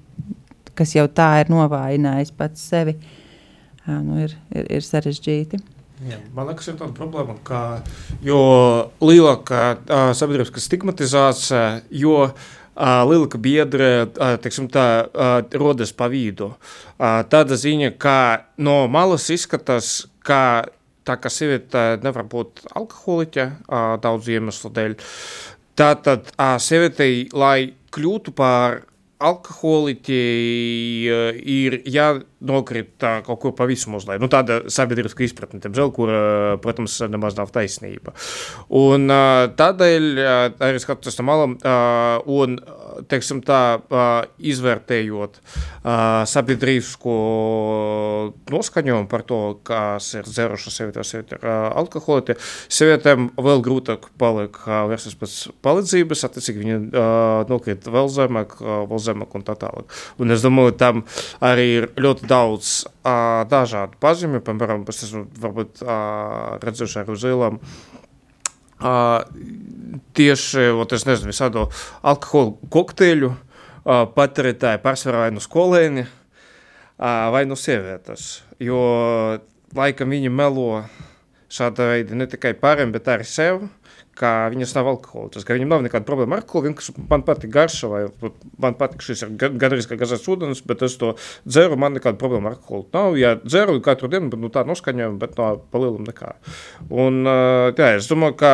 kas 0.78 0.96
jau 0.98 1.06
tā 1.12 1.36
ir 1.44 1.54
novājinājis 1.54 2.34
pats 2.38 2.66
sevi, 2.72 2.98
nu, 3.86 4.24
ir, 4.26 4.34
ir, 4.56 4.72
ir 4.80 4.86
sarežģīti. 4.86 5.62
Jā, 6.00 6.16
man 6.32 6.48
liekas, 6.48 6.70
ir 6.72 6.78
tāda 6.80 6.94
problēma, 6.96 7.34
ka 7.44 7.82
jo 8.24 8.40
lielāka 9.04 9.64
uh, 9.76 10.12
sabiedriskā 10.16 10.62
stigmatizācija, 10.64 11.64
jo 11.92 12.14
uh, 12.24 13.02
lielāka 13.10 13.42
biedra 13.44 13.90
teiksim, 14.40 14.70
tā, 14.72 14.86
uh, 15.12 15.36
rodas 15.60 15.92
pa 15.92 16.08
vidu. 16.08 16.54
Uh, 16.96 17.20
tāda 17.28 17.60
ziņa, 17.60 17.92
ka 18.00 18.16
no 18.64 18.86
malas 18.88 19.28
izskatās, 19.36 20.06
ka 20.24 20.70
tā 21.04 21.18
kā 21.20 21.32
sieviete 21.34 22.00
nevar 22.06 22.24
būt 22.32 22.64
alkoholiķe 22.80 23.50
uh, 23.50 23.98
daudz 24.00 24.32
iemeslu 24.32 24.72
dēļ. 24.80 24.96
Tātad 25.80 26.32
uh, 26.32 26.56
sievietei, 26.64 27.26
lai 27.36 27.74
kļūtu 27.92 28.36
par 28.40 28.86
alkoholiķi 29.20 30.24
uh, 31.12 31.44
ir 31.44 31.82
jānokrīt 31.84 32.38
uh, 33.04 33.20
kaut 33.26 33.42
kur 33.44 33.54
pavisam 33.58 33.98
uzlai. 34.00 34.20
Nu, 34.22 34.30
tāda 34.32 34.62
sabiedriska 34.72 35.26
izpratne, 35.26 35.60
diemžēl, 35.64 35.92
kur, 35.96 36.12
uh, 36.12 36.54
protams, 36.64 36.96
nemaz 37.12 37.38
nav 37.40 37.52
taisnība. 37.56 38.14
Un 38.70 39.10
uh, 39.12 39.48
tādēļ 39.60 40.08
uh, 40.16 40.38
arī 40.70 40.82
skatos 40.82 41.20
tam 41.20 41.30
malam 41.30 41.58
un, 42.30 42.56
teiksim 43.10 43.42
tā, 43.46 43.80
izvērtējot 44.40 45.38
sabiedrisku 46.30 47.14
noskaņojumu 48.50 49.10
par 49.12 49.24
to, 49.28 49.40
kas 49.68 50.08
ir 50.18 50.28
dzeruša 50.28 50.74
sieviete, 50.74 51.06
sieviete 51.08 51.38
ir 51.38 51.48
alkoholiķi, 51.50 52.38
sievietēm 52.72 53.30
vēl 53.40 53.64
grūtāk 53.66 54.10
paliek 54.22 54.58
uh, 54.64 54.82
vērsties 54.90 55.18
pēc 55.20 55.36
palīdzības, 55.66 56.26
attiecīgi 56.28 56.64
viņi 56.64 56.78
nokrīt 57.50 57.88
vēl 57.90 58.10
zemāk, 58.14 58.58
vēl 58.62 59.04
zemāk 59.04 59.36
un 59.38 59.46
tā 59.48 59.56
tālāk. 59.60 59.94
Un 60.22 60.36
es 60.36 60.44
domāju, 60.46 60.76
tam 60.80 61.04
arī 61.46 61.68
ir 61.80 61.90
ļoti 62.00 62.29
daudz 62.30 62.84
uh, 62.86 63.44
dažādu 63.50 63.98
pazīmju, 64.04 64.44
piemēram, 64.46 64.86
es 64.92 65.04
esmu 65.08 65.26
varbūt 65.42 65.84
uh, 65.84 66.60
redzējuši 66.64 67.02
arī 67.02 67.16
uz 67.16 67.26
ielām. 67.28 67.60
Uh, 68.80 69.20
tieši, 70.16 70.70
ot, 70.80 70.94
es 70.96 71.04
nezinu, 71.08 71.34
visādu 71.34 71.66
alkoholu 72.08 72.70
kokteļu 72.72 73.34
uh, 73.34 74.06
patērētāji 74.16 74.80
pārsvarā 74.86 75.26
vai 75.26 75.34
nu 75.36 75.44
skolēni, 75.44 76.06
uh, 76.08 77.28
vai 77.34 77.44
nu 77.50 77.60
sievietes, 77.60 78.40
jo 78.64 78.80
laikam 79.76 80.16
viņi 80.16 80.32
melo 80.32 80.86
šāda 81.54 81.92
veida 81.94 82.18
ne 82.18 82.28
tikai 82.30 82.54
pāriem, 82.58 82.94
bet 82.94 83.10
arī 83.10 83.26
sev, 83.28 83.64
ka 84.20 84.50
viņas 84.52 84.74
nav 84.76 84.90
alkoholiķis, 84.92 85.46
ka 85.48 85.56
viņam 85.56 85.72
nav 85.72 85.84
nekāda 85.86 86.08
problēma 86.08 86.38
ar 86.38 86.44
alkoholu. 86.44 86.70
Vienkārši 86.70 86.96
man 87.12 87.24
patīk 87.28 87.54
garša, 87.54 87.90
vai 87.92 88.32
man 88.66 88.76
patīk 88.80 89.06
šis 89.06 89.24
gandrīz 89.40 89.88
kā 89.88 89.98
gazets 90.00 90.28
ūdens, 90.32 90.62
bet 90.68 90.84
es 90.86 90.98
to 91.00 91.14
dzeru, 91.48 91.80
man 91.80 91.96
nekāda 91.96 92.20
problēma 92.20 92.52
ar 92.52 92.58
alkoholu 92.58 92.90
nav. 92.96 93.18
Jā, 93.20 93.34
dzeru 93.46 93.80
katru 93.86 94.12
dienu, 94.12 94.32
bet 94.34 94.44
nu, 94.44 94.52
tā 94.54 94.66
noskaņojuma, 94.68 95.20
bet 95.22 95.40
no 95.40 95.50
palielam 95.72 96.08
nekā. 96.10 96.36
Un, 96.92 97.24
jā, 97.80 97.94
es 97.96 98.12
domāju, 98.12 98.40
ka 98.44 98.54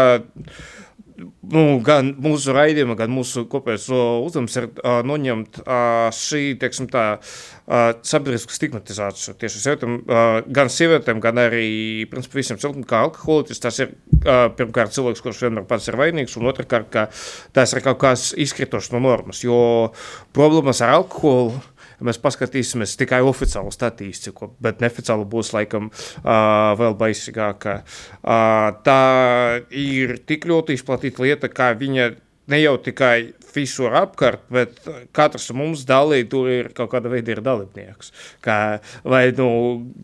nu, 1.18 1.64
gan 1.86 2.12
mūsu 2.22 2.54
raidījuma, 2.56 2.96
gan 3.00 3.12
mūsu 3.14 3.46
kopējais 3.52 3.88
uzdevums 3.94 4.56
ir 4.60 4.68
uh, 4.70 5.00
noņemt 5.08 5.60
uh, 5.62 6.08
šī, 6.16 6.42
teiksim 6.60 6.90
tā, 6.92 7.06
uh, 7.20 7.86
sabiedrisku 8.06 8.56
stigmatizāciju 8.56 9.36
tieši 9.40 9.62
sievietēm, 9.64 9.96
uh, 10.02 10.40
gan 10.58 10.72
sievietēm, 10.72 11.22
gan 11.24 11.40
arī, 11.46 11.68
principā, 12.12 12.40
visiem 12.42 12.60
cilvēkiem, 12.62 12.88
kā 12.90 13.04
alkoholiķis, 13.08 13.64
tas 13.64 13.80
ir, 13.84 13.94
uh, 14.22 14.48
pirmkārt, 14.58 14.96
cilvēks, 14.96 15.24
kurš 15.24 15.46
vienmēr 15.48 15.68
pats 15.70 15.88
ir 15.92 16.00
vainīgs, 16.00 16.36
un 16.40 16.52
otrkārt, 16.52 16.92
ka 16.92 17.08
tas 17.56 17.76
ir 17.76 17.86
kaut 17.86 18.02
kas 18.04 18.30
izkritošs 18.46 18.92
no 18.96 19.04
normas, 19.06 19.44
jo 19.46 19.60
problēmas 20.36 20.84
ar 20.84 20.98
alkoholu, 21.00 21.62
mēs 22.04 22.20
paskatīsimies 22.22 22.98
tikai 23.00 23.22
oficiālu 23.26 23.72
statistiku, 23.74 24.52
bet 24.64 24.84
neoficiāli 24.84 25.28
būs 25.32 25.54
laikam 25.56 25.90
uh, 25.92 26.74
vēl 26.80 26.98
baisīgāka. 27.00 27.80
Uh, 28.20 28.70
tā 28.86 29.02
ir 29.72 30.18
tik 30.28 30.48
ļoti 30.50 30.78
izplatīta 30.80 31.24
lieta, 31.26 31.52
kā 31.52 31.72
viņa 31.78 32.12
ne 32.52 32.62
jau 32.62 32.78
tikai 32.82 33.18
visur 33.56 33.96
apkārt, 33.98 34.46
bet 34.54 34.80
katrs 35.16 35.50
mums 35.56 35.86
dalīja, 35.88 36.28
tur 36.32 36.50
ir 36.52 36.70
kaut 36.76 36.92
kāda 36.94 37.12
veida 37.12 37.34
ir 37.34 37.42
dalībnieks. 37.46 38.12
Kā, 38.46 38.58
vai 39.08 39.24
nu 39.38 39.50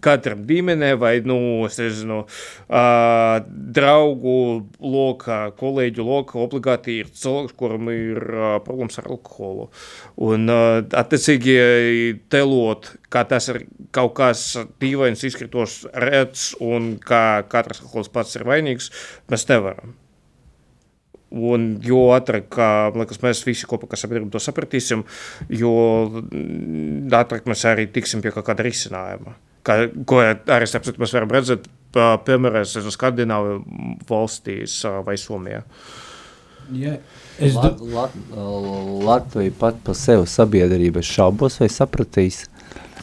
katram 0.04 0.46
ģimenē, 0.50 0.94
vai 1.02 1.14
nu, 1.28 1.38
es 1.68 1.80
nezinu, 1.82 2.22
uh, 2.26 3.38
draugu 3.78 4.38
lokā, 4.82 5.42
kolēģu 5.60 6.08
lokā 6.08 6.40
obligāti 6.42 7.00
ir 7.02 7.12
cilvēks, 7.12 7.58
kuram 7.60 7.92
ir 7.94 8.22
uh, 8.22 8.58
problēmas 8.66 9.00
ar 9.02 9.12
alkoholu. 9.12 9.70
Un 10.32 10.48
uh, 10.52 10.82
attiecīgi 11.02 11.58
telot, 12.32 12.94
kā 13.12 13.26
tas 13.30 13.50
ir 13.52 13.66
kaut 13.96 14.16
kas 14.20 14.46
dīvains, 14.82 15.26
izkritošs, 15.28 15.90
rets 16.08 16.52
un 16.64 16.96
kā 17.02 17.42
katrs 17.52 17.84
alkohols 17.84 18.12
pats 18.14 18.38
ir 18.40 18.48
vainīgs, 18.48 18.92
mēs 19.32 19.48
nevaram. 19.52 19.98
Un 21.32 21.78
jo 21.80 22.10
ātrāk, 22.12 22.50
kā, 22.52 22.68
liekas, 22.92 23.22
mēs 23.24 23.46
visi 23.48 23.68
kopā 23.70 23.88
kā 23.88 24.00
sabiedrība 24.00 24.34
to 24.34 24.42
sapratīsim, 24.44 25.06
jo 25.56 25.72
ātrāk 27.16 27.48
mēs 27.48 27.64
arī 27.70 27.86
tiksim 27.88 28.24
pie 28.24 28.34
kaut 28.36 28.50
kāda 28.50 28.66
risinājuma. 28.68 29.38
Kā, 29.64 29.78
ko 30.10 30.20
arī 30.26 30.68
saprat, 30.68 31.00
mēs 31.00 31.14
varam 31.16 31.32
redzēt, 31.32 31.70
piemēram, 31.96 32.66
Skandināvu 32.68 33.62
valstīs 34.10 34.82
vai 35.06 35.16
Somijā. 35.22 35.62
Ja, 36.76 36.98
es 37.40 37.56
Lat, 37.56 37.80
Lat, 37.80 38.14
Latvija 39.08 39.56
pat 39.60 39.80
par 39.88 39.96
sevi 39.98 40.28
sabiedrība 40.28 41.04
šaubos 41.04 41.62
vai 41.64 41.72
sapratīs. 41.72 42.44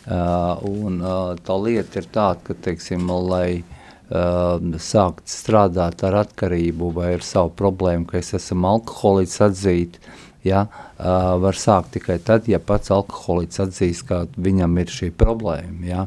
Uh, 0.09 0.57
un 0.65 1.03
uh, 1.05 1.35
tā 1.45 1.57
lieta 1.61 2.01
ir 2.01 2.07
tāda, 2.13 2.41
ka, 2.47 2.55
teiksim, 2.65 3.11
lai 3.29 3.59
uh, 3.61 3.78
sākt 4.09 5.29
strādāt 5.29 6.05
ar 6.05 6.23
atkarību 6.23 6.93
vai 6.97 7.13
ar 7.19 7.25
savu 7.27 7.53
problēmu, 7.59 8.07
ka 8.09 8.19
es 8.23 8.33
esmu 8.39 8.71
alkoholiķis 8.71 9.43
atzīt, 9.45 9.99
ja, 10.47 10.65
uh, 10.65 11.37
var 11.43 11.59
sākt 11.59 11.93
tikai 11.99 12.19
tad, 12.25 12.49
ja 12.49 12.59
pats 12.59 12.93
alkoholiķis 12.95 13.65
atzīst, 13.67 14.07
ka 14.09 14.25
viņam 14.37 14.79
ir 14.81 14.93
šī 14.93 15.11
problēma, 15.13 15.85
ja. 15.85 16.07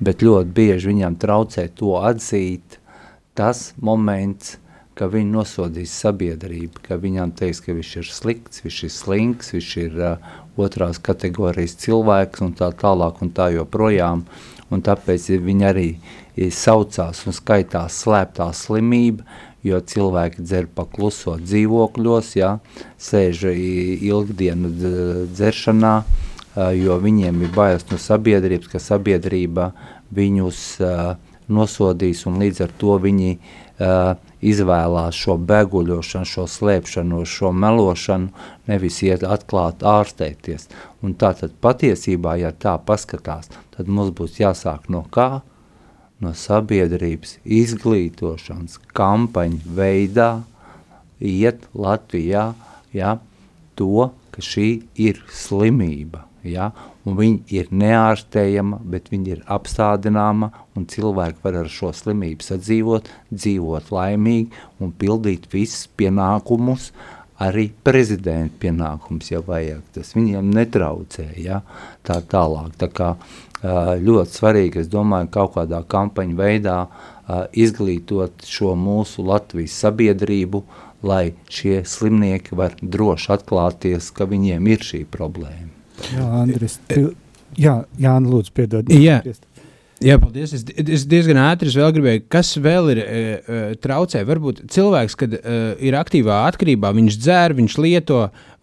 bet 0.00 0.24
ļoti 0.26 0.52
bieži 0.56 0.90
viņam 0.90 1.18
traucē 1.22 1.68
to 1.76 1.96
atzīt 2.00 2.80
tas 3.36 3.74
moments, 3.78 4.56
ka 4.96 5.10
viņu 5.12 5.36
nosodīs 5.36 5.92
sabiedrība, 5.92 6.80
ka 6.82 6.96
viņam 6.96 7.34
teiks, 7.36 7.60
ka 7.60 7.74
viņš 7.76 7.94
ir 8.00 8.10
slikts, 8.16 8.62
viņš 8.64 8.82
ir 8.88 8.92
slinks, 8.94 9.52
viņš 9.52 9.72
ir 9.82 9.98
uh, 10.00 10.30
otrās 10.56 10.98
kategorijas 10.98 11.76
cilvēks 11.84 12.42
un 12.46 12.54
tā 12.56 12.70
tālāk 12.72 13.20
un 13.22 13.32
tā 13.36 13.50
joprojām, 13.52 14.24
un 14.72 14.82
tāpēc 14.82 15.28
viņi 15.44 15.68
arī 15.68 15.90
saucās 16.52 17.22
un 17.26 17.34
skaitās 17.36 18.00
slēptā 18.04 18.50
slimība, 18.54 19.24
jo 19.66 19.80
cilvēki 19.80 20.44
dzer 20.44 20.68
pakluso 20.74 21.36
dzīvokļos, 21.42 22.32
ja, 22.38 22.56
sēž 23.02 23.48
ilgdienu 23.56 24.70
dzeršanā, 25.32 25.94
jo 26.76 26.98
viņiem 27.02 27.42
ir 27.44 27.54
bailes 27.56 27.86
no 27.90 27.98
sabiedrības, 28.00 28.70
ka 28.72 28.80
sabiedrība 28.80 29.72
viņus 30.14 30.60
nosodīs 31.52 32.24
un 32.26 32.38
līdz 32.42 32.62
ar 32.66 32.72
to 32.78 32.96
viņi 33.02 33.32
izvēlās 34.46 35.16
šo 35.18 35.36
beguļošanu, 35.48 36.28
šo 36.28 36.46
slēpšanu, 36.48 37.24
šo 37.28 37.52
melošanu, 37.52 38.30
nevis 38.70 39.02
iet 39.04 39.24
atklāt 39.26 39.84
ārstēties. 39.86 40.68
Un 41.04 41.16
tā 41.18 41.32
tad 41.38 41.56
patiesībā, 41.60 42.36
ja 42.40 42.52
tā 42.52 42.76
paskatās, 42.78 43.50
tad 43.76 43.88
mums 43.88 44.14
būs 44.16 44.40
jāsāk 44.40 44.88
no 44.92 45.04
kā? 45.12 45.42
No 46.22 46.32
sabiedrības 46.36 47.36
izglītošanas 47.44 48.78
kampaņu 48.96 49.74
veidā 49.76 50.30
iet 51.20 51.66
Latvijā 51.76 52.50
ja, 52.96 53.16
to, 53.76 54.10
ka 54.32 54.44
šī 54.44 54.70
ir 55.00 55.20
slimība. 55.32 56.24
Ja, 56.46 56.70
un 57.02 57.16
viņa 57.18 57.56
ir 57.56 57.70
neārstējama, 57.74 58.78
bet 58.86 59.08
viņa 59.10 59.32
ir 59.32 59.40
apstādināma, 59.50 60.52
un 60.78 60.84
cilvēki 60.86 61.42
var 61.42 61.58
ar 61.64 61.70
šo 61.72 61.90
slimību 61.96 62.46
sadzīvot, 62.46 63.10
dzīvot 63.32 63.90
laimīgi 63.90 64.54
un 64.78 64.92
pildīt 64.94 65.48
visus 65.50 65.88
pienākumus, 65.98 66.92
arī 67.42 67.66
prezidenta 67.84 68.54
pienākums, 68.62 69.32
ja 69.32 69.42
vajag. 69.44 69.82
Tas 69.96 70.14
viņiem 70.16 70.54
netraucē, 70.54 71.26
ja, 71.42 71.60
tā 72.06 72.20
tālāk. 72.30 72.78
Tā 72.78 72.88
kā 72.94 73.10
ļoti 74.06 74.38
svarīgi, 74.38 74.82
es 74.84 74.90
domāju, 74.92 75.30
kaut 75.34 75.54
kādā 75.56 75.82
kampaņu 75.88 76.36
veidā 76.38 76.78
izglītot 77.56 78.46
šo 78.46 78.74
mūsu 78.78 79.24
Latvijas 79.26 79.76
sabiedrību, 79.82 80.62
lai 81.06 81.34
šie 81.52 81.82
slimnieki 81.86 82.56
var 82.58 82.76
droši 82.80 83.32
atklāties, 83.36 84.10
ka 84.14 84.28
viņiem 84.30 84.70
ir 84.72 84.86
šī 84.86 85.02
problēma. 85.10 85.72
Jā, 86.12 86.26
Andris, 86.42 86.78
tu, 86.88 87.10
jā, 87.56 87.80
Jāna, 88.00 88.30
lūdzu, 88.32 88.54
piedod. 88.56 88.90
Jā. 88.92 89.20
Jā, 90.04 90.18
paldies. 90.20 90.52
Es, 90.52 90.64
es 90.76 91.06
diezgan 91.08 91.38
ātri 91.40 91.70
vēl 91.72 91.94
gribēju, 91.96 92.22
kas 92.28 92.50
vēl 92.60 92.90
ir 92.92 92.98
e, 93.00 93.06
e, 93.08 93.60
traucē. 93.80 94.20
Varbūt 94.28 94.66
cilvēks, 94.74 95.16
kad 95.16 95.36
e, 95.38 95.54
ir 95.88 95.96
aktīvā 95.96 96.42
atkarībā, 96.50 96.90
viņš 96.98 97.16
dzer, 97.16 97.54
viņš 97.56 97.76
lieto, 97.80 98.18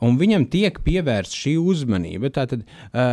un 0.05 0.19
viņam 0.19 0.45
tiek 0.53 0.77
pievērsta 0.85 1.39
šī 1.39 1.55
uzmanība. 1.57 2.29
Tātad, 2.35 2.61
e, 2.61 3.07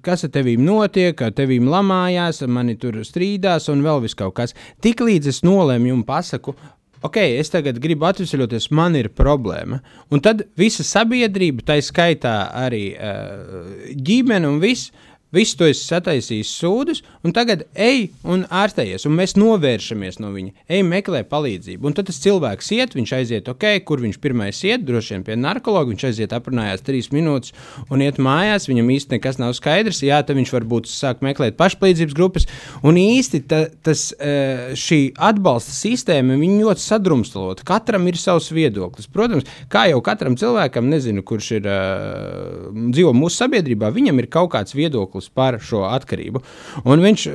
kas 0.00 0.24
ar 0.24 0.32
tevīm 0.38 0.64
notiek, 0.64 1.20
ar 1.20 1.36
tevīm 1.36 1.68
lamājās, 1.68 2.40
mani 2.48 2.78
tur 2.80 3.02
strīdās, 3.04 3.68
un 3.68 3.84
vēl 3.84 4.06
vis 4.06 4.16
kaut 4.16 4.38
kas. 4.40 4.56
Tiklīdz 4.80 5.28
es 5.34 5.42
nolēmu 5.44 5.92
un 5.98 6.06
pasaku, 6.08 6.56
ok, 7.04 7.20
es 7.42 7.52
tagad 7.52 7.76
gribu 7.84 8.08
atvesaļoties, 8.08 8.70
man 8.72 8.96
ir 8.96 9.12
problēma. 9.12 9.82
Un 10.08 10.24
tad 10.24 10.46
visa 10.56 10.84
sabiedrība, 10.86 11.68
tā 11.68 11.76
skaitā 11.84 12.38
arī 12.56 12.86
uh, 12.96 13.92
ģimene 14.00 14.48
un 14.48 14.60
viss, 14.64 14.94
Visu 15.34 15.56
to 15.60 15.68
esi 15.70 15.84
sataisījis 15.86 16.50
sūdus, 16.58 17.02
un 17.22 17.34
tagad 17.36 17.62
ej 17.78 18.08
un 18.26 18.42
ārstējies, 18.50 19.04
un 19.06 19.14
mēs 19.14 19.36
novēršamies 19.38 20.18
no 20.22 20.32
viņa. 20.34 20.66
Ej, 20.66 20.82
meklē 20.86 21.22
palīdzību. 21.30 21.86
Un 21.86 21.94
tad 21.94 22.08
tas 22.10 22.18
cilvēks 22.24 22.70
iet, 22.74 22.96
viņš 22.98 23.12
aiziet, 23.14 23.50
ok, 23.52 23.66
kur 23.86 24.02
viņš 24.02 24.18
pirmais 24.22 24.58
iet, 24.66 24.82
droši 24.88 25.14
vien 25.14 25.26
pie 25.28 25.36
narkologa. 25.38 25.92
Viņš 25.92 26.06
aiziet, 26.08 26.34
aprunājās 26.34 26.82
trīs 26.86 27.10
minūtes 27.14 27.54
un 27.90 28.02
iet 28.02 28.18
mājās. 28.22 28.66
Viņam 28.70 28.90
īsti 28.96 29.16
nekas 29.16 29.38
nav 29.38 29.54
skaidrs. 29.58 30.02
Jā, 30.06 30.18
tad 30.26 30.38
viņš 30.40 30.54
varbūt 30.56 30.90
sāk 30.90 31.22
meklēt 31.22 31.58
pašpalīdzības 31.60 32.16
grupas. 32.18 32.48
Un 32.86 32.98
īsti 32.98 33.42
ta, 33.50 33.62
tas, 33.86 34.08
e, 34.18 34.74
šī 34.78 35.00
atbalsta 35.30 35.74
sistēma 35.76 36.38
ļoti 36.40 36.82
sadrumstalota. 36.82 37.64
Katram 37.70 38.10
ir 38.10 38.18
savs 38.18 38.50
viedoklis. 38.54 39.06
Protams, 39.10 39.46
kā 39.70 39.86
jau 39.92 40.02
katram 40.04 40.34
cilvēkam, 40.40 40.90
nezinu, 40.90 41.22
kurš 41.26 41.50
ir 41.58 41.70
uh, 41.70 42.68
dzīvo 42.90 43.12
mūsu 43.16 43.44
sabiedrībā, 43.44 43.90
viņam 43.94 44.20
ir 44.22 44.30
kaut 44.32 44.52
kāds 44.54 44.74
viedoklis 44.76 45.19
viedoklis 45.20 45.28
par 45.34 45.58
šo 45.60 45.84
atkarību. 45.88 46.42
Un 46.84 47.00
viņš, 47.00 47.26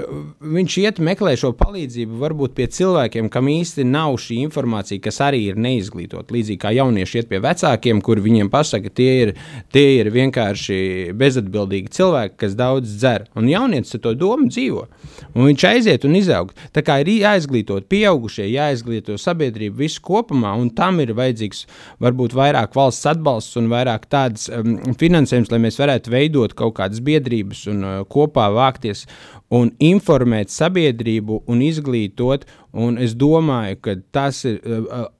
viņš 0.42 0.78
iet 0.82 1.00
meklē 1.00 1.36
šo 1.38 1.54
palīdzību 1.58 2.20
varbūt 2.20 2.56
pie 2.56 2.68
cilvēkiem, 2.68 3.30
kam 3.30 3.48
īsti 3.48 3.86
nav 3.86 4.18
šī 4.18 4.42
informācija, 4.46 5.02
kas 5.02 5.22
arī 5.22 5.52
ir 5.52 5.56
neizglītot. 5.56 6.32
Līdzīgi 6.32 6.60
kā 6.60 6.72
jaunieši 6.74 7.20
iet 7.20 7.30
pie 7.30 7.40
vecākiem, 7.40 8.02
kur 8.02 8.20
viņiem 8.20 8.50
pasaka, 8.50 8.90
tie 8.90 9.12
ir, 9.22 9.34
tie 9.72 10.00
ir 10.00 10.12
vienkārši 10.12 11.14
bezatbildīgi 11.16 11.92
cilvēki, 11.92 12.38
kas 12.38 12.56
daudz 12.56 12.98
dzer. 12.98 13.28
Un 13.36 13.50
jaunietis 13.50 13.96
ar 13.96 14.02
to 14.02 14.14
domu 14.16 14.50
dzīvo. 14.50 14.88
Un 15.36 15.50
viņš 15.50 15.68
aiziet 15.70 16.06
un 16.06 16.16
izaug. 16.16 16.54
Tā 16.74 16.84
kā 16.86 17.00
ir 17.02 17.12
jāizglīto 17.12 17.80
pieaugušie, 17.90 18.48
jāizglīto 18.50 19.18
sabiedrība 19.20 19.84
visu 19.84 20.02
kopumā, 20.06 20.56
un 20.58 20.70
tam 20.76 21.00
ir 21.04 21.14
vajadzīgs 21.16 21.66
varbūt 22.04 22.36
vairāk 22.36 22.76
valsts 22.76 23.08
atbalsts 23.10 23.58
un 23.60 23.70
vairāk 23.72 24.08
tādas 24.12 24.48
um, 24.50 24.78
finansējums, 25.00 25.52
lai 25.52 25.62
mēs 25.66 25.80
varētu 25.80 26.14
veidot 26.14 26.56
kaut 26.58 26.76
kādas 26.80 27.02
biedrības 27.06 27.66
un 27.76 27.84
uh, 27.86 27.98
kopā 28.10 28.48
vākties 28.56 29.06
un 29.54 29.72
informēt 29.84 30.54
sabiedrību 30.54 31.44
un 31.52 31.62
izglītot. 31.66 32.48
Un 32.76 32.98
es 33.02 33.16
domāju, 33.16 33.82
ka 33.84 34.00
tas 34.16 34.44
ir. 34.48 34.62
Uh, 34.64 34.88
uh 35.04 35.12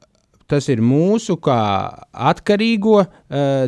tas 0.46 0.68
ir 0.70 0.78
mūsu 0.78 1.40
kā 1.42 1.58
atkarīgo 2.14 3.00
uh, 3.02 3.08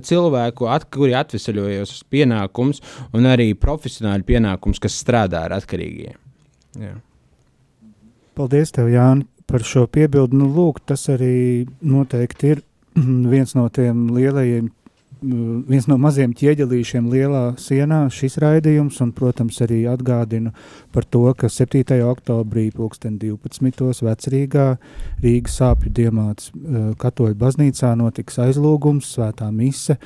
cilvēku, 0.05 0.67
at, 0.69 0.83
kuri 0.93 1.15
atvesaļojas 1.17 2.03
pienākums, 2.13 2.83
un 3.17 3.25
arī 3.25 3.47
profesionāļu 3.57 4.27
pienākums, 4.27 4.81
kas 4.83 4.99
strādā 5.01 5.47
ar 5.47 5.57
atkarīgiem. 5.57 6.19
Jā. 6.77 6.93
Paldies, 8.37 8.69
tev, 8.75 8.91
Jāni, 8.93 9.25
par 9.49 9.65
šo 9.65 9.87
piebildi. 9.89 10.37
Nu, 10.37 10.51
lūk, 10.53 10.83
tas 10.85 11.07
arī 11.09 11.65
noteikti 11.81 12.53
ir 12.53 12.63
viens 13.33 13.55
no 13.57 13.67
tiem 13.73 14.07
lielajiem 14.13 14.69
viens 15.21 15.87
no 15.89 15.97
maziem 16.01 16.33
ķieģelīšiem 16.37 17.07
lielā 17.11 17.43
sienā 17.61 18.03
šis 18.13 18.37
raidījums, 18.43 18.99
un, 19.03 19.13
protams, 19.15 19.59
arī 19.65 19.83
atgādinu 19.89 20.53
par 20.93 21.07
to, 21.07 21.23
ka 21.37 21.49
7. 21.51 21.83
oktobrī 22.07 22.67
2012. 22.75 24.05
vecrīgā 24.07 24.67
Rīgas 25.23 25.57
sāpju 25.61 25.93
diemāts 25.99 26.51
katoļu 27.01 27.37
baznīcā 27.39 27.95
notiks 27.99 28.39
aizlūgums, 28.43 29.09
svētā 29.17 29.49
mise, 29.51 29.97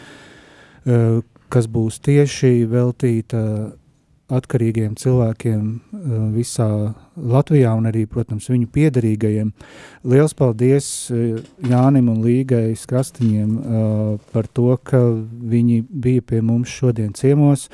kas 1.52 1.68
būs 1.68 2.00
tieši 2.06 2.66
veltīta 2.72 3.44
atkarīgiem 4.38 4.96
cilvēkiem 5.00 5.62
uh, 5.62 6.18
visā 6.36 6.68
Latvijā 7.16 7.74
un 7.78 7.90
arī, 7.90 8.06
protams, 8.10 8.48
viņu 8.52 8.70
piederīgajiem. 8.74 9.52
Liels 10.08 10.36
paldies 10.38 10.88
uh, 11.12 11.40
Jānim 11.68 12.10
un 12.12 12.22
Līgai 12.26 12.72
Skrastiņiem 12.80 13.56
uh, 13.58 14.04
par 14.34 14.48
to, 14.52 14.70
ka 14.88 15.02
viņi 15.54 15.82
bija 15.92 16.26
pie 16.32 16.42
mums 16.46 16.72
šodien 16.72 17.12
ciemos. 17.18 17.68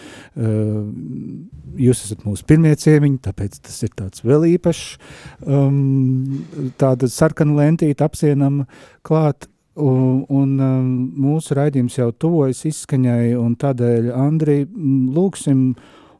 Jūs 1.77 2.01
esat 2.05 2.23
mūsu 2.25 2.45
pirmie 2.47 2.71
ciemiņi, 2.79 3.19
tāpēc 3.27 3.59
tas 3.67 3.77
ir 3.85 3.91
tāds 3.97 4.23
vēl 4.25 4.47
īpašs, 4.55 4.97
um, 5.45 6.41
tāda 6.81 7.09
sarkana 7.11 7.57
lentīta 7.61 8.07
apsienam 8.07 8.63
klāt, 9.05 9.49
Un, 9.77 10.23
un 10.33 10.53
um, 10.57 10.85
mūsu 11.21 11.53
raidījums 11.53 11.99
jau 11.99 12.07
tuvojas 12.09 12.63
izskaņai, 12.65 13.35
un 13.37 13.53
tādēļ, 13.61 14.07
Andri, 14.09 14.63
lūksim 14.65 15.75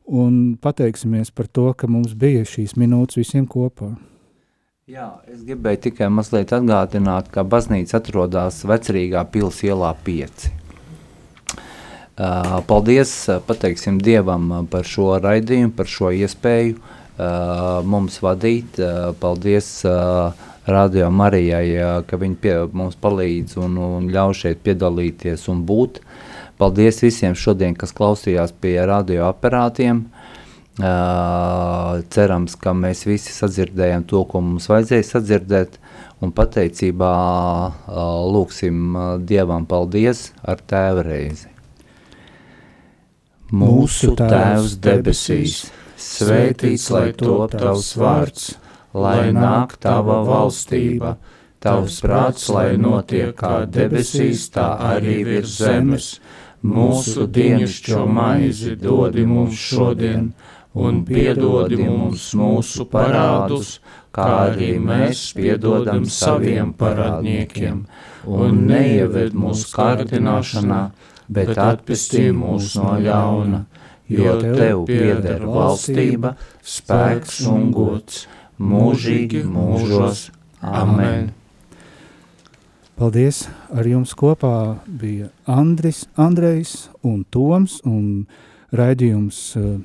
un 0.07 0.57
pateiksimies 0.61 1.31
par 1.35 1.47
to, 1.47 1.71
ka 1.75 1.87
mums 1.91 2.15
bija 2.15 2.45
šīs 2.47 2.77
minūtes 2.79 3.19
visiem 3.19 3.47
kopā. 3.47 3.93
Jā, 4.87 5.17
es 5.27 5.41
gribēju 5.43 5.81
tikai 5.89 6.07
mazliet 6.07 6.53
atgādināt, 6.55 7.27
ka 7.33 7.43
baznīca 7.43 7.99
atrodas 7.99 8.61
vecrīgā 8.63 9.25
pils 9.33 9.59
ielā 9.67 9.91
5. 10.05 10.47
Uh, 12.17 12.61
paldies, 12.65 13.11
pateiksim 13.45 13.99
Dievam 14.01 14.65
par 14.71 14.87
šo 14.87 15.17
raidījumu, 15.21 15.75
par 15.75 15.91
šo 15.91 16.13
iespēju 16.15 16.79
mums 17.83 18.19
vadīt. 18.21 18.79
Paldies 19.19 19.69
Radio 20.67 21.09
Marijai, 21.09 22.03
ka 22.07 22.17
viņi 22.19 22.35
pie, 22.41 22.55
mums 22.75 22.97
palīdz 22.99 23.57
un, 23.63 23.77
un 23.77 24.09
ļauj 24.11 24.35
šeit 24.41 24.63
piedalīties 24.65 25.47
un 25.51 25.63
būt. 25.65 26.01
Paldies 26.57 27.03
visiem 27.03 27.35
šodien, 27.37 27.75
kas 27.77 27.93
klausījās 27.93 28.53
pie 28.61 28.79
radioaparātiem. 28.89 30.07
Uh, 30.77 32.03
cerams, 32.13 32.53
ka 32.61 32.69
mēs 32.77 33.07
visi 33.09 33.33
sadzirdējam 33.33 34.03
to, 34.09 34.21
ko 34.29 34.43
mums 34.45 34.67
vajadzēja 34.69 35.07
sadzirdēt, 35.09 35.79
un 36.21 36.33
pateicībā 36.37 37.13
uh, 37.65 38.01
lūksim 38.29 38.97
Dievam 39.25 39.65
paldies 39.69 40.27
ar 40.45 40.61
tēva 40.61 41.05
reizi. 41.07 41.49
Mūsu 43.47 44.11
Tēvs 44.19 44.73
debesīs, 44.83 45.69
svētīts 45.95 46.89
lai 46.91 47.13
top 47.15 47.53
tavs 47.55 47.93
vārds, 47.95 48.47
lai 48.91 49.29
nāk 49.31 49.77
tava 49.79 50.17
valstība, 50.27 51.13
tavs 51.63 52.01
prāts, 52.03 52.49
lai 52.51 52.75
notiek 52.75 53.31
kā 53.39 53.61
debesīs, 53.63 54.49
tā 54.51 54.73
arī 54.89 55.21
virs 55.23 55.61
zemes. 55.61 56.09
Mūsu 56.65 57.27
dienascho 57.29 58.05
maizi 58.09 58.75
dodi 58.81 59.25
mums 59.29 59.57
šodien, 59.61 60.31
un 60.73 61.03
piedodi 61.05 61.77
mums 61.77 62.31
mūsu 62.37 62.87
parādus, 62.89 63.77
kā 64.13 64.27
arī 64.49 64.71
mēs 64.81 65.21
piedodam 65.37 66.05
saviem 66.09 66.73
parādniekiem, 66.73 67.85
un 68.25 68.61
neieved 68.71 69.37
mūsu 69.37 69.69
kārdināšanā, 69.75 70.81
bet 71.29 71.53
atpestī 71.61 72.27
mūs 72.33 72.73
no 72.81 72.97
ļauna, 73.05 73.63
jo 74.09 74.37
Tev 74.41 74.85
pieder 74.89 75.43
valstība, 75.45 76.35
spēks 76.63 77.41
un 77.51 77.71
gods, 77.75 78.25
mūžīgi 78.57 79.43
mūžos. 79.45 80.29
Amen! 80.61 81.29
Paldies! 82.97 83.43
Ar 83.77 83.85
jums 83.85 84.15
kopā 84.17 84.79
bija 84.89 85.27
Andris, 85.45 86.07
Andrejs 86.17 86.87
un 87.05 87.19
Toms, 87.29 87.75
un 87.85 88.25
raidījums 88.73 89.37
eh, 89.59 89.75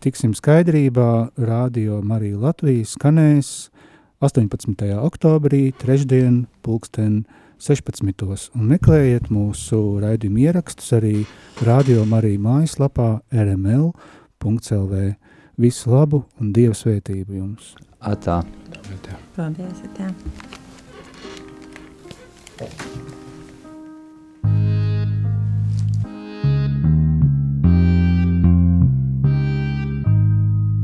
tiksim 0.00 0.32
skaidrībā 0.32 1.10
Radio 1.44 1.98
Marija 2.00 2.40
Latvijas 2.40 2.94
skanēs 2.96 3.52
18. 4.24 4.86
oktobrī, 4.96 5.74
trešdien, 5.76 6.46
pulksten 6.64 7.26
16. 7.60 8.48
un 8.56 8.72
meklējiet 8.72 9.28
mūsu 9.28 10.00
raidījumu 10.00 10.40
ierakstus 10.48 10.96
arī 10.96 11.14
Radio 11.68 12.08
Marija 12.08 12.40
mājaslapā 12.48 13.12
rml.lv. 13.28 15.06
Visu 15.60 15.92
labu 15.92 16.24
un 16.40 16.56
Dieva 16.56 16.80
svētību 16.80 17.42
jums! 17.42 17.74
Atā! 18.00 18.40
Paldies! 19.36 19.84
Atā. 19.92 20.12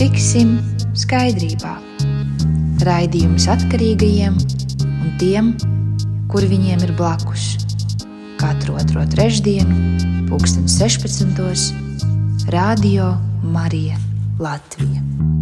Tiksim 0.01 0.57
skaidrībā. 0.97 1.75
Raidījums 2.87 3.45
atkarīgajiem 3.53 4.39
un 4.87 5.11
tiem, 5.21 5.51
kur 6.33 6.47
viņiem 6.49 6.87
ir 6.87 6.95
blakus. 6.97 7.51
Katru 8.41 8.79
otro 8.81 9.05
trešdienu, 9.13 9.77
pulksten 10.31 10.65
16. 10.71 12.49
Radio 12.55 13.13
Marija 13.45 14.01
Latvija. 14.41 15.40